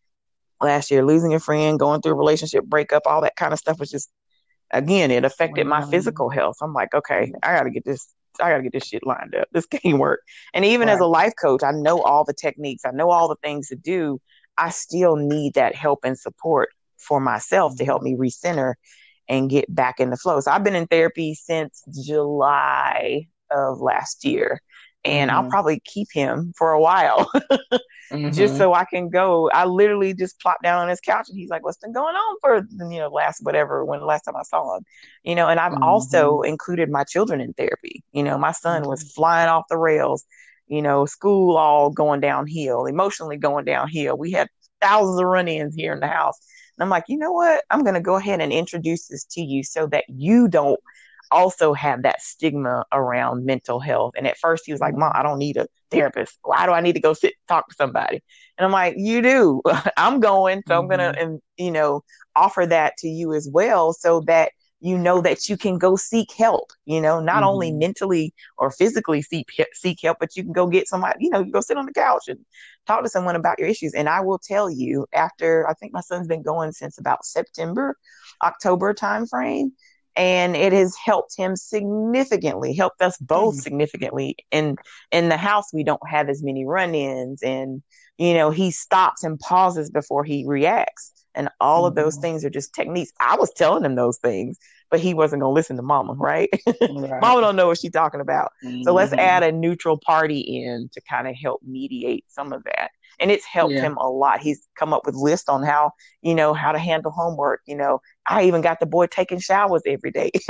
last 0.62 0.92
year, 0.92 1.06
losing 1.06 1.34
a 1.34 1.40
friend, 1.40 1.80
going 1.80 2.02
through 2.02 2.12
a 2.12 2.16
relationship 2.16 2.66
breakup, 2.66 3.04
all 3.06 3.22
that 3.22 3.38
kind 3.38 3.54
of 3.54 3.60
stuff 3.60 3.80
was 3.80 3.90
just 3.90 4.10
again, 4.72 5.12
it 5.12 5.24
affected 5.24 5.66
my 5.66 5.86
physical 5.90 6.30
health. 6.30 6.58
I'm 6.62 6.74
like, 6.74 6.94
okay, 6.94 7.32
I 7.42 7.56
got 7.56 7.64
to 7.64 7.70
get 7.70 7.86
this. 7.86 8.08
I 8.42 8.50
got 8.50 8.58
to 8.58 8.64
get 8.64 8.74
this 8.74 8.86
shit 8.86 9.06
lined 9.06 9.34
up. 9.34 9.48
This 9.54 9.66
can't 9.66 9.98
work. 9.98 10.20
And 10.54 10.66
even 10.66 10.90
right. 10.90 10.96
as 10.96 11.00
a 11.00 11.06
life 11.06 11.34
coach, 11.42 11.64
I 11.64 11.72
know 11.72 12.02
all 12.02 12.26
the 12.26 12.34
techniques. 12.34 12.84
I 12.86 12.92
know 12.92 13.10
all 13.10 13.30
the 13.30 13.38
things 13.42 13.70
to 13.70 13.78
do. 13.78 14.20
I 14.58 14.72
still 14.72 15.16
need 15.16 15.54
that 15.54 15.74
help 15.74 16.00
and 16.04 16.20
support 16.20 16.70
for 16.98 17.22
myself 17.22 17.78
to 17.78 17.86
help 17.86 18.02
me 18.02 18.16
recenter 18.16 18.74
and 19.28 19.50
get 19.50 19.74
back 19.74 20.00
in 20.00 20.10
the 20.10 20.18
flow. 20.18 20.40
So 20.40 20.52
I've 20.52 20.64
been 20.64 20.76
in 20.76 20.88
therapy 20.88 21.36
since 21.36 21.84
July 22.06 23.28
of 23.52 23.80
last 23.80 24.26
year 24.26 24.62
and 25.06 25.30
mm-hmm. 25.30 25.40
I'll 25.40 25.50
probably 25.50 25.80
keep 25.86 26.08
him 26.12 26.54
for 26.58 26.72
a 26.72 26.82
while 26.82 27.30
mm-hmm. 28.12 28.32
just 28.32 28.58
so 28.58 28.74
I 28.74 28.86
can 28.86 29.10
go. 29.10 29.50
I 29.52 29.66
literally 29.66 30.14
just 30.14 30.40
plopped 30.40 30.64
down 30.64 30.82
on 30.82 30.90
his 30.90 31.00
couch 31.00 31.28
and 31.30 31.38
he's 31.38 31.50
like, 31.50 31.64
What's 31.64 31.78
been 31.78 31.94
going 31.94 32.16
on 32.16 32.38
for 32.42 32.68
you 32.92 33.00
know, 33.00 33.10
last 33.10 33.40
whatever 33.44 33.86
when 33.86 34.00
the 34.00 34.06
last 34.06 34.24
time 34.24 34.36
I 34.36 34.44
saw 34.44 34.78
him? 34.78 34.84
You 35.24 35.36
know, 35.36 35.48
and 35.48 35.60
I've 35.60 35.74
mm-hmm. 35.74 35.84
also 35.84 36.42
included 36.42 36.90
my 36.90 37.04
children 37.04 37.40
in 37.40 37.54
therapy. 37.54 38.04
You 38.12 38.24
know, 38.24 38.38
my 38.38 38.52
son 38.52 38.84
was 38.88 39.02
mm-hmm. 39.02 39.10
flying 39.10 39.50
off 39.50 39.66
the 39.70 39.78
rails, 39.78 40.26
you 40.68 40.82
know, 40.82 41.06
school 41.06 41.56
all 41.56 41.92
going 41.92 42.20
downhill, 42.20 42.86
emotionally 42.86 43.38
going 43.38 43.66
downhill. 43.66 44.18
We 44.18 44.32
had 44.32 44.50
thousands 44.82 45.20
of 45.20 45.28
run 45.28 45.48
ins 45.48 45.76
here 45.76 45.94
in 45.94 46.00
the 46.00 46.08
house. 46.08 46.40
And 46.78 46.84
I'm 46.84 46.90
like, 46.90 47.06
you 47.08 47.18
know 47.18 47.32
what? 47.32 47.64
I'm 47.70 47.84
gonna 47.84 48.02
go 48.02 48.16
ahead 48.16 48.42
and 48.42 48.52
introduce 48.52 49.08
this 49.08 49.24
to 49.32 49.42
you 49.42 49.64
so 49.64 49.88
that 49.88 50.06
you 50.08 50.48
don't 50.48 50.80
also 51.32 51.74
have 51.74 52.04
that 52.04 52.22
stigma 52.22 52.86
around 52.92 53.46
mental 53.46 53.80
health. 53.80 54.14
And 54.16 54.28
at 54.28 54.38
first 54.38 54.64
he 54.66 54.72
was 54.72 54.82
like, 54.82 54.96
Mom, 54.96 55.12
I 55.16 55.24
don't 55.24 55.40
need 55.40 55.58
a 55.58 55.68
therapist. 55.90 56.38
Why 56.44 56.66
do 56.66 56.72
I 56.72 56.82
need 56.82 56.94
to 56.94 57.00
go 57.00 57.14
sit 57.14 57.34
talk 57.48 57.68
to 57.70 57.76
somebody? 57.76 58.22
And 58.58 58.66
I'm 58.66 58.72
like, 58.72 58.96
You 58.98 59.22
do. 59.22 59.62
I'm 59.98 60.20
going. 60.20 60.64
So 60.68 60.74
mm-hmm. 60.74 60.84
I'm 60.84 60.88
gonna 60.90 61.16
and 61.18 61.42
you 61.58 61.72
know, 61.72 62.04
offer 62.36 62.66
that 62.66 62.98
to 62.98 63.08
you 63.08 63.34
as 63.34 63.50
well 63.52 63.94
so 63.94 64.22
that 64.28 64.52
you 64.86 65.00
know 65.00 65.20
that 65.20 65.50
you 65.50 65.58
can 65.58 65.80
go 65.80 65.96
seek 65.96 66.32
help, 66.32 66.70
you 66.86 67.02
know, 67.02 67.20
not 67.20 67.38
mm-hmm. 67.38 67.48
only 67.48 67.72
mentally 67.72 68.34
or 68.60 68.70
physically 68.70 69.20
seek 69.24 69.48
seek 69.74 70.00
help, 70.04 70.18
but 70.20 70.36
you 70.36 70.44
can 70.44 70.54
go 70.54 70.68
get 70.68 70.88
somebody, 70.88 71.18
you 71.22 71.30
know, 71.32 71.40
you 71.40 71.52
go 71.52 71.60
sit 71.60 71.76
on 71.76 71.88
the 71.88 71.94
couch 71.94 72.26
and 72.28 72.40
talk 72.86 73.02
to 73.02 73.10
someone 73.10 73.36
about 73.36 73.58
your 73.58 73.68
issues. 73.68 73.96
And 73.96 74.08
I 74.08 74.22
will 74.22 74.38
tell 74.38 74.70
you, 74.70 75.08
after 75.12 75.68
I 75.68 75.74
think 75.74 75.92
my 75.92 76.02
son's 76.02 76.28
been 76.28 76.44
going 76.44 76.72
since 76.72 77.00
about 77.00 77.26
September, 77.26 77.98
October 78.44 78.94
timeframe, 78.94 79.72
and 80.16 80.56
it 80.56 80.72
has 80.72 80.96
helped 81.04 81.36
him 81.36 81.56
significantly 81.56 82.76
helped 82.76 83.02
us 83.02 83.18
both 83.18 83.56
mm. 83.56 83.62
significantly 83.62 84.36
in 84.52 84.76
in 85.12 85.30
the 85.30 85.38
house 85.38 85.74
we 85.74 85.84
don't 85.84 86.08
have 86.08 86.30
as 86.30 86.42
many 86.42 86.64
run-ins 86.64 87.44
and 87.44 87.82
you 88.18 88.34
know 88.34 88.50
he 88.50 88.72
stops 88.72 89.24
and 89.24 89.40
pauses 89.40 89.90
before 89.90 90.24
he 90.24 90.46
reacts 90.48 91.12
and 91.34 91.50
all 91.60 91.84
mm. 91.84 91.88
of 91.88 91.96
those 91.96 92.16
mm-hmm. 92.16 92.22
things 92.22 92.46
are 92.46 92.50
just 92.50 92.74
techniques 92.74 93.12
i 93.20 93.36
was 93.36 93.52
telling 93.58 93.84
him 93.84 93.96
those 93.96 94.18
things 94.20 94.58
but 94.92 95.00
he 95.00 95.14
wasn't 95.14 95.42
going 95.42 95.50
to 95.50 95.54
listen 95.54 95.76
to 95.76 95.82
mama 95.82 96.14
right, 96.14 96.50
right. 96.82 97.22
mama 97.22 97.42
don't 97.42 97.56
know 97.56 97.68
what 97.68 97.80
she's 97.80 97.92
talking 97.92 98.22
about 98.22 98.52
mm-hmm. 98.64 98.84
so 98.84 98.94
let's 98.94 99.12
mm-hmm. 99.12 99.20
add 99.20 99.44
a 99.44 99.52
neutral 99.52 99.98
party 99.98 100.40
in 100.40 100.90
to 100.94 101.02
kind 101.10 101.28
of 101.28 101.36
help 101.36 101.62
mediate 101.64 102.24
some 102.28 102.54
of 102.54 102.64
that 102.64 102.90
and 103.20 103.32
it's 103.32 103.46
helped 103.46 103.74
Yeah. 103.74 103.82
him 103.82 103.98
a 103.98 104.10
lot. 104.10 104.40
He's 104.40 104.68
come 104.78 104.94
up 104.94 105.06
with 105.06 105.16
lists 105.16 105.50
on 105.50 105.64
how 105.64 105.92
you 106.22 106.36
know 106.36 106.54
how 106.54 106.72
to 106.72 106.80
handle 106.80 107.12
homework. 107.12 107.62
You 107.66 107.76
know, 107.76 108.02
I 108.28 108.44
even 108.44 108.62
got 108.62 108.80
the 108.80 108.86
boy 108.86 109.08
taking 109.08 109.40
showers 109.40 109.82
every 109.86 110.12
day. 110.12 110.32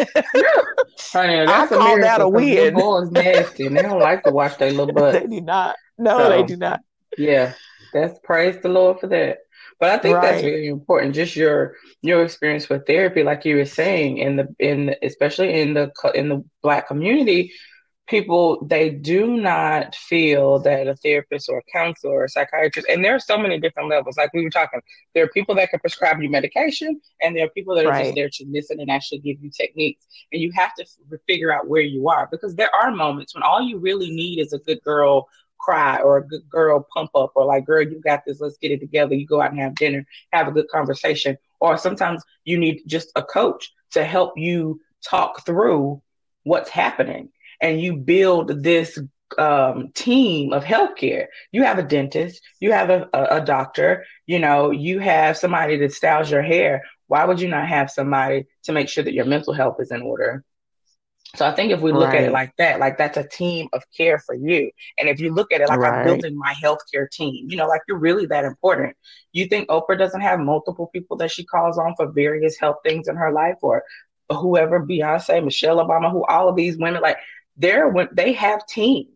Honey, 0.99 1.45
that's 1.45 1.71
I 1.71 1.75
a 1.75 1.77
call 1.77 1.99
that 2.01 2.21
a 2.21 2.29
win. 2.29 2.73
Boys 2.75 3.11
nasty 3.11 3.65
and 3.65 3.77
they 3.77 3.81
don't 3.81 3.99
like 3.99 4.23
to 4.23 4.31
wash 4.31 4.55
their 4.55 4.71
little 4.71 4.93
butt. 4.93 5.13
they 5.13 5.27
do 5.27 5.41
not. 5.41 5.75
No, 5.97 6.17
So- 6.17 6.29
they 6.29 6.43
do 6.43 6.57
not. 6.57 6.81
Yeah, 7.17 7.53
that's 7.93 8.19
praise 8.23 8.57
the 8.61 8.67
Lord 8.67 8.99
for 8.99 9.07
that. 9.07 9.37
But 9.79 9.91
I 9.91 9.97
think 9.97 10.21
that's 10.21 10.43
really 10.43 10.67
important. 10.67 11.15
Just 11.15 11.35
your 11.35 11.75
your 12.01 12.23
experience 12.23 12.69
with 12.69 12.85
therapy, 12.87 13.23
like 13.23 13.45
you 13.45 13.57
were 13.57 13.65
saying, 13.65 14.17
in 14.17 14.37
the 14.37 14.47
in 14.59 14.95
especially 15.03 15.59
in 15.61 15.73
the 15.73 15.91
in 16.15 16.29
the 16.29 16.43
Black 16.63 16.87
community, 16.87 17.51
people 18.07 18.65
they 18.65 18.89
do 18.89 19.35
not 19.37 19.95
feel 19.95 20.59
that 20.59 20.87
a 20.87 20.95
therapist 20.95 21.49
or 21.49 21.59
a 21.59 21.63
counselor 21.73 22.13
or 22.13 22.23
a 22.25 22.29
psychiatrist, 22.29 22.87
and 22.89 23.03
there 23.03 23.15
are 23.15 23.19
so 23.19 23.37
many 23.37 23.59
different 23.59 23.89
levels. 23.89 24.17
Like 24.17 24.33
we 24.33 24.43
were 24.43 24.49
talking, 24.49 24.81
there 25.13 25.23
are 25.25 25.29
people 25.29 25.55
that 25.55 25.69
can 25.71 25.79
prescribe 25.79 26.21
you 26.21 26.29
medication, 26.29 27.01
and 27.21 27.35
there 27.35 27.45
are 27.45 27.49
people 27.49 27.75
that 27.75 27.85
are 27.85 27.91
Right. 27.91 27.93
just 27.93 28.15
there 28.15 28.29
to 28.29 28.45
listen 28.49 28.79
and 28.79 28.91
actually 28.91 29.19
give 29.19 29.41
you 29.41 29.49
techniques. 29.49 30.05
And 30.31 30.41
you 30.41 30.51
have 30.55 30.73
to 30.75 30.83
f- 30.83 31.19
figure 31.27 31.51
out 31.51 31.67
where 31.67 31.81
you 31.81 32.07
are 32.09 32.27
because 32.31 32.55
there 32.55 32.73
are 32.73 32.91
moments 32.91 33.33
when 33.35 33.43
all 33.43 33.61
you 33.61 33.79
really 33.79 34.11
need 34.11 34.39
is 34.39 34.53
a 34.53 34.59
good 34.59 34.81
girl 34.83 35.27
cry 35.59 35.97
or 35.99 36.17
a 36.17 36.27
good 36.27 36.47
girl 36.49 36.87
pump 36.93 37.11
up 37.15 37.31
or 37.35 37.45
like 37.45 37.65
girl 37.65 37.81
you 37.81 38.01
got 38.01 38.23
this. 38.25 38.39
Let's 38.39 38.57
get 38.57 38.71
it 38.71 38.79
together. 38.79 39.15
You 39.15 39.25
go 39.25 39.41
out 39.41 39.51
and 39.51 39.59
have 39.59 39.75
dinner 39.75 40.05
have 40.31 40.47
a 40.47 40.51
good 40.51 40.67
conversation. 40.69 41.37
Or 41.59 41.77
sometimes 41.77 42.23
you 42.43 42.57
need 42.57 42.81
just 42.87 43.11
a 43.15 43.23
coach 43.23 43.71
to 43.91 44.03
help 44.03 44.33
you 44.37 44.79
talk 45.07 45.45
through 45.45 46.01
what's 46.43 46.69
happening. 46.69 47.29
And 47.61 47.81
you 47.81 47.95
build 47.95 48.63
this 48.63 48.99
um, 49.37 49.91
team 49.93 50.53
of 50.53 50.63
healthcare. 50.63 51.27
You 51.51 51.63
have 51.63 51.79
a 51.79 51.83
dentist. 51.83 52.41
You 52.59 52.71
have 52.73 52.89
a, 52.89 53.09
a, 53.13 53.37
a 53.37 53.41
doctor. 53.41 54.05
You 54.27 54.39
know 54.39 54.71
you 54.71 54.99
have 54.99 55.37
somebody 55.37 55.77
that 55.77 55.93
styles 55.93 56.29
your 56.29 56.43
hair. 56.43 56.83
Why 57.07 57.25
would 57.25 57.39
you 57.39 57.47
not 57.47 57.67
have 57.67 57.89
somebody 57.89 58.45
to 58.63 58.73
make 58.73 58.89
sure 58.89 59.03
that 59.03 59.13
your 59.13 59.25
mental 59.25 59.53
health 59.53 59.77
is 59.79 59.91
in 59.91 60.01
order 60.01 60.43
so 61.37 61.45
I 61.45 61.53
think 61.53 61.71
if 61.71 61.81
we 61.81 61.91
look 61.91 62.13
at 62.13 62.23
it 62.23 62.31
like 62.31 62.55
that, 62.57 62.79
like 62.79 62.97
that's 62.97 63.17
a 63.17 63.27
team 63.27 63.67
of 63.73 63.83
care 63.95 64.19
for 64.19 64.35
you. 64.35 64.71
And 64.97 65.09
if 65.09 65.19
you 65.19 65.33
look 65.33 65.51
at 65.51 65.61
it 65.61 65.69
like 65.69 65.79
I'm 65.79 66.05
building 66.05 66.37
my 66.37 66.53
healthcare 66.61 67.09
team, 67.09 67.47
you 67.49 67.57
know, 67.57 67.67
like 67.67 67.81
you're 67.87 67.97
really 67.97 68.25
that 68.27 68.45
important. 68.45 68.95
You 69.31 69.47
think 69.47 69.69
Oprah 69.69 69.97
doesn't 69.97 70.21
have 70.21 70.39
multiple 70.39 70.87
people 70.87 71.17
that 71.17 71.31
she 71.31 71.43
calls 71.43 71.77
on 71.77 71.95
for 71.95 72.11
various 72.11 72.57
health 72.57 72.77
things 72.83 73.07
in 73.07 73.15
her 73.15 73.31
life 73.31 73.57
or 73.61 73.83
whoever, 74.29 74.85
Beyonce, 74.85 75.43
Michelle 75.43 75.77
Obama, 75.77 76.11
who 76.11 76.25
all 76.25 76.49
of 76.49 76.55
these 76.55 76.77
women, 76.77 77.01
like 77.01 77.17
they're 77.57 77.89
when 77.89 78.09
they 78.11 78.33
have 78.33 78.65
teams 78.67 79.09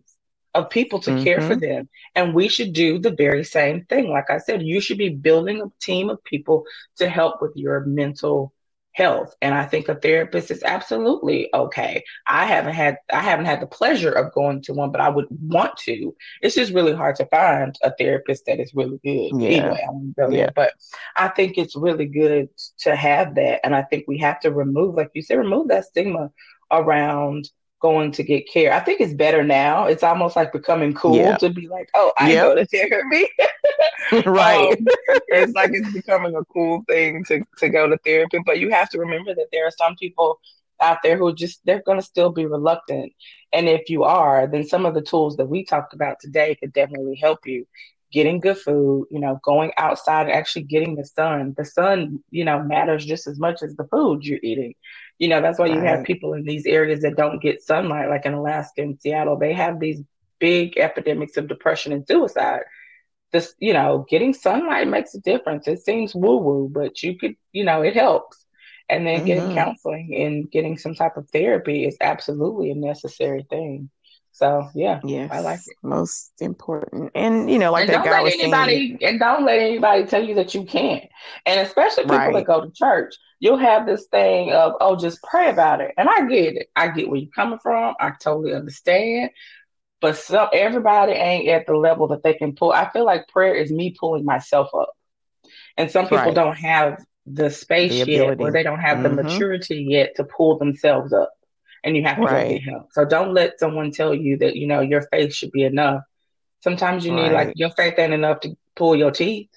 of 0.56 0.70
people 0.70 1.00
to 1.00 1.24
care 1.24 1.42
for 1.42 1.56
mm-hmm. 1.56 1.60
them. 1.60 1.90
And 2.16 2.34
we 2.34 2.48
should 2.48 2.74
do 2.74 3.00
the 3.00 3.12
very 3.12 3.44
same 3.44 3.86
thing. 3.86 4.10
Like 4.10 4.30
I 4.30 4.40
said, 4.40 4.62
you 4.62 4.82
should 4.82 4.98
be 4.98 5.10
building 5.10 5.62
a 5.62 5.72
team 5.80 6.10
of 6.10 6.24
people 6.24 6.64
to 6.98 7.08
help 7.08 7.42
with 7.42 7.52
your 7.56 7.82
mental 7.86 8.54
health. 9.00 9.34
And 9.42 9.56
I 9.56 9.66
think 9.66 9.88
a 9.88 9.96
therapist 9.96 10.52
is 10.52 10.62
absolutely 10.62 11.50
okay. 11.54 12.04
I 12.28 12.46
haven't 12.46 12.74
had 12.74 12.98
I 13.12 13.22
haven't 13.22 13.46
had 13.46 13.62
the 13.62 13.68
pleasure 13.68 14.12
of 14.12 14.34
going 14.34 14.62
to 14.64 14.74
one, 14.74 14.92
but 14.92 15.02
I 15.02 15.10
would 15.10 15.28
want 15.30 15.78
to. 15.78 16.16
It's 16.42 16.56
just 16.56 16.74
really 16.74 16.94
hard 16.94 17.16
to 17.16 17.26
find 17.28 17.74
a 17.82 17.94
therapist 17.98 18.46
that 18.46 18.60
is 18.60 18.74
really 18.76 19.00
good. 19.04 19.42
Yeah. 19.42 19.50
Anyway, 19.50 19.84
I 19.88 19.92
won't 19.92 20.16
go 20.16 20.30
there. 20.30 20.40
Yeah. 20.40 20.50
But 20.54 20.74
I 21.16 21.30
think 21.30 21.58
it's 21.58 21.76
really 21.76 22.06
good 22.06 22.50
to 22.80 22.96
have 22.96 23.36
that. 23.36 23.62
And 23.64 23.74
I 23.74 23.84
think 23.84 24.04
we 24.08 24.18
have 24.20 24.42
to 24.42 24.52
remove, 24.52 24.96
like 24.96 25.12
you 25.14 25.22
said, 25.22 25.38
remove 25.38 25.70
that 25.70 25.86
stigma 25.86 26.32
around 26.72 27.50
going 27.82 28.12
to 28.14 28.24
get 28.24 28.50
care. 28.52 28.74
I 28.74 28.80
think 28.80 29.02
it's 29.02 29.14
better 29.14 29.44
now. 29.44 29.86
It's 29.86 30.04
almost 30.04 30.36
like 30.36 30.52
becoming 30.52 30.94
cool 30.94 31.16
Yeah. 31.16 31.38
to 31.38 31.50
be 31.50 31.68
like, 31.68 31.90
oh, 31.96 32.14
I 32.18 32.34
Yep. 32.34 32.42
go 32.42 32.56
to 32.56 32.66
therapy. 32.66 33.28
right. 34.26 34.78
Um, 34.80 34.88
it's 35.30 35.54
like 35.54 35.72
it's 35.74 35.90
becoming 35.90 36.36
a 36.36 36.44
cool 36.46 36.84
thing 36.88 37.24
to, 37.26 37.44
to 37.58 37.70
go 37.70 37.88
to 37.88 37.98
therapy. 38.06 38.40
But 38.46 38.60
you 38.60 38.70
have 38.70 38.90
to 38.90 39.00
remember 39.00 39.34
that 39.36 39.48
there 39.52 39.66
are 39.68 39.72
some 39.72 39.96
people 39.96 40.40
out 40.82 40.98
there 41.04 41.18
who 41.18 41.34
just 41.34 41.62
they're 41.66 41.84
gonna 41.86 42.02
still 42.02 42.30
be 42.32 42.46
reluctant. 42.46 43.12
And 43.54 43.68
if 43.68 43.90
you 43.90 44.04
are, 44.04 44.48
then 44.48 44.64
some 44.64 44.86
of 44.86 44.94
the 44.94 45.02
tools 45.02 45.38
that 45.38 45.48
we 45.48 45.66
talked 45.66 45.94
about 45.94 46.18
today 46.22 46.56
could 46.60 46.74
definitely 46.74 47.16
help 47.22 47.40
you. 47.46 47.66
Getting 48.12 48.40
good 48.40 48.58
food, 48.58 49.08
you 49.12 49.20
know, 49.20 49.40
going 49.44 49.72
outside 49.78 50.24
and 50.28 50.32
actually 50.32 50.64
getting 50.64 50.96
the 50.96 51.06
sun. 51.06 51.54
The 51.58 51.66
sun, 51.66 52.20
you 52.32 52.44
know, 52.46 52.62
matters 52.64 53.06
just 53.06 53.28
as 53.28 53.40
much 53.40 53.62
as 53.62 53.76
the 53.76 53.86
food 53.86 54.26
you're 54.26 54.40
eating. 54.44 54.74
You 55.20 55.30
know, 55.30 55.42
that's 55.42 55.60
why 55.60 55.68
you 55.68 55.84
have 55.84 56.04
people 56.04 56.34
in 56.34 56.44
these 56.46 56.66
areas 56.66 57.02
that 57.02 57.18
don't 57.18 57.42
get 57.42 57.62
sunlight, 57.62 58.10
like 58.10 58.26
in 58.26 58.34
Alaska 58.34 58.82
and 58.82 59.00
Seattle. 59.02 59.38
They 59.38 59.54
have 59.54 59.80
these 59.80 60.02
big 60.40 60.78
epidemics 60.78 61.38
of 61.38 61.50
depression 61.50 61.94
and 61.94 62.08
suicide 62.08 62.62
this, 63.32 63.54
you 63.60 63.74
know, 63.74 64.06
getting 64.10 64.34
sunlight 64.34 64.88
makes 64.88 65.14
a 65.16 65.22
difference. 65.22 65.68
It 65.68 65.80
seems 65.84 66.16
woo 66.16 66.38
woo, 66.38 66.70
but 66.74 67.04
you 67.04 67.18
could, 67.18 67.36
you 67.52 67.64
know, 67.64 67.82
it 67.82 67.96
helps. 67.96 68.46
And 68.90 69.06
then 69.06 69.24
getting 69.24 69.48
Mhm. 69.48 69.50
counseling 69.50 70.16
and 70.16 70.50
getting 70.52 70.78
some 70.78 70.96
type 70.96 71.18
of 71.18 71.30
therapy 71.30 71.86
is 71.86 71.98
absolutely 72.02 72.72
a 72.72 72.76
necessary 72.76 73.46
thing. 73.50 73.90
So 74.32 74.70
yeah, 74.74 75.02
Yes. 75.04 75.32
I 75.32 75.40
like 75.42 75.60
it. 75.68 75.76
Most 75.84 76.32
important. 76.40 77.12
And 77.16 77.50
you 77.50 77.60
know, 77.60 77.72
like 77.72 77.82
and 77.82 77.90
that 77.90 77.98
don't 77.98 78.06
guy 78.06 78.12
let 78.12 78.24
was 78.24 78.34
saying. 78.36 78.54
anybody 78.54 78.98
and 79.06 79.20
don't 79.20 79.46
let 79.46 79.60
anybody 79.60 80.06
tell 80.06 80.24
you 80.24 80.36
that 80.36 80.54
you 80.56 80.64
can't. 80.64 81.04
And 81.46 81.60
especially 81.60 82.04
people 82.04 82.18
Right. 82.18 82.34
that 82.36 82.46
go 82.46 82.62
to 82.62 82.72
church, 82.72 83.16
you'll 83.40 83.58
have 83.58 83.86
this 83.86 84.08
thing 84.08 84.52
of 84.52 84.74
oh, 84.80 84.96
just 84.96 85.22
pray 85.24 85.50
about 85.50 85.82
it. 85.82 85.94
And 85.98 86.08
I 86.10 86.26
get 86.28 86.56
it. 86.56 86.70
I 86.76 86.90
get 86.90 87.10
where 87.10 87.20
you're 87.20 87.32
coming 87.36 87.60
from. 87.60 87.96
I 88.00 88.12
totally 88.22 88.54
understand. 88.54 89.32
But 90.02 90.16
some 90.16 90.48
everybody 90.54 91.12
ain't 91.14 91.50
at 91.50 91.66
the 91.68 91.76
level 91.76 92.08
that 92.10 92.24
they 92.24 92.34
can 92.34 92.56
pull. 92.56 92.72
I 92.72 92.90
feel 92.92 93.06
like 93.06 93.28
prayer 93.28 93.54
is 93.56 93.72
me 93.72 93.96
pulling 94.00 94.24
myself 94.24 94.70
up, 94.74 94.94
and 95.76 95.92
some 95.92 96.06
people 96.06 96.18
Right. 96.18 96.36
don't 96.36 96.56
have 96.58 97.04
the 97.26 97.50
space 97.50 98.06
The 98.06 98.12
yet, 98.14 98.40
or 98.40 98.52
they 98.52 98.64
don't 98.64 98.80
have 98.80 99.04
the 99.04 99.10
Mhm. 99.10 99.16
maturity 99.24 99.86
yet 99.90 100.16
to 100.16 100.24
pull 100.24 100.58
themselves 100.58 101.12
up. 101.14 101.32
And 101.84 101.96
you 101.96 102.04
have 102.04 102.22
to 102.22 102.28
go 102.28 102.42
get 102.42 102.64
help. 102.64 102.88
So 102.92 103.06
don't 103.06 103.34
let 103.34 103.60
someone 103.60 103.92
tell 103.92 104.14
you 104.14 104.38
that 104.38 104.56
you 104.56 104.68
know 104.68 104.82
your 104.82 105.02
faith 105.12 105.34
should 105.34 105.52
be 105.52 105.64
enough. 105.64 106.02
Sometimes 106.62 107.06
you 107.06 107.12
need 107.12 107.32
like 107.32 107.52
your 107.56 107.70
faith 107.72 107.98
ain't 107.98 108.14
enough 108.14 108.42
to 108.42 108.56
pull 108.76 108.96
your 108.96 109.12
teeth. 109.12 109.50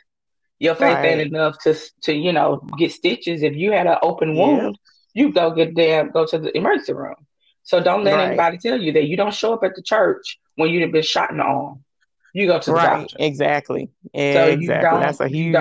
Your 0.58 0.74
faith 0.74 0.98
Right. 0.98 1.04
ain't 1.04 1.20
enough 1.20 1.58
to 1.64 1.74
to 2.02 2.12
you 2.14 2.32
know 2.32 2.56
get 2.78 2.92
stitches. 2.92 3.42
If 3.42 3.54
you 3.56 3.72
had 3.72 3.86
an 3.86 3.98
open 4.02 4.36
Yeah. 4.36 4.62
wound, 4.62 4.78
you 5.14 5.32
go 5.32 5.50
get 5.50 5.74
damn 5.74 6.10
go 6.10 6.26
to 6.26 6.38
the 6.38 6.56
emergency 6.56 6.92
room. 6.92 7.16
So 7.64 7.80
don't 7.82 8.04
let 8.04 8.14
Right. 8.14 8.28
anybody 8.28 8.58
tell 8.58 8.80
you 8.80 8.92
that 8.92 9.04
you 9.04 9.16
don't 9.16 9.34
show 9.34 9.52
up 9.54 9.64
at 9.64 9.74
the 9.74 9.82
church 9.82 10.38
when 10.56 10.70
you've 10.70 10.92
been 10.92 11.02
shot 11.02 11.30
in 11.30 11.38
the 11.38 11.44
arm. 11.44 11.84
You 12.32 12.46
go 12.46 12.58
to 12.58 12.70
the 12.70 12.72
Right. 12.74 12.82
doctor. 12.82 13.16
Exactly. 13.18 13.90
So 14.32 14.46
you 14.46 14.52
Exactly. 14.58 14.80
don't. 14.80 15.00
That's 15.00 15.20
a 15.20 15.28
huge. 15.28 15.56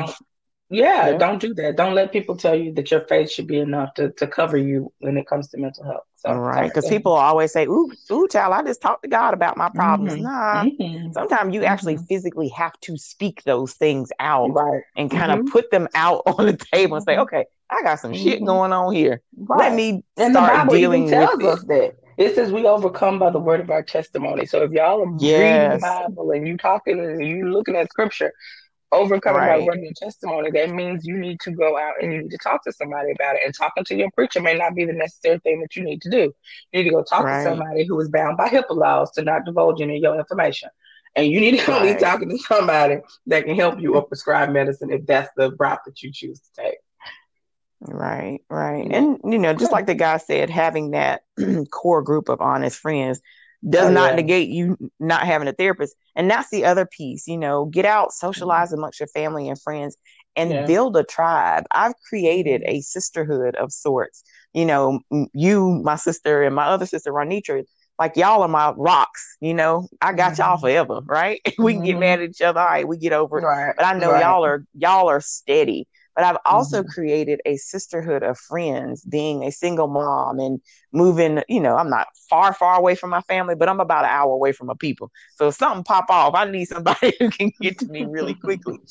Yeah, 0.71 1.09
Yeah. 1.09 1.17
don't 1.17 1.39
do 1.41 1.53
that. 1.55 1.75
Don't 1.75 1.93
let 1.93 2.13
people 2.13 2.37
tell 2.37 2.55
you 2.55 2.73
that 2.75 2.89
your 2.89 3.01
faith 3.01 3.29
should 3.29 3.45
be 3.47 3.59
enough 3.59 3.93
to, 3.95 4.11
to 4.13 4.25
cover 4.25 4.55
you 4.57 4.91
when 4.99 5.17
it 5.17 5.27
comes 5.27 5.49
to 5.49 5.57
mental 5.57 5.83
health. 5.83 6.03
So, 6.15 6.33
Right. 6.33 6.69
Because 6.69 6.87
people 6.87 7.11
always 7.11 7.51
say, 7.51 7.65
"Ooh, 7.65 7.91
ooh, 8.11 8.27
child, 8.29 8.53
I 8.53 8.63
just 8.63 8.81
talked 8.81 9.03
to 9.03 9.09
God 9.09 9.33
about 9.33 9.57
my 9.57 9.69
problems." 9.69 10.13
Mhm. 10.13 10.21
Nah. 10.23 10.63
Mhm. 10.63 11.13
Sometimes 11.13 11.53
you 11.53 11.63
actually 11.65 11.95
Mhm. 11.97 12.07
physically 12.07 12.47
have 12.49 12.79
to 12.81 12.97
speak 12.97 13.43
those 13.43 13.73
things 13.73 14.11
out 14.19 14.51
Right. 14.53 14.83
and 14.95 15.11
kind 15.11 15.31
of 15.33 15.45
put 15.51 15.71
them 15.71 15.89
out 15.93 16.21
on 16.39 16.45
the 16.45 16.57
table 16.71 16.95
and 16.95 17.03
say, 17.03 17.15
Mhm. 17.15 17.23
"Okay, 17.23 17.45
I 17.69 17.81
got 17.83 17.99
some 17.99 18.13
shit 18.13 18.39
Mhm. 18.41 18.45
going 18.45 18.71
on 18.71 18.93
here. 18.93 19.21
Right. 19.35 19.59
Let 19.59 19.73
me 19.73 20.03
And 20.15 20.33
the 20.33 20.39
start 20.39 20.53
Bible 20.53 20.73
dealing 20.75 21.03
even 21.07 21.19
tells 21.19 21.35
with 21.37 21.45
us 21.47 21.63
it." 21.63 21.67
that. 21.67 21.95
It 22.17 22.35
says 22.35 22.51
we 22.51 22.65
overcome 22.67 23.17
by 23.19 23.31
the 23.31 23.39
word 23.39 23.61
of 23.61 23.71
our 23.71 23.81
testimony. 23.81 24.45
So 24.45 24.61
if 24.63 24.71
y'all 24.71 25.01
are 25.01 25.05
reading 25.05 25.69
the 25.71 25.79
Bible 25.81 26.31
and 26.31 26.47
you 26.47 26.55
talking 26.55 26.99
and 26.99 27.25
you 27.25 27.49
looking 27.49 27.75
at 27.75 27.89
scripture, 27.89 28.31
overcoming 28.91 29.45
by 29.45 29.57
the 29.57 29.61
Right. 29.61 29.65
word 29.65 29.77
of 29.77 29.83
your 29.83 29.93
testimony, 29.93 30.51
that 30.51 30.69
means 30.71 31.05
you 31.05 31.17
need 31.17 31.39
to 31.41 31.51
go 31.51 31.77
out 31.77 31.93
and 32.01 32.11
you 32.11 32.21
need 32.23 32.31
to 32.31 32.37
talk 32.37 32.63
to 32.63 32.71
somebody 32.71 33.11
about 33.11 33.35
it. 33.35 33.41
And 33.45 33.53
talking 33.53 33.83
to 33.85 33.95
your 33.95 34.09
preacher 34.11 34.41
may 34.41 34.55
not 34.55 34.75
be 34.75 34.85
the 34.85 34.93
necessary 34.93 35.39
thing 35.39 35.61
that 35.61 35.75
you 35.75 35.83
need 35.83 36.01
to 36.03 36.09
do. 36.09 36.33
You 36.71 36.83
need 36.83 36.83
to 36.85 36.89
go 36.91 37.03
talk 37.03 37.25
Right. 37.25 37.37
to 37.37 37.41
somebody 37.41 37.85
who 37.85 37.99
is 37.99 38.09
bound 38.09 38.37
by 38.37 38.47
HIPAA 38.49 38.75
laws 38.75 39.11
to 39.13 39.23
not 39.23 39.45
divulge 39.45 39.81
any 39.81 39.97
of 39.97 40.03
your 40.03 40.17
information. 40.19 40.69
And 41.15 41.27
you 41.27 41.39
need 41.39 41.59
to 41.59 41.65
go 41.65 41.81
be 41.81 41.95
talking 41.95 42.29
to 42.29 42.37
somebody 42.39 42.97
that 43.27 43.45
can 43.45 43.55
help 43.55 43.79
you 43.79 43.95
or 43.95 44.03
prescribe 44.03 44.49
medicine 44.51 44.91
if 44.91 45.05
that's 45.05 45.29
the 45.35 45.51
route 45.59 45.79
that 45.85 46.01
you 46.01 46.11
choose 46.11 46.39
to 46.39 46.63
take. 46.63 46.77
Right, 47.81 48.39
right. 48.49 48.87
And 48.91 49.19
you 49.23 49.39
know, 49.39 49.53
just 49.53 49.71
like 49.71 49.87
the 49.87 49.95
guy 49.95 50.17
said, 50.17 50.49
having 50.49 50.91
that 50.91 51.23
core 51.71 52.01
group 52.03 52.29
of 52.29 52.41
honest 52.41 52.77
friends 52.79 53.21
does 53.69 53.87
Oh, 53.87 53.89
not 53.89 54.11
yeah. 54.11 54.15
negate 54.15 54.49
you 54.49 54.77
not 54.99 55.25
having 55.25 55.47
a 55.47 55.53
therapist. 55.53 55.95
And 56.15 56.29
that's 56.29 56.49
the 56.49 56.65
other 56.65 56.85
piece, 56.85 57.27
you 57.27 57.37
know, 57.37 57.65
get 57.65 57.85
out, 57.85 58.11
socialize 58.13 58.71
amongst 58.73 58.99
your 58.99 59.07
family 59.07 59.47
and 59.49 59.59
friends 59.61 59.97
and 60.35 60.51
Yeah. 60.51 60.65
build 60.65 60.97
a 60.97 61.03
tribe. 61.03 61.65
I've 61.71 61.93
created 62.09 62.63
a 62.65 62.81
sisterhood 62.81 63.55
of 63.55 63.71
sorts. 63.71 64.23
You 64.53 64.65
know, 64.65 64.99
you, 65.33 65.81
my 65.83 65.95
sister, 65.95 66.43
and 66.43 66.55
my 66.55 66.65
other 66.65 66.85
sister, 66.85 67.11
Ronitra, 67.11 67.63
like 67.99 68.15
y'all 68.15 68.41
are 68.41 68.47
my 68.47 68.73
rocks, 68.77 69.37
you 69.41 69.53
know. 69.53 69.87
I 70.01 70.13
got 70.13 70.37
y'all 70.37 70.57
Mhm. 70.57 70.61
forever, 70.61 71.01
right? 71.05 71.39
we 71.59 71.73
can 71.73 71.83
get 71.83 71.97
mad 71.97 72.19
at 72.21 72.29
each 72.29 72.41
other, 72.41 72.59
all 72.59 72.65
right, 72.65 72.87
we 72.87 72.97
get 72.97 73.13
over 73.13 73.39
it. 73.39 73.45
Right. 73.45 73.75
But 73.77 73.85
I 73.85 73.93
know 73.93 74.11
right. 74.11 74.19
y'all 74.19 74.45
are 74.45 74.65
y'all 74.73 75.09
are 75.09 75.21
steady. 75.21 75.87
But 76.15 76.25
I've 76.25 76.37
also 76.45 76.81
mm-hmm. 76.81 76.89
created 76.89 77.41
a 77.45 77.57
sisterhood 77.57 78.23
of 78.23 78.37
friends, 78.37 79.03
being 79.05 79.43
a 79.43 79.51
single 79.51 79.87
mom 79.87 80.39
and 80.39 80.59
moving, 80.91 81.41
you 81.47 81.59
know, 81.59 81.77
I'm 81.77 81.89
not 81.89 82.07
far, 82.29 82.53
far 82.53 82.77
away 82.77 82.95
from 82.95 83.09
my 83.11 83.21
family, 83.21 83.55
but 83.55 83.69
I'm 83.69 83.79
about 83.79 84.03
an 84.03 84.11
hour 84.11 84.33
away 84.33 84.51
from 84.51 84.67
my 84.67 84.73
people. 84.79 85.11
So 85.35 85.47
if 85.47 85.55
something 85.55 85.83
pop 85.83 86.09
off, 86.09 86.35
I 86.35 86.45
need 86.45 86.65
somebody 86.65 87.13
who 87.19 87.29
can 87.29 87.51
get 87.61 87.79
to 87.79 87.87
me 87.87 88.05
really 88.05 88.33
quickly. 88.33 88.79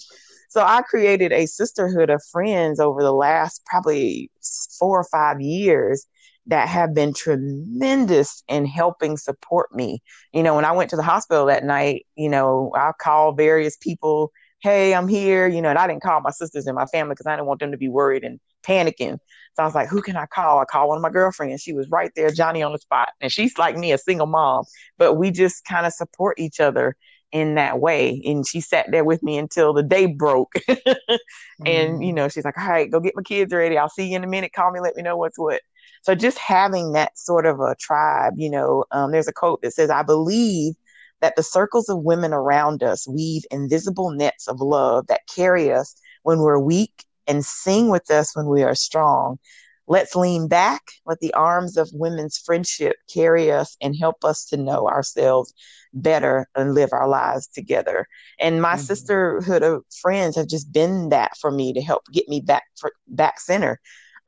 So 0.51 0.63
I 0.63 0.83
created 0.83 1.31
a 1.33 1.47
sisterhood 1.47 2.11
of 2.11 2.21
friends 2.33 2.81
over 2.81 3.05
the 3.05 3.13
last 3.13 3.65
probably 3.67 4.33
four 4.81 4.99
or 4.99 5.05
five 5.05 5.41
years 5.41 6.09
that 6.47 6.69
have 6.69 6.93
been 6.93 7.15
tremendous 7.15 8.43
in 8.49 8.67
helping 8.67 9.17
support 9.17 9.73
me. 9.73 10.03
You 10.33 10.43
know, 10.43 10.57
when 10.57 10.65
I 10.65 10.73
went 10.73 10.91
to 10.91 10.97
the 10.97 11.05
hospital 11.05 11.47
that 11.47 11.65
night, 11.65 12.05
you 12.17 12.29
know, 12.29 12.73
I 12.75 12.91
called 12.99 13.37
various 13.37 13.77
people, 13.77 14.33
hey, 14.61 14.95
I'm 14.95 15.09
here, 15.09 15.49
you 15.49 15.63
know, 15.63 15.71
and 15.71 15.79
I 15.79 15.87
didn't 15.87 16.03
call 16.03 16.21
my 16.21 16.31
sisters 16.31 16.67
and 16.67 16.77
my 16.77 16.87
family 16.87 17.13
because 17.13 17.27
I 17.27 17.35
didn't 17.35 17.47
want 17.47 17.61
them 17.61 17.73
to 17.73 17.79
be 17.79 17.89
worried 17.89 18.25
and 18.25 18.39
panicking. 18.63 19.19
So 19.55 19.63
I 19.63 19.65
was 19.65 19.75
like, 19.75 19.89
who 19.89 20.03
can 20.03 20.17
I 20.17 20.27
call? 20.27 20.61
I 20.61 20.65
called 20.65 20.89
one 20.89 20.99
of 20.99 21.03
my 21.03 21.11
girlfriends. 21.11 21.63
She 21.63 21.73
was 21.73 21.89
right 21.91 22.11
there, 22.15 22.31
Johnny 22.31 22.63
on 22.63 22.73
the 22.73 22.79
spot. 22.79 23.11
And 23.21 23.33
she's 23.33 23.59
like 23.59 23.77
me, 23.77 23.93
a 23.93 23.99
single 23.99 24.27
mom, 24.27 24.65
but 24.99 25.15
we 25.15 25.31
just 25.31 25.65
kind 25.65 25.87
of 25.87 25.93
support 25.93 26.39
each 26.39 26.61
other 26.61 26.97
in 27.33 27.55
that 27.55 27.81
way. 27.81 28.21
And 28.25 28.47
she 28.47 28.61
sat 28.61 28.91
there 28.91 29.05
with 29.05 29.23
me 29.23 29.39
until 29.39 29.73
the 29.73 29.83
day 29.83 30.07
broke. 30.07 30.55
and, 30.69 31.99
mm. 31.99 32.07
you 32.07 32.13
know, 32.13 32.29
she's 32.29 32.45
like, 32.45 32.59
all 32.59 32.69
right, 32.69 32.91
go 32.91 33.01
get 33.01 33.17
my 33.17 33.23
kids 33.23 33.53
ready. 33.53 33.79
I'll 33.79 33.89
see 33.89 34.09
you 34.09 34.17
in 34.17 34.25
a 34.25 34.29
minute. 34.29 34.53
Call 34.53 34.71
me, 34.73 34.81
let 34.81 34.97
me 34.97 35.03
know 35.03 35.17
what's 35.17 35.39
what. 35.39 35.63
So 36.03 36.15
just 36.15 36.39
having 36.39 36.93
that 36.93 37.17
sort 37.19 37.47
of 37.47 37.61
a 37.61 37.75
tribe, 37.79 38.35
you 38.37 38.51
know, 38.51 38.85
um, 38.91 39.13
there's 39.13 39.29
a 39.29 39.33
quote 39.33 39.63
that 39.63 39.75
says, 39.75 39.91
I 39.91 40.03
believe 40.03 40.75
that 41.21 41.37
the 41.37 41.43
circles 41.43 41.89
of 41.89 42.03
women 42.03 42.33
around 42.33 42.83
us 42.83 43.09
weave 43.09 43.43
invisible 43.51 44.11
nets 44.11 44.49
of 44.49 44.61
love 44.61 45.07
that 45.09 45.27
carry 45.35 45.73
us 45.73 45.95
when 46.23 46.39
we're 46.39 46.59
weak 46.59 47.05
and 47.27 47.45
sing 47.45 47.89
with 47.89 48.11
us 48.11 48.35
when 48.35 48.47
we 48.47 48.63
are 48.63 48.75
strong. 48.75 49.39
Let's 49.87 50.15
lean 50.15 50.47
back, 50.47 50.83
let 51.05 51.19
the 51.19 51.35
arms 51.35 51.77
of 51.77 51.91
women's 51.93 52.39
friendship 52.39 52.97
carry 53.13 53.51
us 53.51 53.77
and 53.81 53.97
help 53.97 54.25
us 54.25 54.45
to 54.47 54.57
know 54.57 54.89
ourselves 54.89 55.53
better 55.93 56.49
and 56.55 56.75
live 56.75 56.91
our 56.93 57.09
lives 57.09 57.49
together. 57.49 58.07
And 58.39 58.63
my 58.63 58.75
mm-hmm. 58.75 58.83
sisterhood 58.83 59.63
of 59.65 59.83
friends 60.01 60.37
have 60.37 60.47
just 60.47 60.73
been 60.73 61.09
that 61.09 61.37
for 61.39 61.51
me 61.51 61.73
to 61.73 61.81
help 61.81 62.05
get 62.13 62.29
me 62.29 62.41
back 62.41 62.63
for, 62.79 62.93
back 63.09 63.41
center 63.41 63.81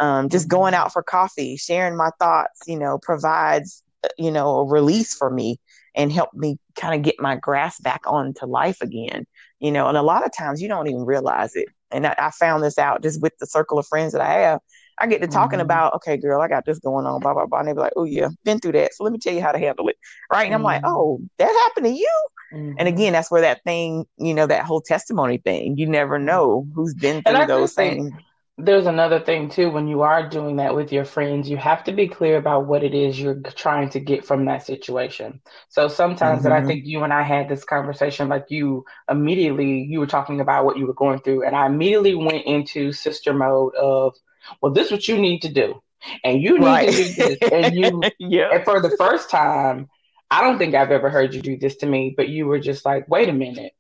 um, 0.03 0.29
just 0.29 0.49
mm-hmm. 0.49 0.57
going 0.57 0.75
out 0.75 0.93
for 0.93 1.03
coffee, 1.03 1.57
sharing 1.57 1.97
my 1.97 2.11
thoughts, 2.19 2.63
you 2.67 2.77
know, 2.77 2.99
provides, 2.99 3.85
uh, 4.03 4.09
you 4.19 4.33
know, 4.33 4.59
a 4.59 4.67
release 4.67 5.15
for 5.15 5.31
me 5.31 5.61
and 5.95 6.13
help 6.13 6.31
me 6.35 6.59
kind 6.77 6.95
of 6.95 7.03
get 7.03 7.21
my 7.21 7.37
grasp 7.37 7.83
back 7.83 8.01
onto 8.07 8.47
life 8.47 8.81
again, 8.81 9.27
you 9.61 9.71
know, 9.71 9.89
and 9.89 9.97
a 9.97 10.03
lot 10.03 10.25
of 10.25 10.33
times 10.33 10.61
you 10.61 10.69
don't 10.69 10.89
even 10.89 11.05
realize 11.05 11.55
it. 11.55 11.69
And 11.91 12.07
I, 12.07 12.15
I 12.19 12.31
found 12.31 12.63
this 12.63 12.79
out 12.79 13.03
just 13.03 13.21
with 13.21 13.37
the 13.39 13.47
circle 13.47 13.79
of 13.79 13.87
friends 13.87 14.13
that 14.13 14.23
I 14.23 14.33
have. 14.33 14.61
I 14.99 15.07
get 15.07 15.21
to 15.23 15.27
talking 15.27 15.59
mm-hmm. 15.59 15.67
about, 15.67 15.95
okay, 15.95 16.17
girl, 16.17 16.41
I 16.41 16.49
got 16.49 16.65
this 16.65 16.79
going 16.79 17.07
on, 17.07 17.21
blah, 17.21 17.35
blah, 17.35 17.47
blah. 17.47 17.61
And 17.61 17.69
they 17.69 17.73
be 17.73 17.81
like, 17.81 17.95
oh, 17.97 18.05
yeah, 18.05 18.29
been 18.45 18.59
through 18.59 18.73
that. 18.73 18.95
So 18.95 19.05
let 19.05 19.13
me 19.13 19.19
tell 19.19 19.33
you 19.33 19.41
how 19.41 19.53
to 19.53 19.59
handle 19.59 19.89
it. 19.89 19.97
Right. 20.31 20.43
And 20.43 20.49
mm-hmm. 20.49 20.55
I'm 20.57 20.63
like, 20.63 20.83
mm-hmm. 20.83 20.95
oh, 20.95 21.21
that 21.39 21.49
happened 21.49 21.87
to 21.87 21.93
you. 21.93 22.27
And 22.53 22.77
mm-hmm. 22.77 22.87
again, 22.87 23.13
that's 23.15 23.31
where 23.31 23.41
that 23.41 23.65
thing, 23.65 24.05
you 24.19 24.35
know, 24.35 24.47
that 24.47 24.65
whole 24.65 24.83
testimony 24.83 25.39
thing, 25.39 25.79
you 25.79 25.87
never 25.87 26.17
mm-hmm. 26.17 26.27
know 26.27 26.67
who's 26.75 26.95
been 26.95 27.23
through 27.23 27.47
those 27.47 27.73
things 27.73 28.13
there's 28.59 28.87
another 28.87 29.19
thing 29.19 29.49
too 29.49 29.71
when 29.71 29.89
you 29.89 30.03
are 30.03 30.29
doing 30.29 30.57
that 30.57 30.75
with 30.75 30.93
your 30.93 31.07
friends 31.07 31.49
you 31.49 31.57
have 31.57 31.83
to 31.83 31.93
be 31.93 32.07
clear 32.07 32.37
about 32.37 32.67
what 32.67 32.85
it 32.85 32.95
is 32.95 33.19
you're 33.19 33.41
trying 33.55 33.89
to 33.89 33.99
get 33.99 34.27
from 34.27 34.45
that 34.45 34.65
situation 34.65 35.41
so 35.69 35.89
sometimes 35.89 36.41
mm-hmm. 36.41 36.49
that 36.49 36.53
i 36.53 36.59
mm-hmm. 36.59 36.69
think 36.69 36.85
you 36.85 37.03
and 37.03 37.13
i 37.13 37.23
had 37.23 37.49
this 37.49 37.65
conversation 37.65 38.29
like 38.29 38.47
you 38.51 38.85
immediately 39.11 39.83
you 39.89 39.99
were 39.99 40.07
talking 40.07 40.41
about 40.41 40.67
what 40.67 40.77
you 40.77 40.87
were 40.87 40.93
going 40.93 41.19
through 41.19 41.45
and 41.47 41.57
i 41.57 41.65
immediately 41.67 42.15
went 42.15 42.45
into 42.45 42.93
sister 42.93 43.33
mode 43.33 43.75
of 43.75 44.15
well 44.61 44.73
this 44.73 44.87
is 44.87 44.93
what 44.93 45.09
you 45.09 45.19
need 45.19 45.41
to 45.41 45.53
do 45.53 45.81
and 46.23 46.43
you 46.43 46.59
need 46.59 46.67
right. 46.67 46.91
to 46.91 46.97
do 46.97 47.15
this 47.15 47.39
and 47.51 47.75
you 47.75 48.03
yeah. 48.19 48.51
and 48.53 48.65
for 48.65 48.83
the 48.83 48.95
first 48.99 49.31
time 49.31 49.89
i 50.31 50.43
don't 50.43 50.59
think 50.59 50.75
i've 50.75 50.91
ever 50.91 51.09
heard 51.09 51.33
you 51.33 51.41
do 51.41 51.57
this 51.57 51.77
to 51.77 51.87
me 51.87 52.13
but 52.15 52.29
you 52.29 52.47
were 52.47 52.61
just 52.61 52.85
like 52.85 53.09
wait 53.09 53.31
a 53.31 53.33
minute 53.33 53.73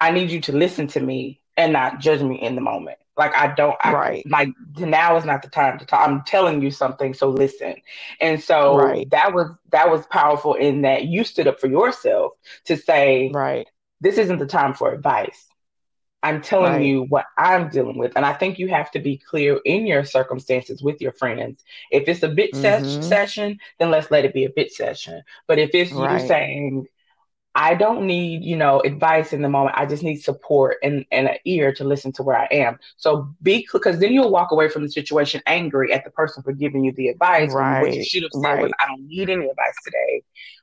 i 0.00 0.10
need 0.10 0.32
you 0.32 0.40
to 0.40 0.52
listen 0.52 0.88
to 0.88 0.98
me 0.98 1.40
and 1.56 1.72
not 1.72 2.00
judge 2.00 2.22
me 2.22 2.34
in 2.42 2.56
the 2.56 2.60
moment 2.60 2.98
like 3.20 3.34
I 3.34 3.54
don't, 3.54 3.76
I, 3.82 3.92
right? 3.92 4.26
Like 4.30 4.48
now 4.78 5.14
is 5.16 5.26
not 5.26 5.42
the 5.42 5.50
time 5.50 5.78
to 5.78 5.84
talk. 5.84 6.08
I'm 6.08 6.22
telling 6.22 6.62
you 6.62 6.70
something, 6.70 7.12
so 7.12 7.28
listen. 7.28 7.74
And 8.18 8.42
so 8.42 8.78
right. 8.78 9.10
that 9.10 9.34
was 9.34 9.50
that 9.72 9.90
was 9.90 10.06
powerful 10.06 10.54
in 10.54 10.82
that 10.82 11.04
you 11.04 11.22
stood 11.24 11.46
up 11.46 11.60
for 11.60 11.66
yourself 11.66 12.32
to 12.64 12.78
say, 12.78 13.30
right, 13.32 13.68
this 14.00 14.16
isn't 14.16 14.38
the 14.38 14.46
time 14.46 14.72
for 14.72 14.90
advice. 14.92 15.46
I'm 16.22 16.40
telling 16.40 16.72
right. 16.72 16.84
you 16.84 17.02
what 17.04 17.26
I'm 17.36 17.68
dealing 17.68 17.98
with, 17.98 18.12
and 18.16 18.24
I 18.24 18.32
think 18.32 18.58
you 18.58 18.68
have 18.68 18.90
to 18.92 18.98
be 18.98 19.18
clear 19.18 19.60
in 19.66 19.86
your 19.86 20.04
circumstances 20.04 20.82
with 20.82 21.02
your 21.02 21.12
friends. 21.12 21.62
If 21.90 22.08
it's 22.08 22.22
a 22.22 22.28
bit 22.28 22.54
mm-hmm. 22.54 23.02
session, 23.02 23.58
then 23.78 23.90
let's 23.90 24.10
let 24.10 24.24
it 24.24 24.32
be 24.32 24.46
a 24.46 24.50
bit 24.50 24.72
session. 24.72 25.22
But 25.46 25.58
if 25.58 25.70
it's 25.74 25.90
you 25.90 26.18
saying 26.26 26.86
I 27.60 27.74
don't 27.74 28.06
need, 28.06 28.42
you 28.42 28.56
know, 28.56 28.80
advice 28.80 29.34
in 29.34 29.42
the 29.42 29.48
moment. 29.50 29.76
I 29.76 29.84
just 29.84 30.02
need 30.02 30.16
support 30.16 30.78
and, 30.82 31.04
and 31.12 31.28
an 31.28 31.36
ear 31.44 31.74
to 31.74 31.84
listen 31.84 32.10
to 32.12 32.22
where 32.22 32.38
I 32.38 32.48
am. 32.50 32.78
So 32.96 33.34
be 33.42 33.68
because 33.70 33.98
then 33.98 34.12
you'll 34.12 34.30
walk 34.30 34.50
away 34.50 34.70
from 34.70 34.82
the 34.82 34.90
situation 34.90 35.42
angry 35.44 35.92
at 35.92 36.02
the 36.02 36.10
person 36.10 36.42
for 36.42 36.52
giving 36.52 36.84
you 36.84 36.92
the 36.92 37.08
advice. 37.08 37.52
Right. 37.52 37.82
What 37.82 37.94
you 37.94 38.02
should 38.02 38.22
have 38.22 38.30
said 38.32 38.42
right. 38.42 38.62
was, 38.62 38.72
I 38.80 38.86
don't 38.86 39.06
need 39.06 39.28
any 39.28 39.46
advice 39.46 39.74
today. 39.84 40.22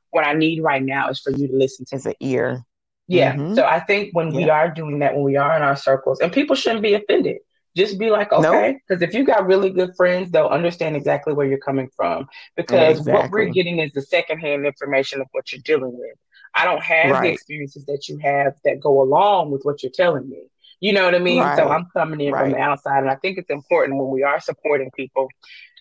What 0.09 0.25
I 0.25 0.33
need 0.33 0.63
right 0.63 0.81
now 0.81 1.09
is 1.09 1.19
for 1.19 1.29
you 1.29 1.47
to 1.47 1.55
listen 1.55 1.85
to 1.85 1.95
as 1.97 2.07
an 2.07 2.15
ear. 2.19 2.65
Yeah. 3.07 3.35
Mm-hmm. 3.35 3.53
So 3.53 3.63
I 3.63 3.79
think 3.79 4.15
when 4.15 4.31
yeah. 4.31 4.37
we 4.37 4.49
are 4.49 4.71
doing 4.71 4.97
that, 4.99 5.13
when 5.13 5.23
we 5.23 5.35
are 5.35 5.55
in 5.55 5.61
our 5.61 5.75
circles, 5.75 6.19
and 6.19 6.33
people 6.33 6.55
shouldn't 6.55 6.81
be 6.81 6.95
offended. 6.95 7.37
Just 7.75 7.99
be 7.99 8.09
like, 8.09 8.33
okay, 8.33 8.79
because 8.87 9.01
nope. 9.01 9.09
if 9.09 9.13
you 9.13 9.23
got 9.23 9.45
really 9.45 9.69
good 9.69 9.95
friends, 9.95 10.31
they'll 10.31 10.47
understand 10.47 10.95
exactly 10.95 11.33
where 11.35 11.45
you're 11.45 11.59
coming 11.59 11.89
from. 11.95 12.27
Because 12.55 13.01
exactly. 13.01 13.13
what 13.13 13.29
we're 13.29 13.53
getting 13.53 13.77
is 13.77 13.91
the 13.93 14.01
secondhand 14.01 14.65
information 14.65 15.21
of 15.21 15.27
what 15.31 15.51
you're 15.51 15.61
dealing 15.61 15.95
with. 15.95 16.17
I 16.57 16.65
don't 16.65 16.83
have 16.83 17.11
right. 17.11 17.21
the 17.21 17.29
experiences 17.29 17.85
that 17.85 18.07
you 18.09 18.17
have 18.17 18.53
that 18.65 18.79
go 18.79 19.01
along 19.01 19.51
with 19.51 19.61
what 19.63 19.83
you're 19.83 19.91
telling 19.93 20.27
me. 20.27 20.43
You 20.79 20.93
know 20.93 21.05
what 21.05 21.15
I 21.15 21.19
mean? 21.19 21.41
Right. 21.41 21.57
So 21.57 21.69
I'm 21.69 21.87
coming 21.93 22.21
in 22.21 22.33
right. 22.33 22.43
from 22.43 22.51
the 22.51 22.59
outside, 22.59 22.99
and 22.99 23.09
I 23.09 23.15
think 23.15 23.37
it's 23.37 23.49
important 23.49 23.97
when 23.97 24.09
we 24.09 24.23
are 24.23 24.39
supporting 24.39 24.91
people 24.91 25.27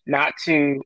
not 0.06 0.32
to, 0.44 0.80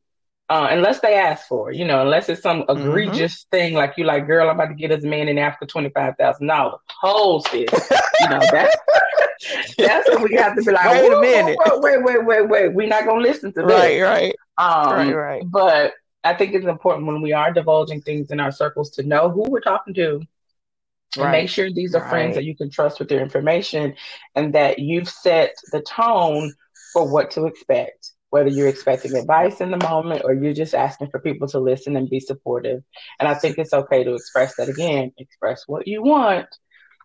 uh, 0.48 0.68
unless 0.70 1.00
they 1.00 1.14
ask 1.14 1.46
for 1.46 1.70
it, 1.70 1.76
you 1.76 1.84
know, 1.84 2.02
unless 2.02 2.28
it's 2.28 2.42
some 2.42 2.62
mm-hmm. 2.62 2.88
egregious 2.88 3.44
mm-hmm. 3.44 3.56
thing 3.56 3.74
like 3.74 3.94
you 3.96 4.04
like, 4.04 4.26
girl, 4.26 4.48
I'm 4.48 4.56
about 4.56 4.68
to 4.68 4.74
get 4.74 4.88
this 4.88 5.04
man 5.04 5.28
in 5.28 5.38
Africa 5.38 5.66
twenty 5.66 5.90
five 5.90 6.14
thousand 6.18 6.48
dollars. 6.48 6.80
Hold 7.00 7.46
sis, 7.48 7.70
you 8.20 8.28
know 8.28 8.40
that's 8.50 8.76
that's 9.78 10.08
what 10.10 10.28
we 10.28 10.34
have 10.36 10.56
to 10.56 10.62
be 10.62 10.72
like. 10.72 10.90
Wait 10.90 11.12
a 11.12 11.20
minute, 11.20 11.56
wait, 11.76 12.02
wait, 12.02 12.24
wait, 12.24 12.48
wait. 12.48 12.74
We're 12.74 12.88
not 12.88 13.06
gonna 13.06 13.20
listen 13.20 13.52
to 13.52 13.62
that. 13.62 13.66
Right, 13.66 14.00
right, 14.00 14.34
um, 14.58 14.92
right, 14.92 15.14
right. 15.14 15.42
But 15.46 15.92
I 16.22 16.34
think 16.34 16.54
it's 16.54 16.66
important 16.66 17.06
when 17.06 17.22
we 17.22 17.32
are 17.32 17.52
divulging 17.52 18.02
things 18.02 18.30
in 18.30 18.40
our 18.40 18.52
circles 18.52 18.90
to 18.92 19.02
know 19.02 19.30
who 19.30 19.44
we're 19.48 19.60
talking 19.60 19.94
to 19.94 20.20
and 21.18 21.32
make 21.32 21.48
sure 21.48 21.72
these 21.72 21.94
are 21.94 22.02
right. 22.02 22.10
friends 22.10 22.34
that 22.36 22.44
you 22.44 22.56
can 22.56 22.70
trust 22.70 22.98
with 22.98 23.08
their 23.08 23.22
information 23.22 23.94
and 24.34 24.54
that 24.54 24.78
you've 24.78 25.08
set 25.08 25.54
the 25.72 25.80
tone 25.82 26.52
for 26.92 27.10
what 27.10 27.30
to 27.32 27.46
expect 27.46 28.12
whether 28.30 28.48
you're 28.48 28.68
expecting 28.68 29.16
advice 29.16 29.60
in 29.60 29.72
the 29.72 29.88
moment 29.88 30.22
or 30.24 30.32
you're 30.32 30.54
just 30.54 30.74
asking 30.74 31.08
for 31.10 31.18
people 31.20 31.48
to 31.48 31.58
listen 31.58 31.96
and 31.96 32.08
be 32.08 32.20
supportive. 32.20 32.82
And 33.18 33.28
i 33.28 33.34
think 33.34 33.58
it's 33.58 33.72
okay 33.72 34.04
to 34.04 34.14
express 34.14 34.56
that 34.56 34.68
again 34.68 35.12
express 35.18 35.64
what 35.66 35.86
you 35.86 36.02
want 36.02 36.46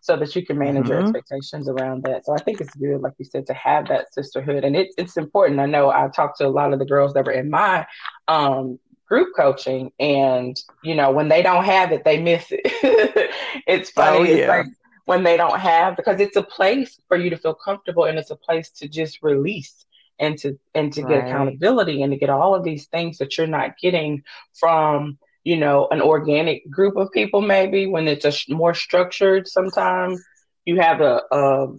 so 0.01 0.16
that 0.16 0.36
you 0.36 0.45
can 0.45 0.59
manage 0.59 0.84
mm-hmm. 0.84 0.91
your 0.91 1.01
expectations 1.01 1.68
around 1.68 2.03
that. 2.03 2.26
So 2.26 2.34
i 2.34 2.38
think 2.38 2.61
it's 2.61 2.76
good 2.76 3.01
like 3.01 3.13
you 3.18 3.26
said 3.26 3.47
to 3.47 3.53
have 3.55 3.88
that 3.88 4.13
sisterhood. 4.13 4.63
And 4.63 4.76
it, 4.76 4.89
it's 4.97 5.18
important. 5.18 5.59
I 5.59 5.66
know 5.66 5.89
i 5.89 6.07
talked 6.09 6.38
to 6.38 6.47
a 6.47 6.49
lot 6.49 6.74
of 6.74 6.80
the 6.80 6.86
girls 6.86 7.13
that 7.13 7.26
were 7.26 7.32
in 7.32 7.49
my 7.49 7.88
um, 8.28 8.80
group 9.08 9.30
coaching 9.36 9.91
and 9.99 10.60
you 10.84 10.95
know 10.95 11.12
when 11.12 11.28
they 11.28 11.41
don't 11.41 11.66
have 11.66 11.91
it 11.91 12.03
they 12.03 12.22
miss 12.22 12.47
it 12.49 12.62
it's 13.68 13.89
funny 13.91 14.18
oh, 14.18 14.24
yeah. 14.24 14.36
it's 14.36 14.47
like 14.47 14.66
when 15.06 15.24
they 15.24 15.38
don't 15.38 15.60
have 15.60 15.95
because 15.95 16.20
it's 16.20 16.36
a 16.36 16.43
place 16.43 16.99
for 17.08 17.16
you 17.16 17.30
to 17.30 17.38
feel 17.38 17.53
comfortable 17.53 18.06
and 18.06 18.18
it's 18.18 18.32
a 18.32 18.36
place 18.36 18.72
to 18.72 18.88
just 18.88 19.20
release 19.22 19.86
and 20.20 20.38
to 20.38 20.58
and 20.74 20.93
to 20.93 21.03
right. 21.03 21.10
get 21.10 21.28
accountability 21.28 22.01
and 22.01 22.12
to 22.12 22.18
get 22.18 22.30
all 22.30 22.56
of 22.56 22.64
these 22.64 22.88
things 22.88 23.18
that 23.18 23.38
you're 23.38 23.47
not 23.47 23.78
getting 23.78 24.24
from 24.53 25.18
you 25.43 25.58
know 25.58 25.88
an 25.91 26.01
organic 26.01 26.70
group 26.70 26.95
of 26.97 27.12
people 27.12 27.41
maybe 27.41 27.86
when 27.86 28.08
it's 28.08 28.26
a 28.26 28.32
sh- 28.32 28.49
more 28.49 28.74
structured 28.74 29.47
sometimes 29.47 30.24
you 30.66 30.80
have 30.80 31.01
a 31.01 31.22
um, 31.34 31.78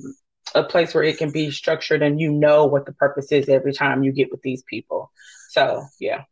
a 0.55 0.63
place 0.63 0.95
where 0.95 1.03
it 1.03 1.19
can 1.19 1.33
be 1.33 1.51
structured 1.51 2.03
and 2.03 2.21
you 2.21 2.31
know 2.31 2.67
what 2.67 2.87
the 2.87 2.93
purpose 2.93 3.33
is 3.33 3.49
every 3.49 3.73
time 3.73 4.05
you 4.05 4.13
get 4.13 4.31
with 4.31 4.43
these 4.43 4.63
people 4.63 5.11
so 5.51 5.83
yeah 5.99 6.23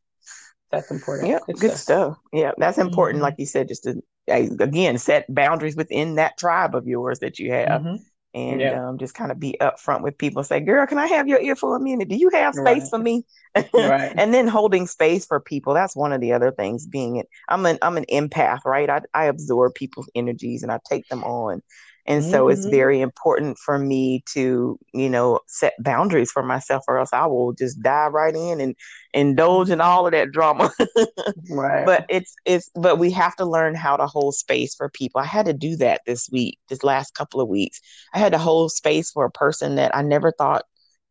that's 0.75 0.91
important. 0.91 1.31
Yeah, 1.31 1.39
good, 1.47 1.57
good 1.57 1.71
stuff. 1.73 1.79
stuff. 1.79 2.19
Yeah, 2.33 2.53
that's 2.59 2.79
important. 2.79 3.17
Mm-hmm. 3.17 3.25
Like 3.25 3.35
you 3.39 3.47
said, 3.47 3.69
just 3.69 3.85
to 3.85 4.03
again 4.29 4.99
set 4.99 5.33
boundaries 5.33 5.77
within 5.77 6.17
that 6.17 6.39
tribe 6.39 6.75
of 6.75 6.87
yours 6.87 7.21
that 7.21 7.39
you 7.39 7.53
have. 7.53 7.83
Mm-hmm. 7.83 7.97
And 8.37 8.61
yeah. 8.61 8.89
um, 8.89 8.99
just 8.99 9.15
kind 9.15 9.31
of 9.31 9.39
be 9.39 9.57
upfront 9.61 10.03
with 10.03 10.19
people. 10.19 10.43
Say, 10.43 10.59
"Girl, 10.59 10.85
can 10.89 10.99
I 10.99 11.07
have 11.07 11.29
your 11.29 11.41
ear 11.41 11.55
for 11.55 11.77
a 11.77 11.81
minute? 11.81 12.09
Do 12.09 12.17
you 12.17 12.31
have 12.31 12.55
space 12.55 12.83
right. 12.83 12.91
for 12.91 12.99
me?" 12.99 13.25
right. 13.73 14.13
And 14.19 14.35
then 14.35 14.49
holding 14.49 14.89
space 14.89 15.25
for 15.25 15.39
people. 15.39 15.73
That's 15.73 15.95
one 15.95 16.13
of 16.13 16.21
the 16.21 16.33
other 16.33 16.51
things. 16.51 16.85
Being 16.85 17.17
it, 17.17 17.29
I'm 17.49 17.65
an 17.65 17.79
I'm 17.81 17.97
an 17.97 18.07
empath, 18.11 18.65
right? 18.65 18.91
I 18.91 19.03
I 19.15 19.27
absorb 19.27 19.75
people's 19.75 20.11
energies 20.17 20.65
and 20.65 20.73
I 20.73 20.81
take 20.85 21.07
them 21.07 21.23
on 21.23 21.63
And 22.07 22.23
mm-hmm. 22.23 22.31
so 22.31 22.49
it's 22.49 22.63
mm-hmm. 22.63 22.71
very 22.71 23.01
important 23.01 23.59
for 23.59 23.79
me 23.79 24.23
to, 24.33 24.79
you 24.93 25.09
know, 25.09 25.41
set 25.47 25.73
boundaries 25.79 26.31
for 26.31 26.43
myself 26.43 26.85
or 26.87 26.99
else 26.99 27.13
I 27.13 27.27
will 27.27 27.53
just 27.53 27.81
dive 27.81 28.13
right 28.13 28.35
in 28.35 28.61
and 28.61 28.77
indulge 29.13 29.71
in 29.71 29.81
all 29.81 30.07
of 30.07 30.13
that 30.13 30.31
drama. 30.31 30.71
right. 31.51 31.87
But 31.87 32.07
it's 32.09 32.35
it's 32.45 32.71
but 32.75 32.99
we 32.99 33.11
have 33.13 33.35
to 33.37 33.47
learn 33.47 33.75
how 33.75 33.97
to 33.97 34.07
hold 34.07 34.35
space 34.35 34.75
for 34.75 34.91
people. 34.91 35.21
I 35.21 35.27
had 35.27 35.47
to 35.47 35.55
do 35.55 35.77
that 35.77 36.03
this 36.07 36.29
week, 36.31 36.59
this 36.69 36.85
last 36.85 37.15
couple 37.15 37.41
of 37.41 37.49
weeks. 37.49 37.81
I 38.13 38.19
had 38.19 38.33
to 38.33 38.39
hold 38.39 38.73
space 38.73 39.11
for 39.11 39.25
a 39.25 39.31
person 39.31 39.77
that 39.77 39.97
I 39.97 40.03
never 40.03 40.33
thought 40.33 40.65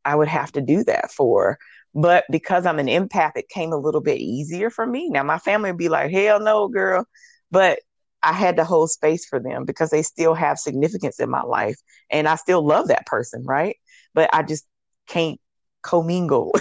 I 0.06 0.16
would 0.16 0.28
have 0.28 0.52
to 0.54 0.62
do 0.62 0.84
that 0.84 1.12
for. 1.12 1.58
But 1.96 2.26
because 2.32 2.66
I'm 2.66 2.80
an 2.80 2.88
empath, 2.88 3.34
it 3.36 3.50
came 3.50 3.72
a 3.72 3.78
little 3.78 4.02
bit 4.02 4.20
easier 4.20 4.70
for 4.70 4.86
me. 4.86 5.10
Now 5.10 5.24
my 5.24 5.38
family 5.38 5.72
would 5.72 5.78
be 5.78 5.89
like, 5.89 6.12
hell 6.12 6.39
no, 6.39 6.68
girl. 6.68 7.06
But 7.52 7.80
I 8.24 8.34
had 8.34 8.58
to 8.58 8.64
hold 8.64 8.90
space 8.90 9.26
for 9.26 9.40
them 9.40 9.66
because 9.66 9.90
they 9.90 10.02
still 10.02 10.34
have 10.34 10.58
significance 10.58 11.20
in 11.20 11.30
my 11.30 11.44
life 11.44 11.78
and 12.10 12.28
I 12.28 12.36
still 12.36 12.66
love 12.66 12.88
that 12.88 13.06
person, 13.06 13.44
right? 13.44 13.76
But 14.14 14.30
I 14.34 14.44
just 14.44 14.66
can't 15.08 15.40
commingle 15.82 16.54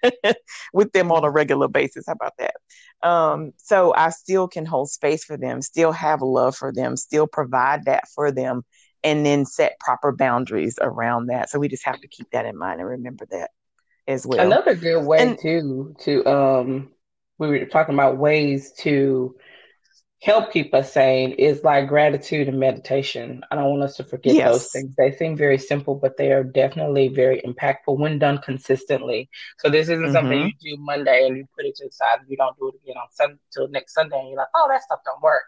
with 0.72 0.92
them 0.92 1.10
on 1.10 1.24
a 1.24 1.30
regular 1.30 1.68
basis. 1.68 2.04
How 2.06 2.12
about 2.12 2.34
that? 2.38 2.54
Um, 3.06 3.52
so 3.56 3.92
I 3.94 4.10
still 4.10 4.46
can 4.46 4.64
hold 4.64 4.90
space 4.90 5.24
for 5.24 5.36
them, 5.36 5.60
still 5.60 5.92
have 5.92 6.22
love 6.22 6.56
for 6.56 6.72
them, 6.72 6.96
still 6.96 7.26
provide 7.26 7.86
that 7.86 8.04
for 8.14 8.30
them, 8.30 8.62
and 9.02 9.26
then 9.26 9.44
set 9.44 9.78
proper 9.80 10.12
boundaries 10.12 10.78
around 10.80 11.26
that. 11.26 11.50
So 11.50 11.58
we 11.58 11.68
just 11.68 11.84
have 11.84 12.00
to 12.00 12.08
keep 12.08 12.30
that 12.30 12.46
in 12.46 12.56
mind 12.56 12.80
and 12.80 12.88
remember 12.88 13.26
that 13.32 13.50
as 14.06 14.26
well. 14.26 14.46
Another 14.46 14.74
good 14.74 15.04
way 15.04 15.18
and, 15.18 15.38
too 15.40 15.96
to 16.00 16.24
um 16.26 16.90
we 17.38 17.48
were 17.48 17.66
talking 17.66 17.94
about 17.94 18.18
ways 18.18 18.72
to 18.78 19.34
help 20.22 20.52
keep 20.52 20.72
us 20.72 20.92
sane 20.92 21.32
is 21.32 21.64
like 21.64 21.88
gratitude 21.88 22.46
and 22.46 22.60
meditation. 22.60 23.42
I 23.50 23.56
don't 23.56 23.70
want 23.70 23.82
us 23.82 23.96
to 23.96 24.04
forget 24.04 24.34
yes. 24.34 24.52
those 24.52 24.70
things. 24.70 24.94
They 24.96 25.10
seem 25.10 25.36
very 25.36 25.58
simple, 25.58 25.96
but 25.96 26.16
they 26.16 26.30
are 26.30 26.44
definitely 26.44 27.08
very 27.08 27.42
impactful 27.42 27.98
when 27.98 28.20
done 28.20 28.38
consistently. 28.38 29.28
So 29.58 29.68
this 29.68 29.88
isn't 29.88 30.04
mm-hmm. 30.04 30.12
something 30.12 30.38
you 30.60 30.76
do 30.76 30.80
Monday 30.80 31.26
and 31.26 31.36
you 31.36 31.44
put 31.56 31.66
it 31.66 31.74
to 31.76 31.86
the 31.86 31.90
side 31.90 32.20
and 32.20 32.30
you 32.30 32.36
don't 32.36 32.56
do 32.56 32.68
it 32.68 32.76
again 32.84 32.98
on 32.98 33.08
Sunday 33.10 33.40
till 33.52 33.68
next 33.68 33.94
Sunday 33.94 34.16
and 34.16 34.28
you're 34.28 34.36
like, 34.36 34.46
oh, 34.54 34.68
that 34.70 34.82
stuff 34.84 35.00
don't 35.04 35.20
work. 35.20 35.42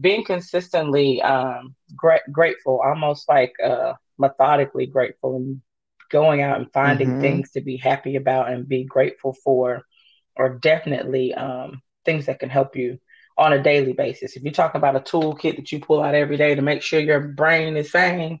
Being 0.00 0.24
consistently 0.24 1.22
um, 1.22 1.76
gra- 1.94 2.28
grateful, 2.32 2.80
almost 2.84 3.28
like 3.28 3.54
uh, 3.64 3.92
methodically 4.18 4.86
grateful, 4.86 5.36
and 5.36 5.62
going 6.10 6.42
out 6.42 6.58
and 6.58 6.72
finding 6.72 7.08
mm-hmm. 7.08 7.20
things 7.20 7.52
to 7.52 7.60
be 7.60 7.76
happy 7.76 8.16
about 8.16 8.50
and 8.50 8.68
be 8.68 8.84
grateful 8.84 9.32
for, 9.44 9.82
are 10.36 10.58
definitely 10.58 11.32
um, 11.34 11.80
things 12.04 12.26
that 12.26 12.40
can 12.40 12.50
help 12.50 12.76
you 12.76 12.98
on 13.38 13.52
a 13.52 13.62
daily 13.62 13.92
basis. 13.92 14.36
If 14.36 14.42
you're 14.42 14.52
talking 14.52 14.78
about 14.78 14.96
a 14.96 15.00
toolkit 15.00 15.56
that 15.56 15.70
you 15.70 15.80
pull 15.80 16.02
out 16.02 16.14
every 16.14 16.36
day 16.36 16.54
to 16.54 16.62
make 16.62 16.82
sure 16.82 17.00
your 17.00 17.20
brain 17.20 17.76
is 17.76 17.90
sane, 17.90 18.40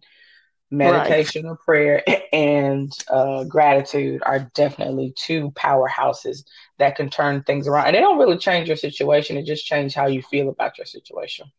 meditation 0.70 1.44
right. 1.44 1.50
or 1.50 1.56
prayer 1.56 2.02
and 2.32 2.92
uh, 3.08 3.44
gratitude 3.44 4.22
are 4.24 4.50
definitely 4.54 5.12
two 5.16 5.50
powerhouses 5.52 6.44
that 6.78 6.96
can 6.96 7.10
turn 7.10 7.42
things 7.42 7.68
around. 7.68 7.86
And 7.86 7.96
they 7.96 8.00
don't 8.00 8.18
really 8.18 8.38
change 8.38 8.68
your 8.68 8.76
situation; 8.76 9.36
it 9.36 9.44
just 9.44 9.66
change 9.66 9.94
how 9.94 10.06
you 10.06 10.22
feel 10.22 10.48
about 10.48 10.78
your 10.78 10.86
situation. 10.86 11.50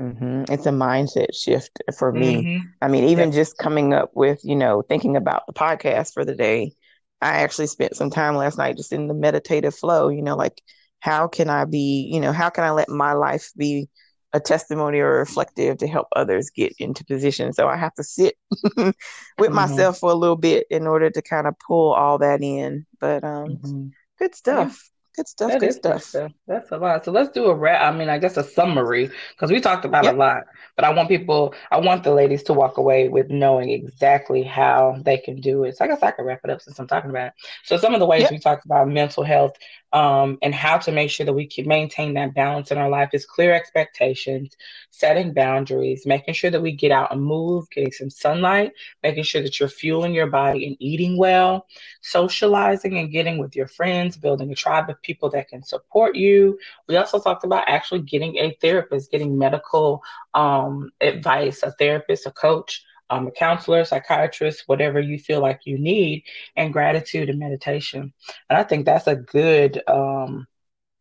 Mm-hmm. 0.00 0.52
It's 0.52 0.66
a 0.66 0.70
mindset 0.70 1.34
shift 1.34 1.82
for 1.96 2.12
me. 2.12 2.34
Mm-hmm. 2.34 2.66
I 2.80 2.88
mean, 2.88 3.04
even 3.04 3.28
yep. 3.28 3.34
just 3.34 3.58
coming 3.58 3.94
up 3.94 4.10
with, 4.14 4.40
you 4.42 4.56
know, 4.56 4.82
thinking 4.82 5.16
about 5.16 5.46
the 5.46 5.52
podcast 5.52 6.12
for 6.12 6.24
the 6.24 6.34
day. 6.34 6.74
I 7.20 7.42
actually 7.42 7.68
spent 7.68 7.94
some 7.94 8.10
time 8.10 8.34
last 8.34 8.58
night 8.58 8.76
just 8.76 8.92
in 8.92 9.06
the 9.06 9.14
meditative 9.14 9.76
flow, 9.76 10.08
you 10.08 10.22
know, 10.22 10.34
like 10.34 10.60
how 11.02 11.26
can 11.26 11.50
I 11.50 11.64
be, 11.64 12.08
you 12.12 12.20
know, 12.20 12.30
how 12.30 12.48
can 12.48 12.62
I 12.62 12.70
let 12.70 12.88
my 12.88 13.12
life 13.12 13.50
be 13.56 13.88
a 14.32 14.38
testimony 14.38 15.00
or 15.00 15.18
reflective 15.18 15.78
to 15.78 15.88
help 15.88 16.06
others 16.14 16.50
get 16.50 16.72
into 16.78 17.04
position? 17.04 17.52
So 17.52 17.66
I 17.66 17.76
have 17.76 17.92
to 17.94 18.04
sit 18.04 18.36
with 18.76 18.94
mm-hmm. 19.36 19.52
myself 19.52 19.98
for 19.98 20.12
a 20.12 20.14
little 20.14 20.36
bit 20.36 20.68
in 20.70 20.86
order 20.86 21.10
to 21.10 21.20
kind 21.20 21.48
of 21.48 21.58
pull 21.58 21.92
all 21.92 22.18
that 22.18 22.40
in. 22.40 22.86
But 23.00 23.24
um, 23.24 23.48
mm-hmm. 23.48 23.86
good 24.16 24.36
stuff. 24.36 24.92
Good 25.16 25.26
stuff. 25.26 25.50
That 25.50 25.60
good 25.60 25.72
stuff. 25.74 26.02
stuff. 26.04 26.32
That's 26.46 26.70
a 26.70 26.78
lot. 26.78 27.04
So 27.04 27.10
let's 27.10 27.30
do 27.32 27.46
a 27.46 27.54
wrap. 27.54 27.82
I 27.82 27.96
mean, 27.96 28.08
I 28.08 28.18
guess 28.18 28.36
a 28.36 28.44
summary 28.44 29.10
because 29.34 29.50
we 29.50 29.60
talked 29.60 29.84
about 29.84 30.04
yep. 30.04 30.14
a 30.14 30.16
lot. 30.16 30.44
But 30.74 30.86
I 30.86 30.90
want 30.90 31.08
people, 31.08 31.52
I 31.70 31.80
want 31.80 32.04
the 32.04 32.14
ladies 32.14 32.44
to 32.44 32.54
walk 32.54 32.78
away 32.78 33.08
with 33.08 33.28
knowing 33.28 33.70
exactly 33.70 34.42
how 34.42 34.96
they 35.04 35.18
can 35.18 35.40
do 35.40 35.64
it. 35.64 35.76
So 35.76 35.84
I 35.84 35.88
guess 35.88 36.02
I 36.02 36.12
can 36.12 36.24
wrap 36.24 36.40
it 36.44 36.50
up 36.50 36.62
since 36.62 36.78
I'm 36.78 36.86
talking 36.86 37.10
about 37.10 37.26
it. 37.26 37.32
So 37.64 37.76
some 37.76 37.92
of 37.92 38.00
the 38.00 38.06
ways 38.06 38.22
yep. 38.22 38.30
we 38.30 38.38
talked 38.38 38.64
about 38.64 38.88
mental 38.88 39.22
health 39.22 39.52
um, 39.92 40.38
and 40.40 40.54
how 40.54 40.78
to 40.78 40.92
make 40.92 41.10
sure 41.10 41.26
that 41.26 41.32
we 41.32 41.46
can 41.46 41.68
maintain 41.68 42.14
that 42.14 42.34
balance 42.34 42.70
in 42.70 42.78
our 42.78 42.88
life 42.88 43.10
is 43.12 43.26
clear 43.26 43.52
expectations, 43.52 44.56
setting 44.90 45.34
boundaries, 45.34 46.06
making 46.06 46.34
sure 46.34 46.50
that 46.50 46.62
we 46.62 46.72
get 46.72 46.90
out 46.90 47.12
and 47.12 47.22
move, 47.22 47.68
getting 47.70 47.92
some 47.92 48.08
sunlight, 48.08 48.72
making 49.02 49.24
sure 49.24 49.42
that 49.42 49.60
you're 49.60 49.68
fueling 49.68 50.14
your 50.14 50.28
body 50.28 50.66
and 50.66 50.76
eating 50.80 51.18
well, 51.18 51.66
socializing 52.00 52.98
and 52.98 53.12
getting 53.12 53.38
with 53.38 53.54
your 53.54 53.68
friends, 53.68 54.16
building 54.16 54.50
a 54.50 54.54
tribe 54.54 54.88
of 54.88 55.00
people 55.02 55.28
that 55.30 55.48
can 55.48 55.62
support 55.62 56.16
you. 56.16 56.58
We 56.88 56.96
also 56.96 57.20
talked 57.20 57.44
about 57.44 57.68
actually 57.68 58.02
getting 58.02 58.36
a 58.36 58.56
therapist, 58.60 59.10
getting 59.10 59.36
medical 59.36 60.02
um, 60.32 60.90
advice, 61.02 61.62
a 61.62 61.72
therapist, 61.72 62.26
a 62.26 62.30
coach 62.30 62.82
um, 63.12 63.26
a 63.26 63.30
counselor, 63.30 63.84
psychiatrist, 63.84 64.64
whatever 64.66 64.98
you 64.98 65.18
feel 65.18 65.40
like 65.40 65.60
you 65.64 65.78
need, 65.78 66.24
and 66.56 66.72
gratitude 66.72 67.28
and 67.28 67.38
meditation. 67.38 68.12
And 68.48 68.58
I 68.58 68.62
think 68.62 68.86
that's 68.86 69.06
a 69.06 69.16
good, 69.16 69.82
um, 69.86 70.46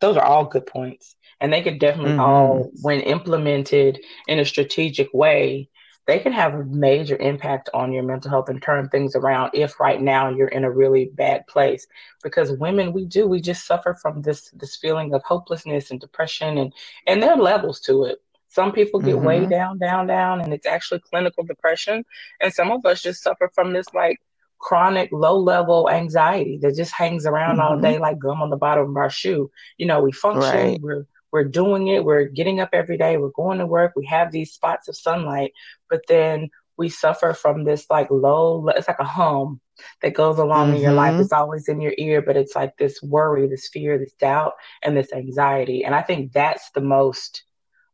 those 0.02 0.18
are 0.18 0.26
all 0.26 0.46
good 0.46 0.66
points. 0.66 1.16
And 1.40 1.52
they 1.52 1.64
could 1.64 1.80
definitely 1.80 2.12
mm-hmm. 2.12 2.20
all, 2.20 2.72
when 2.82 3.00
implemented 3.00 4.00
in 4.28 4.40
a 4.40 4.46
strategic 4.46 5.14
way, 5.14 5.70
they 6.06 6.20
can 6.20 6.34
have 6.34 6.54
a 6.54 6.66
major 6.66 7.16
impact 7.16 7.70
on 7.74 7.94
your 7.94 8.04
mental 8.04 8.30
health 8.30 8.50
and 8.50 8.62
turn 8.62 8.90
things 8.90 9.16
around 9.16 9.52
if 9.54 9.80
right 9.80 10.02
now 10.02 10.30
you're 10.30 10.50
in 10.50 10.66
a 10.66 10.72
really 10.72 11.06
bad 11.14 11.48
place 11.48 11.88
because 12.24 12.52
women 12.52 12.92
we 12.92 13.06
do 13.06 13.28
we 13.28 13.40
just 13.40 13.68
suffer 13.68 13.94
from 13.94 14.22
this 14.24 14.50
this 14.56 14.76
feeling 14.78 15.14
of 15.14 15.24
hopelessness 15.24 15.92
and 15.92 16.02
depression 16.02 16.58
and 16.58 16.74
and 17.06 17.22
there 17.22 17.32
are 17.32 17.38
levels 17.38 17.80
to 17.80 18.06
it 18.06 18.20
some 18.52 18.74
people 18.74 19.00
get 19.00 19.16
mm-hmm. 19.16 19.26
way 19.26 19.46
down, 19.46 19.80
down, 19.80 20.08
down, 20.08 20.42
and 20.42 20.54
it's 20.54 20.66
actually 20.66 21.00
clinical 21.00 21.46
depression. 21.46 22.04
And 22.42 22.54
some 22.54 22.70
of 22.70 22.86
us 22.86 23.02
just 23.02 23.24
suffer 23.24 23.50
from 23.56 23.72
this 23.72 23.88
like 23.94 24.18
chronic 24.60 25.10
low 25.14 25.40
level 25.40 25.90
anxiety 25.90 26.60
that 26.62 26.76
just 26.76 26.92
hangs 26.92 27.26
around 27.26 27.58
mm-hmm. 27.58 27.62
all 27.62 27.80
day 27.80 27.98
like 27.98 28.20
gum 28.20 28.42
on 28.42 28.50
the 28.50 28.58
bottom 28.58 28.90
of 28.90 28.98
our 28.98 29.10
shoe. 29.10 29.50
You 29.78 29.86
know, 29.86 30.02
we 30.02 30.12
function, 30.12 30.52
right. 30.52 30.82
we're 30.82 31.06
we're 31.32 31.46
doing 31.46 31.88
it, 31.88 32.04
we're 32.04 32.26
getting 32.26 32.60
up 32.60 32.70
every 32.74 32.98
day, 32.98 33.16
we're 33.16 33.30
going 33.30 33.60
to 33.60 33.66
work, 33.66 33.94
we 33.96 34.06
have 34.08 34.34
these 34.34 34.52
spots 34.52 34.90
of 34.90 34.98
sunlight, 34.98 35.54
but 35.90 36.02
then 36.10 36.50
we 36.76 36.90
suffer 36.90 37.34
from 37.34 37.64
this 37.64 37.86
like 37.90 38.12
low 38.12 38.68
it's 38.76 38.90
like 38.90 39.00
a 39.00 39.06
hum 39.06 39.62
that 40.02 40.14
goes 40.14 40.40
along 40.40 40.68
mm-hmm. 40.68 40.76
in 40.76 40.82
your 40.82 40.92
life. 40.92 41.14
Mm-hmm. 41.14 41.22
It's 41.22 41.32
always 41.32 41.70
in 41.70 41.80
your 41.80 41.94
ear, 41.98 42.22
but 42.22 42.36
it's 42.36 42.54
like 42.54 42.76
this 42.76 43.02
worry, 43.02 43.48
this 43.48 43.70
fear, 43.70 43.98
this 43.98 44.14
doubt, 44.14 44.56
and 44.84 44.98
this 44.98 45.14
anxiety. 45.14 45.86
And 45.86 45.96
I 45.96 46.02
think 46.02 46.34
that's 46.34 46.70
the 46.72 46.82
most 46.82 47.44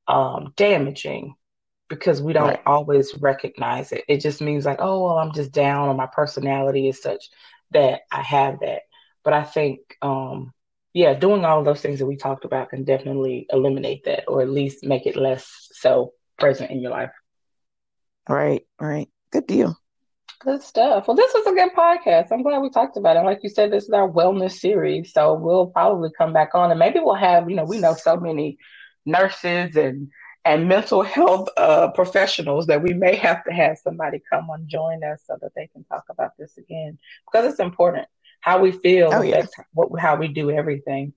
um, 0.07 0.53
damaging 0.55 1.35
because 1.89 2.21
we 2.21 2.33
don't 2.33 2.49
right. 2.49 2.61
always 2.65 3.15
recognize 3.19 3.91
it. 3.91 4.03
It 4.07 4.19
just 4.19 4.41
means 4.41 4.65
like, 4.65 4.79
oh, 4.81 5.03
well, 5.03 5.17
I'm 5.17 5.33
just 5.33 5.51
down, 5.51 5.89
or 5.89 5.93
my 5.95 6.07
personality 6.07 6.89
is 6.89 7.01
such 7.01 7.29
that 7.71 8.01
I 8.11 8.21
have 8.21 8.59
that. 8.61 8.81
But 9.23 9.33
I 9.33 9.43
think, 9.43 9.79
um, 10.01 10.53
yeah, 10.93 11.13
doing 11.13 11.45
all 11.45 11.63
those 11.63 11.81
things 11.81 11.99
that 11.99 12.05
we 12.05 12.17
talked 12.17 12.45
about 12.45 12.69
can 12.69 12.83
definitely 12.83 13.45
eliminate 13.49 14.05
that, 14.05 14.25
or 14.27 14.41
at 14.41 14.49
least 14.49 14.83
make 14.83 15.05
it 15.05 15.15
less 15.15 15.69
so 15.71 16.13
present 16.39 16.71
in 16.71 16.81
your 16.81 16.91
life. 16.91 17.11
Right, 18.27 18.63
right. 18.79 19.09
Good 19.31 19.47
deal. 19.47 19.77
Good 20.39 20.61
stuff. 20.61 21.07
Well, 21.07 21.17
this 21.17 21.33
was 21.33 21.47
a 21.47 21.55
good 21.55 21.71
podcast. 21.73 22.31
I'm 22.31 22.43
glad 22.43 22.59
we 22.59 22.69
talked 22.69 22.97
about 22.97 23.17
it. 23.17 23.21
Like 23.21 23.39
you 23.43 23.49
said, 23.49 23.71
this 23.71 23.85
is 23.85 23.89
our 23.89 24.09
wellness 24.09 24.59
series. 24.59 25.11
So 25.11 25.33
we'll 25.33 25.67
probably 25.67 26.09
come 26.15 26.31
back 26.31 26.53
on 26.53 26.69
and 26.69 26.79
maybe 26.79 26.99
we'll 26.99 27.15
have, 27.15 27.49
you 27.49 27.55
know, 27.55 27.63
we 27.63 27.79
know 27.79 27.93
so 27.95 28.17
many 28.17 28.57
nurses 29.07 29.75
and 29.75 30.09
and 30.45 30.67
mental 30.67 31.01
health 31.01 31.49
uh, 31.57 31.89
professionals 31.91 32.67
that 32.67 32.81
we 32.81 32.93
may 32.93 33.15
have 33.15 33.43
to 33.43 33.51
have 33.51 33.77
somebody 33.77 34.21
come 34.31 34.49
on 34.49 34.67
join 34.67 35.03
us 35.03 35.21
so 35.27 35.37
that 35.41 35.51
they 35.55 35.67
can 35.67 35.83
talk 35.85 36.05
about 36.09 36.31
this 36.37 36.57
again. 36.57 36.97
Because 37.25 37.51
it's 37.51 37.59
important 37.59 38.07
how 38.39 38.59
we 38.59 38.71
feel 38.71 39.09
oh, 39.11 39.21
yeah. 39.21 39.45
what 39.73 39.89
how 39.99 40.15
we 40.15 40.27
do 40.27 40.51
everything. 40.51 41.13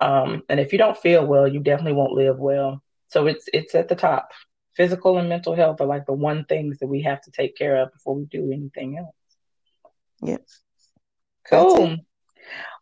Um, 0.00 0.42
and 0.48 0.58
if 0.58 0.72
you 0.72 0.78
don't 0.78 0.96
feel 0.96 1.26
well 1.26 1.46
you 1.46 1.60
definitely 1.60 1.94
won't 1.94 2.12
live 2.12 2.38
well. 2.38 2.82
So 3.08 3.26
it's 3.26 3.46
it's 3.52 3.74
at 3.74 3.88
the 3.88 3.96
top. 3.96 4.30
Physical 4.74 5.18
and 5.18 5.28
mental 5.28 5.54
health 5.54 5.82
are 5.82 5.86
like 5.86 6.06
the 6.06 6.14
one 6.14 6.46
things 6.46 6.78
that 6.78 6.86
we 6.86 7.02
have 7.02 7.20
to 7.22 7.30
take 7.30 7.56
care 7.56 7.76
of 7.82 7.92
before 7.92 8.14
we 8.14 8.24
do 8.24 8.50
anything 8.52 8.96
else. 8.96 9.14
Yes. 10.22 10.60
Cool 11.46 11.98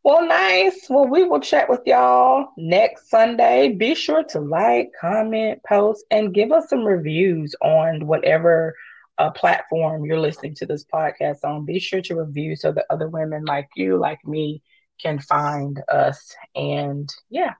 well, 0.03 0.27
nice. 0.27 0.87
Well, 0.89 1.07
we 1.07 1.25
will 1.25 1.41
chat 1.41 1.69
with 1.69 1.81
y'all 1.87 2.49
next 2.57 3.11
Sunday. 3.11 3.73
Be 3.73 3.95
sure 3.95 4.25
to 4.25 4.41
like, 4.41 4.91
comment, 5.01 5.61
post, 5.67 6.05
and 6.11 6.35
give 6.35 6.53
us 6.53 6.69
some 6.69 6.85
reviews 6.85 7.55
on 7.63 8.07
whatever 8.07 8.75
uh, 9.19 9.31
platform 9.31 10.05
you're 10.05 10.19
listening 10.21 10.55
to 10.57 10.67
this 10.67 10.85
podcast 10.85 11.45
on. 11.45 11.67
Be 11.67 11.79
sure 11.79 12.01
to 12.03 12.17
review 12.17 12.57
so 12.57 12.73
that 12.73 12.87
other 12.89 13.09
women 13.09 13.45
like 13.45 13.69
you, 13.77 13.99
like 13.99 14.25
me, 14.25 14.63
can 15.01 15.19
find 15.19 15.83
us. 15.89 16.35
And 16.55 17.09
yeah, 17.29 17.55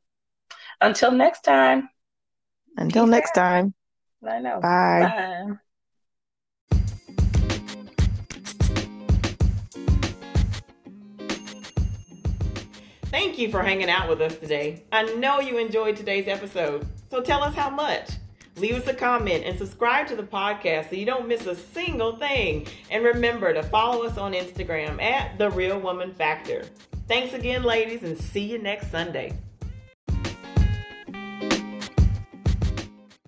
until 0.81 1.13
next 1.13 1.43
time. 1.43 1.91
Until 2.77 3.07
next 3.07 3.33
time. 3.33 3.75
I 4.27 4.39
know. 4.41 4.61
Bye. 4.61 5.13
Bye. 5.49 5.57
Thank 13.11 13.39
you 13.39 13.51
for 13.51 13.61
hanging 13.61 13.91
out 13.91 14.09
with 14.09 14.21
us 14.21 14.37
today. 14.37 14.85
I 14.93 15.03
know 15.15 15.41
you 15.41 15.59
enjoyed 15.59 15.97
today's 15.97 16.29
episode, 16.29 16.87
so 17.11 17.21
tell 17.21 17.43
us 17.43 17.57
how 17.57 17.69
much. 17.69 18.09
Leave 18.55 18.77
us 18.77 18.87
a 18.87 18.95
comment 18.95 19.45
and 19.45 19.59
subscribe 19.59 20.07
to 20.07 20.15
the 20.15 20.23
podcast 20.23 20.91
so 20.91 20.97
you 20.97 21.07
don't 21.07 21.27
miss 21.27 21.45
a 21.47 21.57
single 21.57 22.17
thing. 22.19 22.69
And 22.89 23.05
remember 23.05 23.53
to 23.53 23.65
follow 23.65 24.05
us 24.05 24.17
on 24.17 24.33
Instagram 24.33 25.03
at 25.03 25.39
The 25.39 25.51
Real 25.51 25.81
Woman 25.81 26.15
Factor. 26.15 26.65
Thanks 27.09 27.35
again, 27.35 27.65
ladies, 27.65 28.05
and 28.05 28.17
see 28.17 28.45
you 28.45 28.59
next 28.59 28.93
Sunday. 28.93 29.37